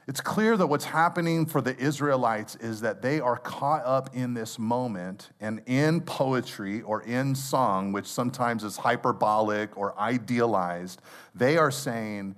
It's 0.06 0.22
clear 0.22 0.56
that 0.56 0.66
what's 0.68 0.86
happening 0.86 1.44
for 1.44 1.60
the 1.60 1.76
Israelites 1.76 2.56
is 2.56 2.80
that 2.80 3.02
they 3.02 3.20
are 3.20 3.36
caught 3.36 3.84
up 3.84 4.16
in 4.16 4.32
this 4.32 4.58
moment 4.58 5.28
and 5.38 5.60
in 5.66 6.00
poetry 6.00 6.80
or 6.80 7.02
in 7.02 7.34
song, 7.34 7.92
which 7.92 8.06
sometimes 8.06 8.64
is 8.64 8.78
hyperbolic 8.78 9.76
or 9.76 9.98
idealized. 10.00 11.02
They 11.34 11.58
are 11.58 11.70
saying, 11.70 12.36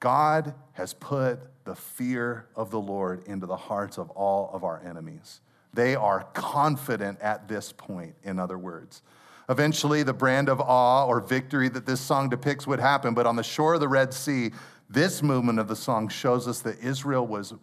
God 0.00 0.54
has 0.72 0.94
put 0.94 1.40
the 1.64 1.74
fear 1.74 2.46
of 2.56 2.70
the 2.70 2.80
Lord 2.80 3.28
into 3.28 3.44
the 3.44 3.56
hearts 3.56 3.98
of 3.98 4.08
all 4.10 4.50
of 4.54 4.64
our 4.64 4.82
enemies. 4.82 5.42
They 5.74 5.94
are 5.94 6.24
confident 6.34 7.20
at 7.20 7.48
this 7.48 7.72
point, 7.72 8.14
in 8.22 8.38
other 8.38 8.58
words. 8.58 9.02
Eventually, 9.48 10.02
the 10.02 10.12
brand 10.12 10.48
of 10.48 10.60
awe 10.60 11.06
or 11.06 11.20
victory 11.20 11.68
that 11.70 11.86
this 11.86 12.00
song 12.00 12.28
depicts 12.28 12.66
would 12.66 12.80
happen, 12.80 13.14
but 13.14 13.26
on 13.26 13.36
the 13.36 13.42
shore 13.42 13.74
of 13.74 13.80
the 13.80 13.88
Red 13.88 14.14
Sea, 14.14 14.50
this 14.88 15.22
movement 15.22 15.58
of 15.58 15.68
the 15.68 15.76
song 15.76 16.08
shows 16.08 16.46
us 16.46 16.60
that 16.60 16.78
Israel 16.80 17.26
was 17.26 17.54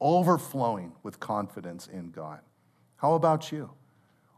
overflowing 0.00 0.92
with 1.02 1.20
confidence 1.20 1.86
in 1.86 2.10
God. 2.10 2.40
How 2.96 3.14
about 3.14 3.52
you? 3.52 3.70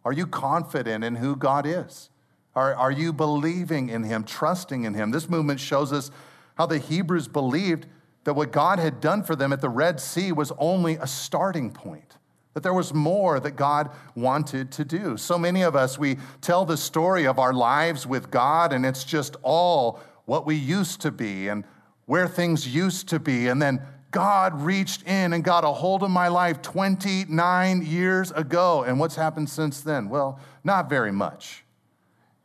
Are 0.05 0.13
you 0.13 0.27
confident 0.27 1.05
in 1.05 1.17
who 1.17 1.37
God 1.37 1.67
is? 1.67 2.11
Are, 2.55 2.75
are 2.75 2.91
you 2.91 3.13
believing 3.13 3.89
in 3.89 4.03
Him, 4.03 4.25
trusting 4.25 4.85
in 4.85 4.95
Him? 4.95 5.13
This 5.13 5.29
movement 5.29 5.61
shows 5.61 5.93
us 5.93 6.11
how 6.57 6.67
the 6.67 6.79
Hebrews 6.79 7.29
believed 7.29 7.87
that 8.25 8.35
what 8.35 8.53
God 8.53 8.79
had 8.79 9.01
done 9.01 9.23
for 9.23 9.35
them 9.35 9.53
at 9.53 9.61
the 9.61 9.69
Red 9.69 10.01
Sea 10.01 10.33
was 10.33 10.53
only 10.59 10.96
a 10.96 11.07
starting 11.07 11.71
point 11.71 12.12
that 12.55 12.63
there 12.63 12.75
was 12.75 12.92
more 12.92 13.40
that 13.40 13.53
God 13.53 13.90
wanted 14.15 14.71
to 14.73 14.85
do. 14.85 15.17
So 15.17 15.38
many 15.38 15.63
of 15.63 15.75
us, 15.75 15.98
we 15.98 16.19
tell 16.40 16.65
the 16.65 16.77
story 16.77 17.27
of 17.27 17.38
our 17.38 17.53
lives 17.53 18.07
with 18.07 18.31
God, 18.31 18.73
and 18.73 18.85
it's 18.85 19.05
just 19.05 19.37
all 19.42 20.00
what 20.27 20.46
we 20.46 20.55
used 20.55 21.00
to 21.03 21.11
be 21.11 21.48
and 21.48 21.65
where 22.07 22.29
things 22.29 22.69
used 22.69 23.09
to 23.09 23.19
be. 23.19 23.48
And 23.48 23.61
then 23.61 23.81
God 24.11 24.61
reached 24.61 25.03
in 25.05 25.33
and 25.33 25.42
got 25.42 25.65
a 25.65 25.73
hold 25.73 26.03
of 26.03 26.11
my 26.11 26.29
life 26.29 26.61
29 26.61 27.83
years 27.83 28.31
ago. 28.33 28.83
And 28.83 29.00
what's 29.00 29.17
happened 29.17 29.48
since 29.48 29.81
then? 29.81 30.11
Well, 30.11 30.38
not 30.63 30.90
very 30.90 31.13
much. 31.13 31.65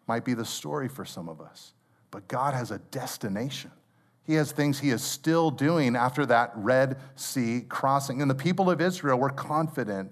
Might 0.08 0.24
be 0.24 0.34
the 0.34 0.46
story 0.46 0.88
for 0.88 1.04
some 1.04 1.28
of 1.28 1.42
us. 1.42 1.74
But 2.10 2.30
God 2.30 2.54
has 2.54 2.72
a 2.72 2.80
destination. 2.80 3.72
He 4.28 4.34
has 4.34 4.52
things 4.52 4.80
he 4.80 4.90
is 4.90 5.02
still 5.02 5.50
doing 5.50 5.96
after 5.96 6.26
that 6.26 6.52
Red 6.56 6.98
Sea 7.16 7.62
crossing. 7.68 8.22
And 8.22 8.30
the 8.30 8.36
people 8.36 8.70
of 8.70 8.82
Israel 8.82 9.18
were 9.18 9.30
confident 9.30 10.12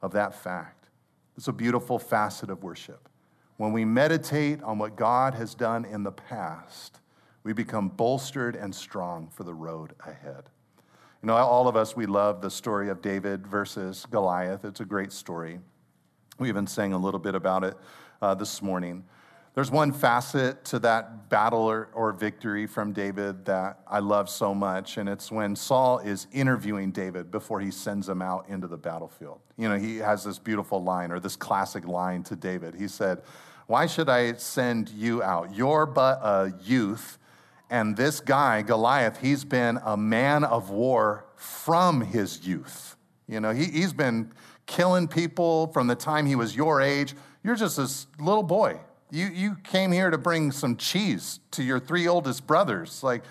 of 0.00 0.12
that 0.12 0.40
fact. 0.40 0.88
It's 1.36 1.48
a 1.48 1.52
beautiful 1.52 1.98
facet 1.98 2.48
of 2.48 2.62
worship. 2.62 3.08
When 3.56 3.72
we 3.72 3.84
meditate 3.84 4.62
on 4.62 4.78
what 4.78 4.96
God 4.96 5.34
has 5.34 5.54
done 5.54 5.84
in 5.84 6.04
the 6.04 6.12
past, 6.12 7.00
we 7.42 7.52
become 7.52 7.88
bolstered 7.88 8.54
and 8.54 8.72
strong 8.72 9.28
for 9.30 9.42
the 9.42 9.54
road 9.54 9.94
ahead. 10.06 10.44
You 11.22 11.28
know, 11.28 11.34
all 11.34 11.66
of 11.66 11.74
us, 11.74 11.96
we 11.96 12.06
love 12.06 12.40
the 12.40 12.50
story 12.50 12.88
of 12.88 13.02
David 13.02 13.46
versus 13.46 14.06
Goliath. 14.10 14.64
It's 14.64 14.80
a 14.80 14.84
great 14.84 15.10
story. 15.10 15.58
We 16.38 16.48
even 16.48 16.66
sang 16.66 16.92
a 16.92 16.98
little 16.98 17.18
bit 17.18 17.34
about 17.34 17.64
it 17.64 17.74
uh, 18.22 18.34
this 18.34 18.62
morning. 18.62 19.04
There's 19.56 19.70
one 19.70 19.90
facet 19.90 20.66
to 20.66 20.78
that 20.80 21.30
battle 21.30 21.62
or, 21.62 21.88
or, 21.94 22.12
victory 22.12 22.66
from 22.66 22.92
David 22.92 23.46
that 23.46 23.80
I 23.88 24.00
love 24.00 24.28
so 24.28 24.54
much, 24.54 24.98
and 24.98 25.08
it's 25.08 25.32
when 25.32 25.56
Saul 25.56 25.98
is 26.00 26.26
interviewing 26.30 26.90
David 26.90 27.30
before 27.30 27.60
he 27.60 27.70
sends 27.70 28.06
him 28.06 28.20
out 28.20 28.50
into 28.50 28.66
the 28.66 28.76
battlefield. 28.76 29.40
You 29.56 29.70
know, 29.70 29.78
he 29.78 29.96
has 29.96 30.24
this 30.24 30.38
beautiful 30.38 30.84
line, 30.84 31.10
or 31.10 31.20
this 31.20 31.36
classic 31.36 31.88
line 31.88 32.22
to 32.24 32.36
David. 32.36 32.74
He 32.74 32.86
said, 32.86 33.22
Why 33.66 33.86
should 33.86 34.10
I 34.10 34.34
send 34.34 34.90
you 34.90 35.22
out? 35.22 35.54
You're 35.54 35.86
but 35.86 36.20
a 36.22 36.52
youth, 36.62 37.16
and 37.70 37.96
this 37.96 38.20
guy, 38.20 38.60
Goliath, 38.60 39.22
he's 39.22 39.46
been 39.46 39.78
a 39.86 39.96
man 39.96 40.44
of 40.44 40.68
war 40.68 41.24
from 41.34 42.02
his 42.02 42.46
youth. 42.46 42.96
You 43.26 43.40
know, 43.40 43.54
he, 43.54 43.64
he's 43.64 43.94
been 43.94 44.34
killing 44.66 45.08
people 45.08 45.68
from 45.68 45.86
the 45.86 45.96
time 45.96 46.26
he 46.26 46.36
was 46.36 46.54
your 46.54 46.82
age. 46.82 47.14
You're 47.42 47.56
just 47.56 47.78
this 47.78 48.06
little 48.18 48.42
boy 48.42 48.80
you, 49.10 49.26
you 49.26 49.56
came 49.62 49.92
here 49.92 50.10
to 50.10 50.18
bring 50.18 50.52
some 50.52 50.76
cheese 50.76 51.40
to 51.52 51.62
your 51.62 51.78
three 51.78 52.08
oldest 52.08 52.46
brothers. 52.46 53.02
Like, 53.02 53.22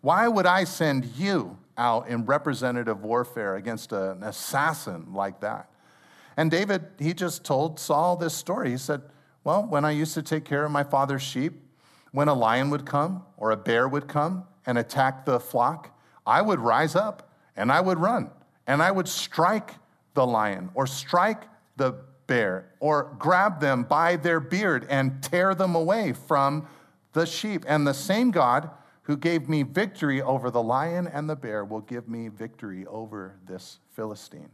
why 0.00 0.28
would 0.28 0.46
I 0.46 0.64
send 0.64 1.06
you 1.16 1.58
out 1.78 2.08
in 2.08 2.26
representative 2.26 3.02
warfare 3.02 3.56
against 3.56 3.92
an 3.92 4.22
assassin 4.22 5.14
like 5.14 5.40
that? 5.40 5.70
And 6.36 6.50
David, 6.50 6.86
he 6.98 7.14
just 7.14 7.44
told 7.44 7.78
Saul 7.78 8.16
this 8.16 8.34
story. 8.34 8.70
He 8.70 8.78
said, 8.78 9.02
Well, 9.44 9.64
when 9.66 9.84
I 9.84 9.90
used 9.90 10.14
to 10.14 10.22
take 10.22 10.44
care 10.44 10.64
of 10.64 10.70
my 10.70 10.82
father's 10.82 11.22
sheep, 11.22 11.54
when 12.10 12.28
a 12.28 12.34
lion 12.34 12.70
would 12.70 12.84
come 12.84 13.24
or 13.36 13.50
a 13.50 13.56
bear 13.56 13.88
would 13.88 14.08
come 14.08 14.44
and 14.66 14.78
attack 14.78 15.24
the 15.24 15.40
flock, 15.40 15.98
I 16.26 16.42
would 16.42 16.60
rise 16.60 16.94
up 16.94 17.30
and 17.56 17.72
I 17.72 17.80
would 17.80 17.98
run 17.98 18.30
and 18.66 18.82
I 18.82 18.90
would 18.90 19.08
strike 19.08 19.74
the 20.14 20.26
lion 20.26 20.70
or 20.74 20.86
strike 20.86 21.44
the 21.76 21.94
bear 22.26 22.72
or 22.80 23.14
grab 23.18 23.60
them 23.60 23.82
by 23.84 24.16
their 24.16 24.40
beard 24.40 24.86
and 24.88 25.22
tear 25.22 25.54
them 25.54 25.74
away 25.74 26.12
from 26.12 26.66
the 27.12 27.26
sheep. 27.26 27.64
And 27.66 27.86
the 27.86 27.94
same 27.94 28.30
God 28.30 28.70
who 29.02 29.16
gave 29.16 29.48
me 29.48 29.62
victory 29.62 30.22
over 30.22 30.50
the 30.50 30.62
lion 30.62 31.06
and 31.06 31.28
the 31.28 31.36
bear 31.36 31.64
will 31.64 31.80
give 31.80 32.08
me 32.08 32.28
victory 32.28 32.86
over 32.86 33.36
this 33.46 33.78
Philistine. 33.94 34.50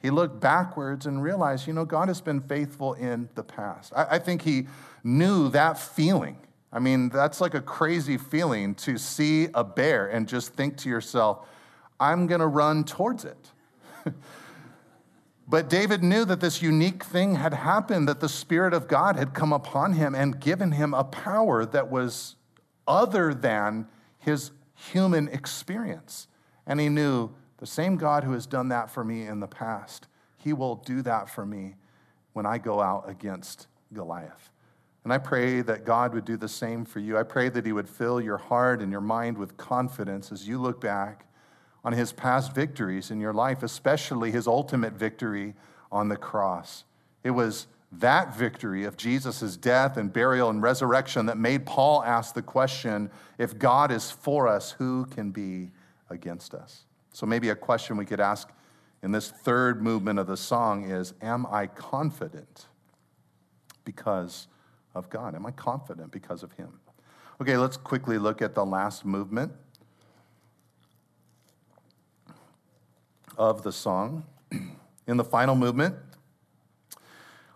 He 0.00 0.10
looked 0.10 0.40
backwards 0.40 1.06
and 1.06 1.22
realized, 1.22 1.66
you 1.66 1.72
know, 1.72 1.84
God 1.84 2.08
has 2.08 2.20
been 2.20 2.40
faithful 2.40 2.94
in 2.94 3.28
the 3.34 3.42
past. 3.42 3.92
I, 3.96 4.06
I 4.12 4.18
think 4.18 4.42
he 4.42 4.68
knew 5.02 5.48
that 5.50 5.78
feeling. 5.78 6.38
I 6.72 6.78
mean, 6.78 7.08
that's 7.08 7.40
like 7.40 7.54
a 7.54 7.60
crazy 7.60 8.18
feeling 8.18 8.74
to 8.76 8.98
see 8.98 9.48
a 9.54 9.64
bear 9.64 10.06
and 10.06 10.28
just 10.28 10.54
think 10.54 10.76
to 10.78 10.88
yourself, 10.88 11.48
I'm 11.98 12.26
going 12.26 12.40
to 12.40 12.46
run 12.46 12.84
towards 12.84 13.24
it. 13.24 13.50
But 15.50 15.70
David 15.70 16.02
knew 16.04 16.26
that 16.26 16.40
this 16.40 16.60
unique 16.60 17.02
thing 17.02 17.36
had 17.36 17.54
happened, 17.54 18.06
that 18.06 18.20
the 18.20 18.28
Spirit 18.28 18.74
of 18.74 18.86
God 18.86 19.16
had 19.16 19.32
come 19.32 19.50
upon 19.50 19.94
him 19.94 20.14
and 20.14 20.38
given 20.38 20.72
him 20.72 20.92
a 20.92 21.04
power 21.04 21.64
that 21.64 21.90
was 21.90 22.36
other 22.86 23.32
than 23.32 23.88
his 24.18 24.50
human 24.74 25.26
experience. 25.28 26.28
And 26.66 26.78
he 26.78 26.90
knew 26.90 27.30
the 27.56 27.66
same 27.66 27.96
God 27.96 28.24
who 28.24 28.32
has 28.32 28.46
done 28.46 28.68
that 28.68 28.90
for 28.90 29.02
me 29.02 29.26
in 29.26 29.40
the 29.40 29.46
past, 29.46 30.06
he 30.36 30.52
will 30.52 30.76
do 30.76 31.00
that 31.02 31.30
for 31.30 31.46
me 31.46 31.76
when 32.34 32.44
I 32.44 32.58
go 32.58 32.80
out 32.82 33.08
against 33.08 33.68
Goliath. 33.94 34.50
And 35.04 35.12
I 35.14 35.18
pray 35.18 35.62
that 35.62 35.86
God 35.86 36.12
would 36.12 36.26
do 36.26 36.36
the 36.36 36.48
same 36.48 36.84
for 36.84 37.00
you. 37.00 37.16
I 37.16 37.22
pray 37.22 37.48
that 37.48 37.64
he 37.64 37.72
would 37.72 37.88
fill 37.88 38.20
your 38.20 38.36
heart 38.36 38.82
and 38.82 38.92
your 38.92 39.00
mind 39.00 39.38
with 39.38 39.56
confidence 39.56 40.30
as 40.30 40.46
you 40.46 40.58
look 40.58 40.78
back 40.78 41.24
on 41.84 41.92
his 41.92 42.12
past 42.12 42.54
victories 42.54 43.10
in 43.10 43.20
your 43.20 43.32
life, 43.32 43.62
especially 43.62 44.30
his 44.30 44.46
ultimate 44.46 44.92
victory 44.92 45.54
on 45.90 46.08
the 46.08 46.16
cross. 46.16 46.84
It 47.22 47.30
was 47.30 47.66
that 47.92 48.36
victory 48.36 48.84
of 48.84 48.96
Jesus' 48.96 49.56
death 49.56 49.96
and 49.96 50.12
burial 50.12 50.50
and 50.50 50.62
resurrection 50.62 51.26
that 51.26 51.38
made 51.38 51.64
Paul 51.64 52.02
ask 52.04 52.34
the 52.34 52.42
question 52.42 53.10
if 53.38 53.58
God 53.58 53.90
is 53.90 54.10
for 54.10 54.46
us, 54.46 54.72
who 54.72 55.06
can 55.06 55.30
be 55.30 55.70
against 56.10 56.54
us? 56.54 56.84
So, 57.12 57.26
maybe 57.26 57.48
a 57.48 57.54
question 57.54 57.96
we 57.96 58.04
could 58.04 58.20
ask 58.20 58.50
in 59.02 59.12
this 59.12 59.30
third 59.30 59.82
movement 59.82 60.18
of 60.18 60.26
the 60.26 60.36
song 60.36 60.90
is 60.90 61.14
Am 61.22 61.46
I 61.46 61.66
confident 61.66 62.66
because 63.84 64.48
of 64.94 65.08
God? 65.08 65.34
Am 65.34 65.46
I 65.46 65.50
confident 65.52 66.12
because 66.12 66.42
of 66.42 66.52
Him? 66.52 66.80
Okay, 67.40 67.56
let's 67.56 67.76
quickly 67.76 68.18
look 68.18 68.42
at 68.42 68.54
the 68.54 68.66
last 68.66 69.04
movement. 69.04 69.52
Of 73.38 73.62
the 73.62 73.72
song. 73.72 74.24
In 75.06 75.16
the 75.16 75.24
final 75.24 75.54
movement, 75.54 75.94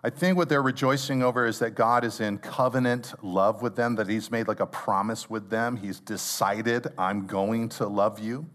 I 0.04 0.10
think 0.10 0.38
what 0.38 0.48
they're 0.48 0.62
rejoicing 0.62 1.22
over 1.22 1.44
is 1.44 1.58
that 1.58 1.72
God 1.72 2.02
is 2.02 2.20
in 2.20 2.38
covenant 2.38 3.12
love 3.22 3.60
with 3.60 3.76
them, 3.76 3.96
that 3.96 4.08
He's 4.08 4.30
made 4.30 4.48
like 4.48 4.60
a 4.60 4.66
promise 4.66 5.28
with 5.28 5.50
them. 5.50 5.76
He's 5.76 6.00
decided, 6.00 6.86
I'm 6.96 7.26
going 7.26 7.68
to 7.70 7.86
love 7.86 8.18
you. 8.18 8.46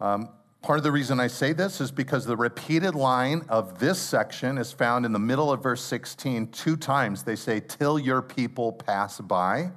Um, 0.00 0.30
part 0.62 0.78
of 0.78 0.82
the 0.82 0.90
reason 0.90 1.20
I 1.20 1.26
say 1.26 1.52
this 1.52 1.80
is 1.80 1.92
because 1.92 2.24
the 2.24 2.36
repeated 2.36 2.94
line 2.94 3.44
of 3.48 3.78
this 3.78 4.00
section 4.00 4.56
is 4.56 4.72
found 4.72 5.04
in 5.04 5.12
the 5.12 5.18
middle 5.18 5.52
of 5.52 5.62
verse 5.62 5.82
16. 5.82 6.48
Two 6.48 6.76
times 6.76 7.22
they 7.22 7.36
say, 7.36 7.60
Till 7.60 7.98
your 7.98 8.22
people 8.22 8.72
pass 8.72 9.20
by. 9.20 9.70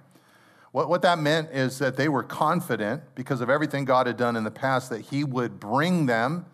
What, 0.72 0.88
what 0.88 1.02
that 1.02 1.20
meant 1.20 1.52
is 1.52 1.78
that 1.80 1.98
they 1.98 2.10
were 2.10 2.24
confident 2.24 3.04
because 3.16 3.42
of 3.42 3.50
everything 3.50 3.86
God 3.86 4.08
had 4.08 4.18
done 4.18 4.36
in 4.36 4.44
the 4.44 4.52
past 4.52 4.90
that 4.92 5.02
He 5.02 5.24
would 5.24 5.60
bring 5.60 6.06
them 6.06 6.46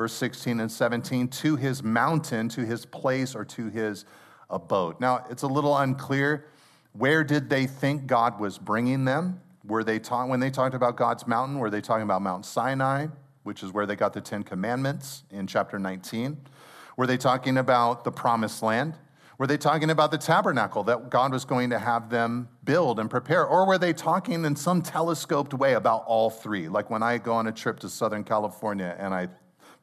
verse 0.00 0.14
16 0.14 0.60
and 0.60 0.72
17, 0.72 1.28
to 1.28 1.56
his 1.56 1.82
mountain, 1.82 2.48
to 2.48 2.64
his 2.64 2.86
place, 2.86 3.34
or 3.34 3.44
to 3.44 3.68
his 3.68 4.06
abode. 4.48 4.98
Now, 4.98 5.26
it's 5.28 5.42
a 5.42 5.46
little 5.46 5.76
unclear. 5.76 6.46
Where 6.94 7.22
did 7.22 7.50
they 7.50 7.66
think 7.66 8.06
God 8.06 8.40
was 8.40 8.56
bringing 8.56 9.04
them? 9.04 9.42
Were 9.62 9.84
they 9.84 9.98
ta- 9.98 10.24
when 10.24 10.40
they 10.40 10.48
talked 10.48 10.74
about 10.74 10.96
God's 10.96 11.26
mountain, 11.26 11.58
were 11.58 11.68
they 11.68 11.82
talking 11.82 12.04
about 12.04 12.22
Mount 12.22 12.46
Sinai, 12.46 13.08
which 13.42 13.62
is 13.62 13.72
where 13.72 13.84
they 13.84 13.94
got 13.94 14.14
the 14.14 14.22
Ten 14.22 14.42
Commandments 14.42 15.24
in 15.30 15.46
chapter 15.46 15.78
19? 15.78 16.38
Were 16.96 17.06
they 17.06 17.18
talking 17.18 17.58
about 17.58 18.02
the 18.04 18.10
promised 18.10 18.62
land? 18.62 18.94
Were 19.36 19.46
they 19.46 19.58
talking 19.58 19.90
about 19.90 20.10
the 20.12 20.18
tabernacle 20.18 20.82
that 20.84 21.10
God 21.10 21.30
was 21.30 21.44
going 21.44 21.68
to 21.68 21.78
have 21.78 22.08
them 22.08 22.48
build 22.64 22.98
and 23.00 23.10
prepare? 23.10 23.44
Or 23.44 23.66
were 23.66 23.76
they 23.76 23.92
talking 23.92 24.46
in 24.46 24.56
some 24.56 24.80
telescoped 24.80 25.52
way 25.52 25.74
about 25.74 26.04
all 26.06 26.30
three? 26.30 26.68
Like 26.68 26.88
when 26.88 27.02
I 27.02 27.18
go 27.18 27.34
on 27.34 27.48
a 27.48 27.52
trip 27.52 27.80
to 27.80 27.90
Southern 27.90 28.24
California 28.24 28.96
and 28.98 29.12
I 29.12 29.28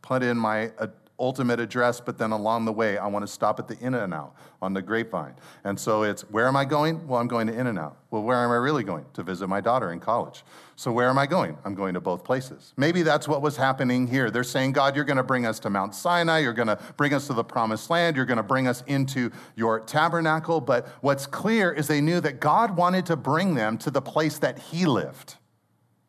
put 0.01 0.23
in 0.23 0.37
my 0.37 0.71
uh, 0.79 0.87
ultimate 1.19 1.59
address, 1.59 1.99
but 1.99 2.19
then 2.19 2.31
along 2.31 2.65
the 2.65 2.71
way, 2.71 2.99
I 2.99 3.07
want 3.07 3.23
to 3.25 3.27
stop 3.27 3.59
at 3.59 3.67
the 3.67 3.75
In 3.79 3.95
N 3.95 4.13
Out 4.13 4.35
on 4.61 4.73
the 4.73 4.83
Grapevine. 4.83 5.33
And 5.63 5.79
so 5.79 6.03
it's, 6.03 6.21
where 6.29 6.47
am 6.47 6.55
I 6.55 6.63
going? 6.63 7.07
Well, 7.07 7.19
I'm 7.19 7.27
going 7.27 7.47
to 7.47 7.53
In 7.53 7.65
N 7.65 7.79
Out. 7.79 7.97
Well, 8.11 8.21
where 8.21 8.37
am 8.37 8.51
I 8.51 8.55
really 8.57 8.83
going? 8.83 9.03
To 9.13 9.23
visit 9.23 9.47
my 9.47 9.59
daughter 9.59 9.91
in 9.91 9.99
college. 9.99 10.43
So 10.75 10.91
where 10.91 11.09
am 11.09 11.17
I 11.17 11.25
going? 11.25 11.57
I'm 11.65 11.73
going 11.73 11.95
to 11.95 11.99
both 11.99 12.23
places. 12.23 12.71
Maybe 12.77 13.01
that's 13.01 13.27
what 13.27 13.41
was 13.41 13.57
happening 13.57 14.05
here. 14.05 14.29
They're 14.29 14.43
saying, 14.43 14.73
God, 14.73 14.95
you're 14.95 15.05
going 15.05 15.17
to 15.17 15.23
bring 15.23 15.47
us 15.47 15.57
to 15.61 15.71
Mount 15.71 15.95
Sinai. 15.95 16.37
You're 16.39 16.53
going 16.53 16.67
to 16.67 16.79
bring 16.97 17.15
us 17.15 17.25
to 17.27 17.33
the 17.33 17.43
promised 17.43 17.89
land. 17.89 18.15
You're 18.15 18.25
going 18.25 18.37
to 18.37 18.43
bring 18.43 18.67
us 18.67 18.83
into 18.85 19.31
your 19.55 19.79
tabernacle. 19.79 20.61
But 20.61 20.87
what's 21.01 21.25
clear 21.25 21.71
is 21.71 21.87
they 21.87 21.99
knew 21.99 22.21
that 22.21 22.39
God 22.39 22.77
wanted 22.77 23.07
to 23.07 23.15
bring 23.15 23.55
them 23.55 23.79
to 23.79 23.89
the 23.89 24.03
place 24.03 24.37
that 24.37 24.59
He 24.59 24.85
lived. 24.85 25.37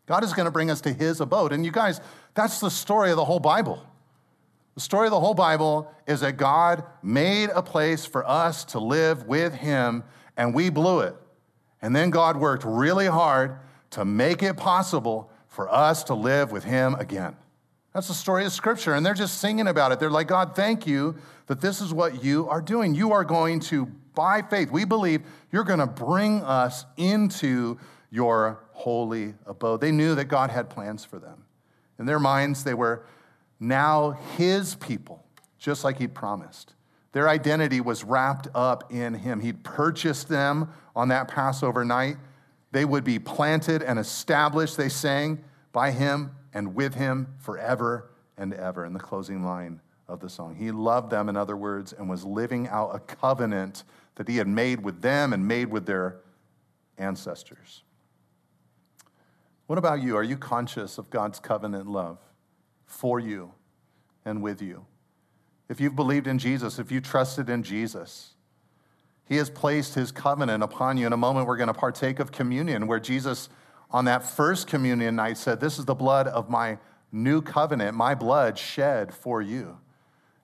God 0.05 0.25
is 0.25 0.33
going 0.33 0.47
to 0.47 0.51
bring 0.51 0.71
us 0.71 0.83
to 0.83 0.93
His 0.93 1.21
abode. 1.21 1.53
And 1.53 1.65
you 1.65 1.73
guys, 1.73 2.01
that's 2.39 2.61
the 2.61 2.71
story 2.71 3.11
of 3.11 3.17
the 3.17 3.25
whole 3.25 3.41
Bible. 3.41 3.85
The 4.77 4.81
story 4.81 5.09
of 5.09 5.11
the 5.11 5.19
whole 5.19 5.35
Bible 5.35 5.93
is 6.07 6.21
that 6.21 6.37
God 6.37 6.85
made 7.03 7.51
a 7.53 7.63
place 7.63 8.07
for 8.07 8.25
us 8.25 8.65
to 8.67 8.79
live 8.79 9.27
with 9.27 9.55
Him, 9.55 10.05
and 10.37 10.55
we 10.55 10.71
blew 10.71 11.01
it. 11.01 11.17
And 11.83 11.97
then 11.97 12.11
God 12.11 12.37
worked 12.37 12.65
really 12.65 13.09
hard 13.09 13.59
to 13.91 14.05
make 14.05 14.45
it 14.45 14.57
possible 14.57 15.33
for 15.49 15.69
us 15.69 16.05
to 16.05 16.15
live 16.15 16.53
with 16.53 16.63
Him 16.63 16.95
again. 16.95 17.35
That's 17.93 18.07
the 18.07 18.15
story 18.15 18.45
of 18.45 18.53
Scripture. 18.53 18.95
And 18.95 19.05
they're 19.05 19.15
just 19.15 19.41
singing 19.41 19.67
about 19.67 19.91
it. 19.91 19.99
They're 19.99 20.09
like, 20.09 20.29
God, 20.29 20.55
thank 20.55 20.87
you 20.87 21.17
that 21.49 21.61
this 21.61 21.81
is 21.81 21.93
what 21.93 22.23
you 22.23 22.49
are 22.49 22.63
doing. 22.63 22.95
You 22.95 23.11
are 23.11 23.25
going 23.25 23.59
to, 23.61 23.87
by 24.15 24.43
faith, 24.43 24.71
we 24.71 24.85
believe 24.85 25.23
you're 25.51 25.65
going 25.65 25.81
to 25.81 25.89
bring 25.89 26.43
us 26.43 26.85
into 26.97 27.79
your 28.13 28.61
holy 28.71 29.35
abode. 29.45 29.81
They 29.81 29.91
knew 29.91 30.15
that 30.15 30.27
God 30.27 30.51
had 30.51 30.71
plans 30.71 31.05
for 31.05 31.19
them. 31.19 31.47
In 31.99 32.07
their 32.07 32.21
minds, 32.21 32.65
they 32.65 32.75
were 32.75 33.05
now 33.61 34.13
his 34.37 34.75
people, 34.77 35.25
just 35.59 35.85
like 35.85 35.99
he'd 35.99 36.15
promised. 36.15 36.75
Their 37.13 37.29
identity 37.29 37.81
was 37.81 38.05
wrapped 38.05 38.49
up 38.55 38.93
in 38.93 39.15
him. 39.15 39.41
He'd 39.41 39.65
purchased 39.65 40.29
them 40.29 40.73
on 40.95 41.09
that 41.09 41.29
Passover 41.29 41.85
night. 41.85 42.17
They 42.71 42.85
would 42.85 43.05
be 43.05 43.19
planted 43.19 43.83
and 43.83 43.99
established, 43.99 44.77
they 44.77 44.89
sang, 44.89 45.43
by 45.73 45.91
him 45.91 46.33
and 46.53 46.75
with 46.75 46.95
him 46.95 47.35
forever 47.39 48.11
and 48.37 48.53
ever. 48.55 48.85
In 48.85 48.93
the 48.93 49.01
closing 49.01 49.45
line 49.45 49.81
of 50.07 50.21
the 50.21 50.29
song, 50.29 50.55
he 50.55 50.71
loved 50.71 51.11
them, 51.11 51.29
in 51.29 51.37
other 51.37 51.57
words, 51.57 51.93
and 51.93 52.09
was 52.09 52.25
living 52.25 52.69
out 52.69 52.95
a 52.95 52.99
covenant 53.01 53.85
that 54.17 54.29
he 54.29 54.37
had 54.37 54.49
made 54.49 54.83
with 54.83 55.01
them 55.01 55.33
and 55.33 55.47
made 55.47 55.69
with 55.69 55.87
their 55.87 56.21
ancestors. 56.99 57.83
What 59.69 59.77
about 59.79 60.03
you? 60.03 60.17
Are 60.17 60.23
you 60.23 60.39
conscious 60.39 60.97
of 60.97 61.11
God's 61.11 61.39
covenant 61.39 61.87
love 61.87 62.19
for 62.87 63.21
you 63.21 63.53
and 64.25 64.43
with 64.43 64.63
you? 64.63 64.87
If 65.69 65.79
you've 65.79 65.95
believed 65.95 66.27
in 66.27 66.39
Jesus, 66.39 66.79
if 66.79 66.91
you 66.91 67.03
trusted 67.03 67.51
in 67.51 67.63
Jesus, 67.63 68.33
He 69.27 69.37
has 69.37 69.51
placed 69.51 69.95
His 69.95 70.11
covenant 70.11 70.63
upon 70.63 70.97
you. 70.97 71.07
In 71.07 71.13
a 71.13 71.19
moment, 71.19 71.47
we're 71.47 71.59
going 71.59 71.69
to 71.69 71.75
partake 71.75 72.19
of 72.19 72.33
communion, 72.33 72.87
where 72.87 72.99
Jesus, 72.99 73.51
on 73.91 74.07
that 74.07 74.25
first 74.25 74.67
communion 74.67 75.17
night, 75.17 75.37
said, 75.37 75.61
This 75.61 75.79
is 75.79 75.85
the 75.85 75.95
blood 75.95 76.29
of 76.29 76.49
my 76.49 76.79
new 77.13 77.43
covenant, 77.43 77.95
my 77.95 78.15
blood 78.15 78.59
shed 78.59 79.13
for 79.13 79.43
you. 79.43 79.77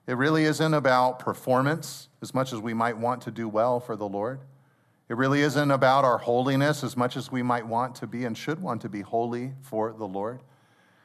It 0.05 0.17
really 0.17 0.43
isn't 0.43 0.75
about 0.75 1.17
performance 1.17 2.09
as 2.21 2.35
much 2.35 2.53
as 2.53 2.59
we 2.59 2.75
might 2.75 2.99
want 2.99 3.23
to 3.23 3.31
do 3.31 3.49
well 3.49 3.79
for 3.79 3.95
the 3.95 4.07
Lord. 4.07 4.41
It 5.07 5.17
really 5.17 5.41
isn't 5.41 5.69
about 5.69 6.03
our 6.03 6.17
holiness 6.17 6.83
as 6.83 6.97
much 6.97 7.15
as 7.15 7.31
we 7.31 7.43
might 7.43 7.67
want 7.67 7.93
to 7.95 8.07
be 8.07 8.25
and 8.25 8.35
should 8.35 8.59
want 8.59 8.81
to 8.81 8.89
be 8.89 9.01
holy 9.01 9.53
for 9.61 9.93
the 9.93 10.07
Lord. 10.07 10.41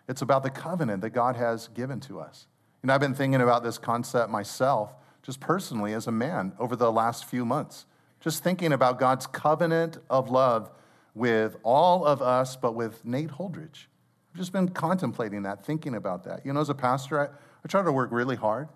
It's 0.09 0.23
about 0.23 0.43
the 0.43 0.51
covenant 0.51 1.03
that 1.03 1.11
God 1.11 1.37
has 1.37 1.69
given 1.69 2.01
to 2.01 2.19
us. 2.19 2.47
Know, 2.83 2.95
I've 2.95 3.01
been 3.01 3.15
thinking 3.15 3.43
about 3.43 3.63
this 3.63 3.77
concept 3.77 4.31
myself, 4.31 4.95
just 5.23 5.39
personally 5.39 5.93
as 5.93 6.07
a 6.07 6.13
man, 6.13 6.53
over 6.59 6.77
the 6.77 6.91
last 6.91 7.27
few 7.27 7.45
months. 7.45 7.85
Just 8.21 8.43
thinking 8.43 8.73
about 8.73 8.99
God's 8.99 9.27
covenant 9.27 9.99
of 10.09 10.31
love 10.31 10.71
with 11.15 11.57
all 11.63 12.07
of 12.07 12.23
us, 12.23 12.57
but 12.57 12.75
with 12.75 13.05
Nate 13.05 13.31
Holdridge. 13.31 13.87
I've 14.33 14.39
just 14.39 14.53
been 14.53 14.71
contemplating 14.71 15.43
that, 15.43 15.65
thinking 15.65 15.95
about 15.95 16.25
that. 16.25 16.47
You 16.47 16.55
know, 16.55 16.61
as 16.61 16.71
a 16.71 16.75
pastor, 16.75 17.21
I, 17.21 17.25
I 17.25 17.69
try 17.69 17.83
to 17.83 17.93
work 17.93 18.11
really 18.13 18.37
hard 18.37 18.69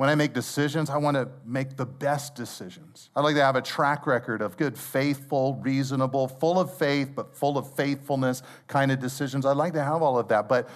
when 0.00 0.08
I 0.08 0.14
make 0.14 0.32
decisions, 0.32 0.88
I 0.88 0.96
want 0.96 1.18
to 1.18 1.28
make 1.44 1.76
the 1.76 1.84
best 1.84 2.34
decisions. 2.34 3.10
I'd 3.14 3.20
like 3.20 3.34
to 3.34 3.44
have 3.44 3.54
a 3.54 3.60
track 3.60 4.06
record 4.06 4.40
of 4.40 4.56
good, 4.56 4.78
faithful, 4.78 5.60
reasonable, 5.62 6.26
full 6.26 6.58
of 6.58 6.74
faith, 6.74 7.10
but 7.14 7.36
full 7.36 7.58
of 7.58 7.74
faithfulness 7.74 8.42
kind 8.66 8.90
of 8.90 8.98
decisions. 8.98 9.44
I'd 9.44 9.58
like 9.58 9.74
to 9.74 9.84
have 9.84 10.00
all 10.00 10.18
of 10.18 10.28
that. 10.28 10.48
But 10.48 10.70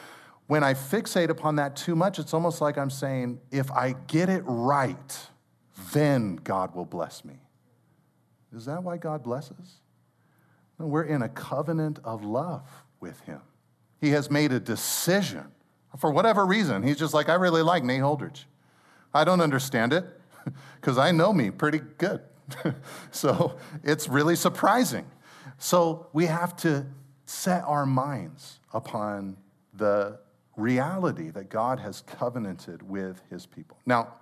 when 0.47 0.63
I 0.63 0.75
fixate 0.75 1.31
upon 1.31 1.57
that 1.57 1.75
too 1.75 1.97
much, 1.97 2.19
it's 2.19 2.35
almost 2.35 2.61
like 2.61 2.77
I'm 2.77 2.91
saying, 2.91 3.41
if 3.51 3.73
I 3.73 3.95
get 4.09 4.29
it 4.29 4.43
right, 4.45 5.29
then 5.95 6.37
God 6.37 6.75
will 6.75 6.85
bless 6.85 7.25
me. 7.25 7.39
Is 8.55 8.67
that 8.67 8.83
why 8.83 8.99
God 8.99 9.23
blesses? 9.23 9.77
No, 10.79 10.85
we're 10.85 11.05
in 11.05 11.23
a 11.23 11.31
covenant 11.31 11.99
of 12.05 12.23
love 12.27 12.69
with 13.01 13.21
Him. 13.21 13.41
He 14.03 14.11
has 14.11 14.31
made 14.31 14.53
a 14.53 14.61
decision 14.61 15.47
for 15.97 16.11
whatever 16.11 16.45
reason. 16.45 16.83
He's 16.83 16.99
just 16.99 17.15
like, 17.15 17.31
I 17.31 17.37
really 17.37 17.63
like 17.63 17.85
Nate 17.85 18.03
Holdridge. 18.03 18.45
I 19.15 19.25
don't 19.25 19.41
understand 19.41 19.93
it 19.93 20.05
because 20.81 20.99
I 20.99 21.13
know 21.13 21.33
me 21.33 21.51
pretty 21.51 21.81
good. 21.99 22.21
so 23.11 23.57
it's 23.83 24.09
really 24.09 24.37
surprising. 24.37 25.07
So 25.59 26.09
we 26.13 26.27
have 26.27 26.57
to 26.59 26.87
set 27.25 27.65
our 27.65 27.87
minds 27.87 28.59
upon 28.73 29.37
the 29.73 30.19
reality 30.57 31.31
that 31.31 31.49
God 31.49 31.81
has 31.81 32.03
covenanted 32.03 32.83
with 32.83 33.23
his 33.31 33.47
people. 33.47 33.79
Now, 33.87 34.15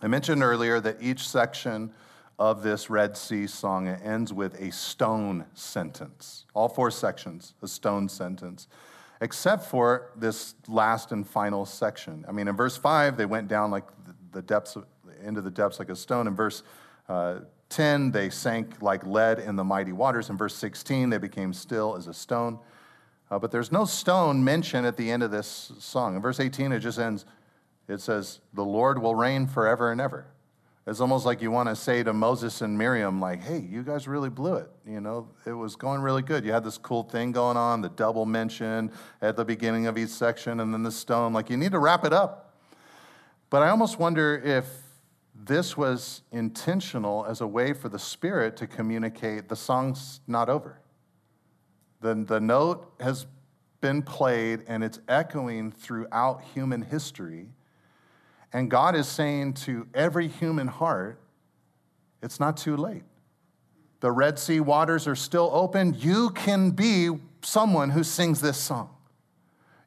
I 0.00 0.08
mentioned 0.08 0.42
earlier 0.42 0.80
that 0.80 0.98
each 1.00 1.28
section 1.28 1.92
of 2.38 2.62
this 2.62 2.90
Red 2.90 3.16
Sea 3.16 3.46
song 3.46 3.88
ends 3.88 4.32
with 4.32 4.60
a 4.60 4.70
stone 4.72 5.46
sentence. 5.54 6.44
All 6.54 6.68
four 6.68 6.90
sections, 6.90 7.54
a 7.62 7.68
stone 7.68 8.08
sentence 8.08 8.68
except 9.22 9.66
for 9.66 10.10
this 10.16 10.56
last 10.66 11.12
and 11.12 11.26
final 11.26 11.64
section. 11.64 12.24
I 12.28 12.32
mean, 12.32 12.48
in 12.48 12.56
verse 12.56 12.76
5, 12.76 13.16
they 13.16 13.24
went 13.24 13.46
down 13.46 13.70
like 13.70 13.84
the 14.32 14.42
depths, 14.42 14.76
of, 14.76 14.86
into 15.22 15.40
the 15.40 15.50
depths 15.50 15.78
like 15.78 15.90
a 15.90 15.96
stone. 15.96 16.26
In 16.26 16.34
verse 16.34 16.62
uh, 17.08 17.40
10, 17.68 18.10
they 18.10 18.30
sank 18.30 18.82
like 18.82 19.06
lead 19.06 19.38
in 19.38 19.56
the 19.56 19.64
mighty 19.64 19.92
waters. 19.92 20.30
In 20.30 20.36
verse 20.36 20.54
16, 20.54 21.10
they 21.10 21.18
became 21.18 21.52
still 21.52 21.96
as 21.96 22.06
a 22.06 22.14
stone. 22.14 22.58
Uh, 23.30 23.38
but 23.38 23.50
there's 23.50 23.72
no 23.72 23.84
stone 23.84 24.44
mentioned 24.44 24.86
at 24.86 24.96
the 24.96 25.10
end 25.10 25.22
of 25.22 25.30
this 25.30 25.72
song. 25.78 26.16
In 26.16 26.22
verse 26.22 26.38
18, 26.38 26.72
it 26.72 26.80
just 26.80 26.98
ends, 26.98 27.24
it 27.88 28.00
says, 28.00 28.40
The 28.52 28.64
Lord 28.64 29.00
will 29.00 29.14
reign 29.14 29.46
forever 29.46 29.90
and 29.90 30.00
ever. 30.00 30.26
It's 30.86 31.00
almost 31.00 31.24
like 31.24 31.40
you 31.40 31.52
want 31.52 31.68
to 31.68 31.76
say 31.76 32.02
to 32.02 32.12
Moses 32.12 32.60
and 32.60 32.76
Miriam, 32.76 33.20
like, 33.20 33.40
hey, 33.40 33.60
you 33.60 33.84
guys 33.84 34.08
really 34.08 34.30
blew 34.30 34.54
it. 34.54 34.68
You 34.84 35.00
know, 35.00 35.28
it 35.46 35.52
was 35.52 35.76
going 35.76 36.00
really 36.00 36.22
good. 36.22 36.44
You 36.44 36.52
had 36.52 36.64
this 36.64 36.76
cool 36.76 37.04
thing 37.04 37.30
going 37.30 37.56
on, 37.56 37.82
the 37.82 37.88
double 37.88 38.26
mention 38.26 38.90
at 39.20 39.36
the 39.36 39.44
beginning 39.44 39.86
of 39.86 39.96
each 39.96 40.08
section, 40.08 40.58
and 40.58 40.74
then 40.74 40.82
the 40.82 40.90
stone. 40.90 41.32
Like, 41.32 41.50
you 41.50 41.56
need 41.56 41.70
to 41.70 41.78
wrap 41.78 42.04
it 42.04 42.12
up. 42.12 42.51
But 43.52 43.62
I 43.62 43.68
almost 43.68 43.98
wonder 43.98 44.40
if 44.42 44.64
this 45.34 45.76
was 45.76 46.22
intentional 46.32 47.26
as 47.26 47.42
a 47.42 47.46
way 47.46 47.74
for 47.74 47.90
the 47.90 47.98
Spirit 47.98 48.56
to 48.56 48.66
communicate 48.66 49.50
the 49.50 49.56
song's 49.56 50.22
not 50.26 50.48
over. 50.48 50.80
The, 52.00 52.14
the 52.14 52.40
note 52.40 52.90
has 52.98 53.26
been 53.82 54.00
played 54.00 54.62
and 54.68 54.82
it's 54.82 55.00
echoing 55.06 55.70
throughout 55.70 56.40
human 56.54 56.80
history 56.80 57.50
and 58.54 58.70
God 58.70 58.96
is 58.96 59.06
saying 59.06 59.52
to 59.64 59.86
every 59.92 60.28
human 60.28 60.68
heart, 60.68 61.20
it's 62.22 62.40
not 62.40 62.56
too 62.56 62.78
late. 62.78 63.04
The 64.00 64.12
Red 64.12 64.38
Sea 64.38 64.60
waters 64.60 65.06
are 65.06 65.14
still 65.14 65.50
open. 65.52 65.94
You 65.98 66.30
can 66.30 66.70
be 66.70 67.10
someone 67.42 67.90
who 67.90 68.02
sings 68.02 68.40
this 68.40 68.56
song. 68.56 68.88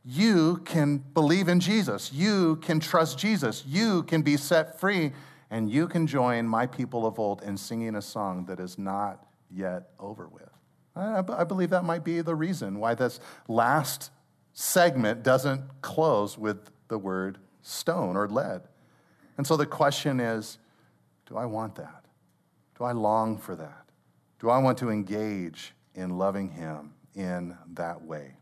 You 0.06 0.58
can 0.66 0.98
believe 0.98 1.48
in 1.48 1.60
Jesus. 1.60 2.14
You 2.14 2.58
can 2.58 2.80
trust 2.80 3.18
Jesus. 3.18 3.64
You 3.66 4.04
can 4.04 4.22
be 4.22 4.38
set 4.38 4.80
free. 4.80 5.14
And 5.50 5.70
you 5.70 5.88
can 5.88 6.06
join 6.06 6.48
my 6.48 6.68
people 6.68 7.06
of 7.06 7.18
old 7.18 7.42
in 7.42 7.58
singing 7.58 7.96
a 7.96 8.02
song 8.02 8.46
that 8.46 8.60
is 8.60 8.78
not 8.78 9.26
yet 9.50 9.90
over 10.00 10.28
with. 10.28 10.50
I, 10.96 11.44
believe 11.44 11.72
that 11.72 11.84
might 11.84 12.06
be 12.06 12.22
the 12.22 12.36
reason 12.36 12.80
why 12.80 12.96
this 12.96 13.20
last 13.50 14.12
segment 14.54 15.24
doesn't 15.24 15.82
close 15.82 16.38
with 16.38 16.70
the 16.88 16.98
word 16.98 17.38
stone 17.62 18.16
or 18.16 18.30
lead. 18.30 18.62
And 19.38 19.46
so 19.46 19.58
the 19.58 19.66
question 19.66 20.20
is 20.20 20.58
do 21.26 21.36
I 21.36 21.46
want 21.46 21.76
that? 21.76 22.06
Do 22.78 22.84
I 22.84 22.92
long 22.92 23.38
for 23.38 23.56
that? 23.56 23.86
Do 24.40 24.50
I 24.50 24.60
want 24.60 24.78
to 24.78 24.90
engage 24.90 25.74
in 25.96 26.18
loving 26.18 26.50
Him 26.50 26.94
in 27.16 27.58
that 27.74 28.02
way, 28.04 28.38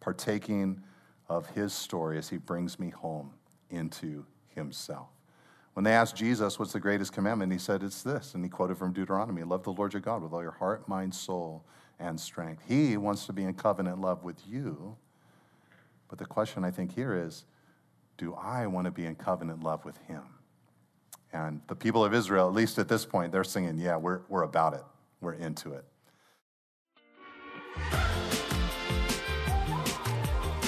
partaking 0.00 0.82
of 1.28 1.48
His 1.50 1.72
story 1.72 2.18
as 2.18 2.28
He 2.28 2.36
brings 2.36 2.78
me 2.78 2.90
home 2.90 3.32
into 3.70 4.24
Himself? 4.48 5.08
When 5.76 5.84
they 5.84 5.92
asked 5.92 6.16
Jesus, 6.16 6.58
What's 6.58 6.72
the 6.72 6.80
greatest 6.80 7.12
commandment? 7.12 7.52
He 7.52 7.58
said, 7.58 7.82
It's 7.82 8.02
this. 8.02 8.34
And 8.34 8.42
he 8.42 8.48
quoted 8.48 8.78
from 8.78 8.94
Deuteronomy 8.94 9.42
Love 9.42 9.62
the 9.62 9.72
Lord 9.72 9.92
your 9.92 10.00
God 10.00 10.22
with 10.22 10.32
all 10.32 10.40
your 10.40 10.52
heart, 10.52 10.88
mind, 10.88 11.14
soul, 11.14 11.66
and 11.98 12.18
strength. 12.18 12.62
He 12.66 12.96
wants 12.96 13.26
to 13.26 13.34
be 13.34 13.44
in 13.44 13.52
covenant 13.52 14.00
love 14.00 14.24
with 14.24 14.36
you. 14.48 14.96
But 16.08 16.18
the 16.18 16.24
question 16.24 16.64
I 16.64 16.70
think 16.70 16.94
here 16.94 17.14
is 17.14 17.44
do 18.16 18.32
I 18.34 18.66
want 18.66 18.86
to 18.86 18.90
be 18.90 19.04
in 19.04 19.16
covenant 19.16 19.62
love 19.62 19.84
with 19.84 19.98
him? 20.08 20.22
And 21.30 21.60
the 21.68 21.76
people 21.76 22.02
of 22.02 22.14
Israel, 22.14 22.48
at 22.48 22.54
least 22.54 22.78
at 22.78 22.88
this 22.88 23.04
point, 23.04 23.30
they're 23.30 23.44
singing, 23.44 23.78
Yeah, 23.78 23.96
we're, 23.96 24.20
we're 24.30 24.44
about 24.44 24.72
it, 24.72 24.84
we're 25.20 25.34
into 25.34 25.74
it. 25.74 25.84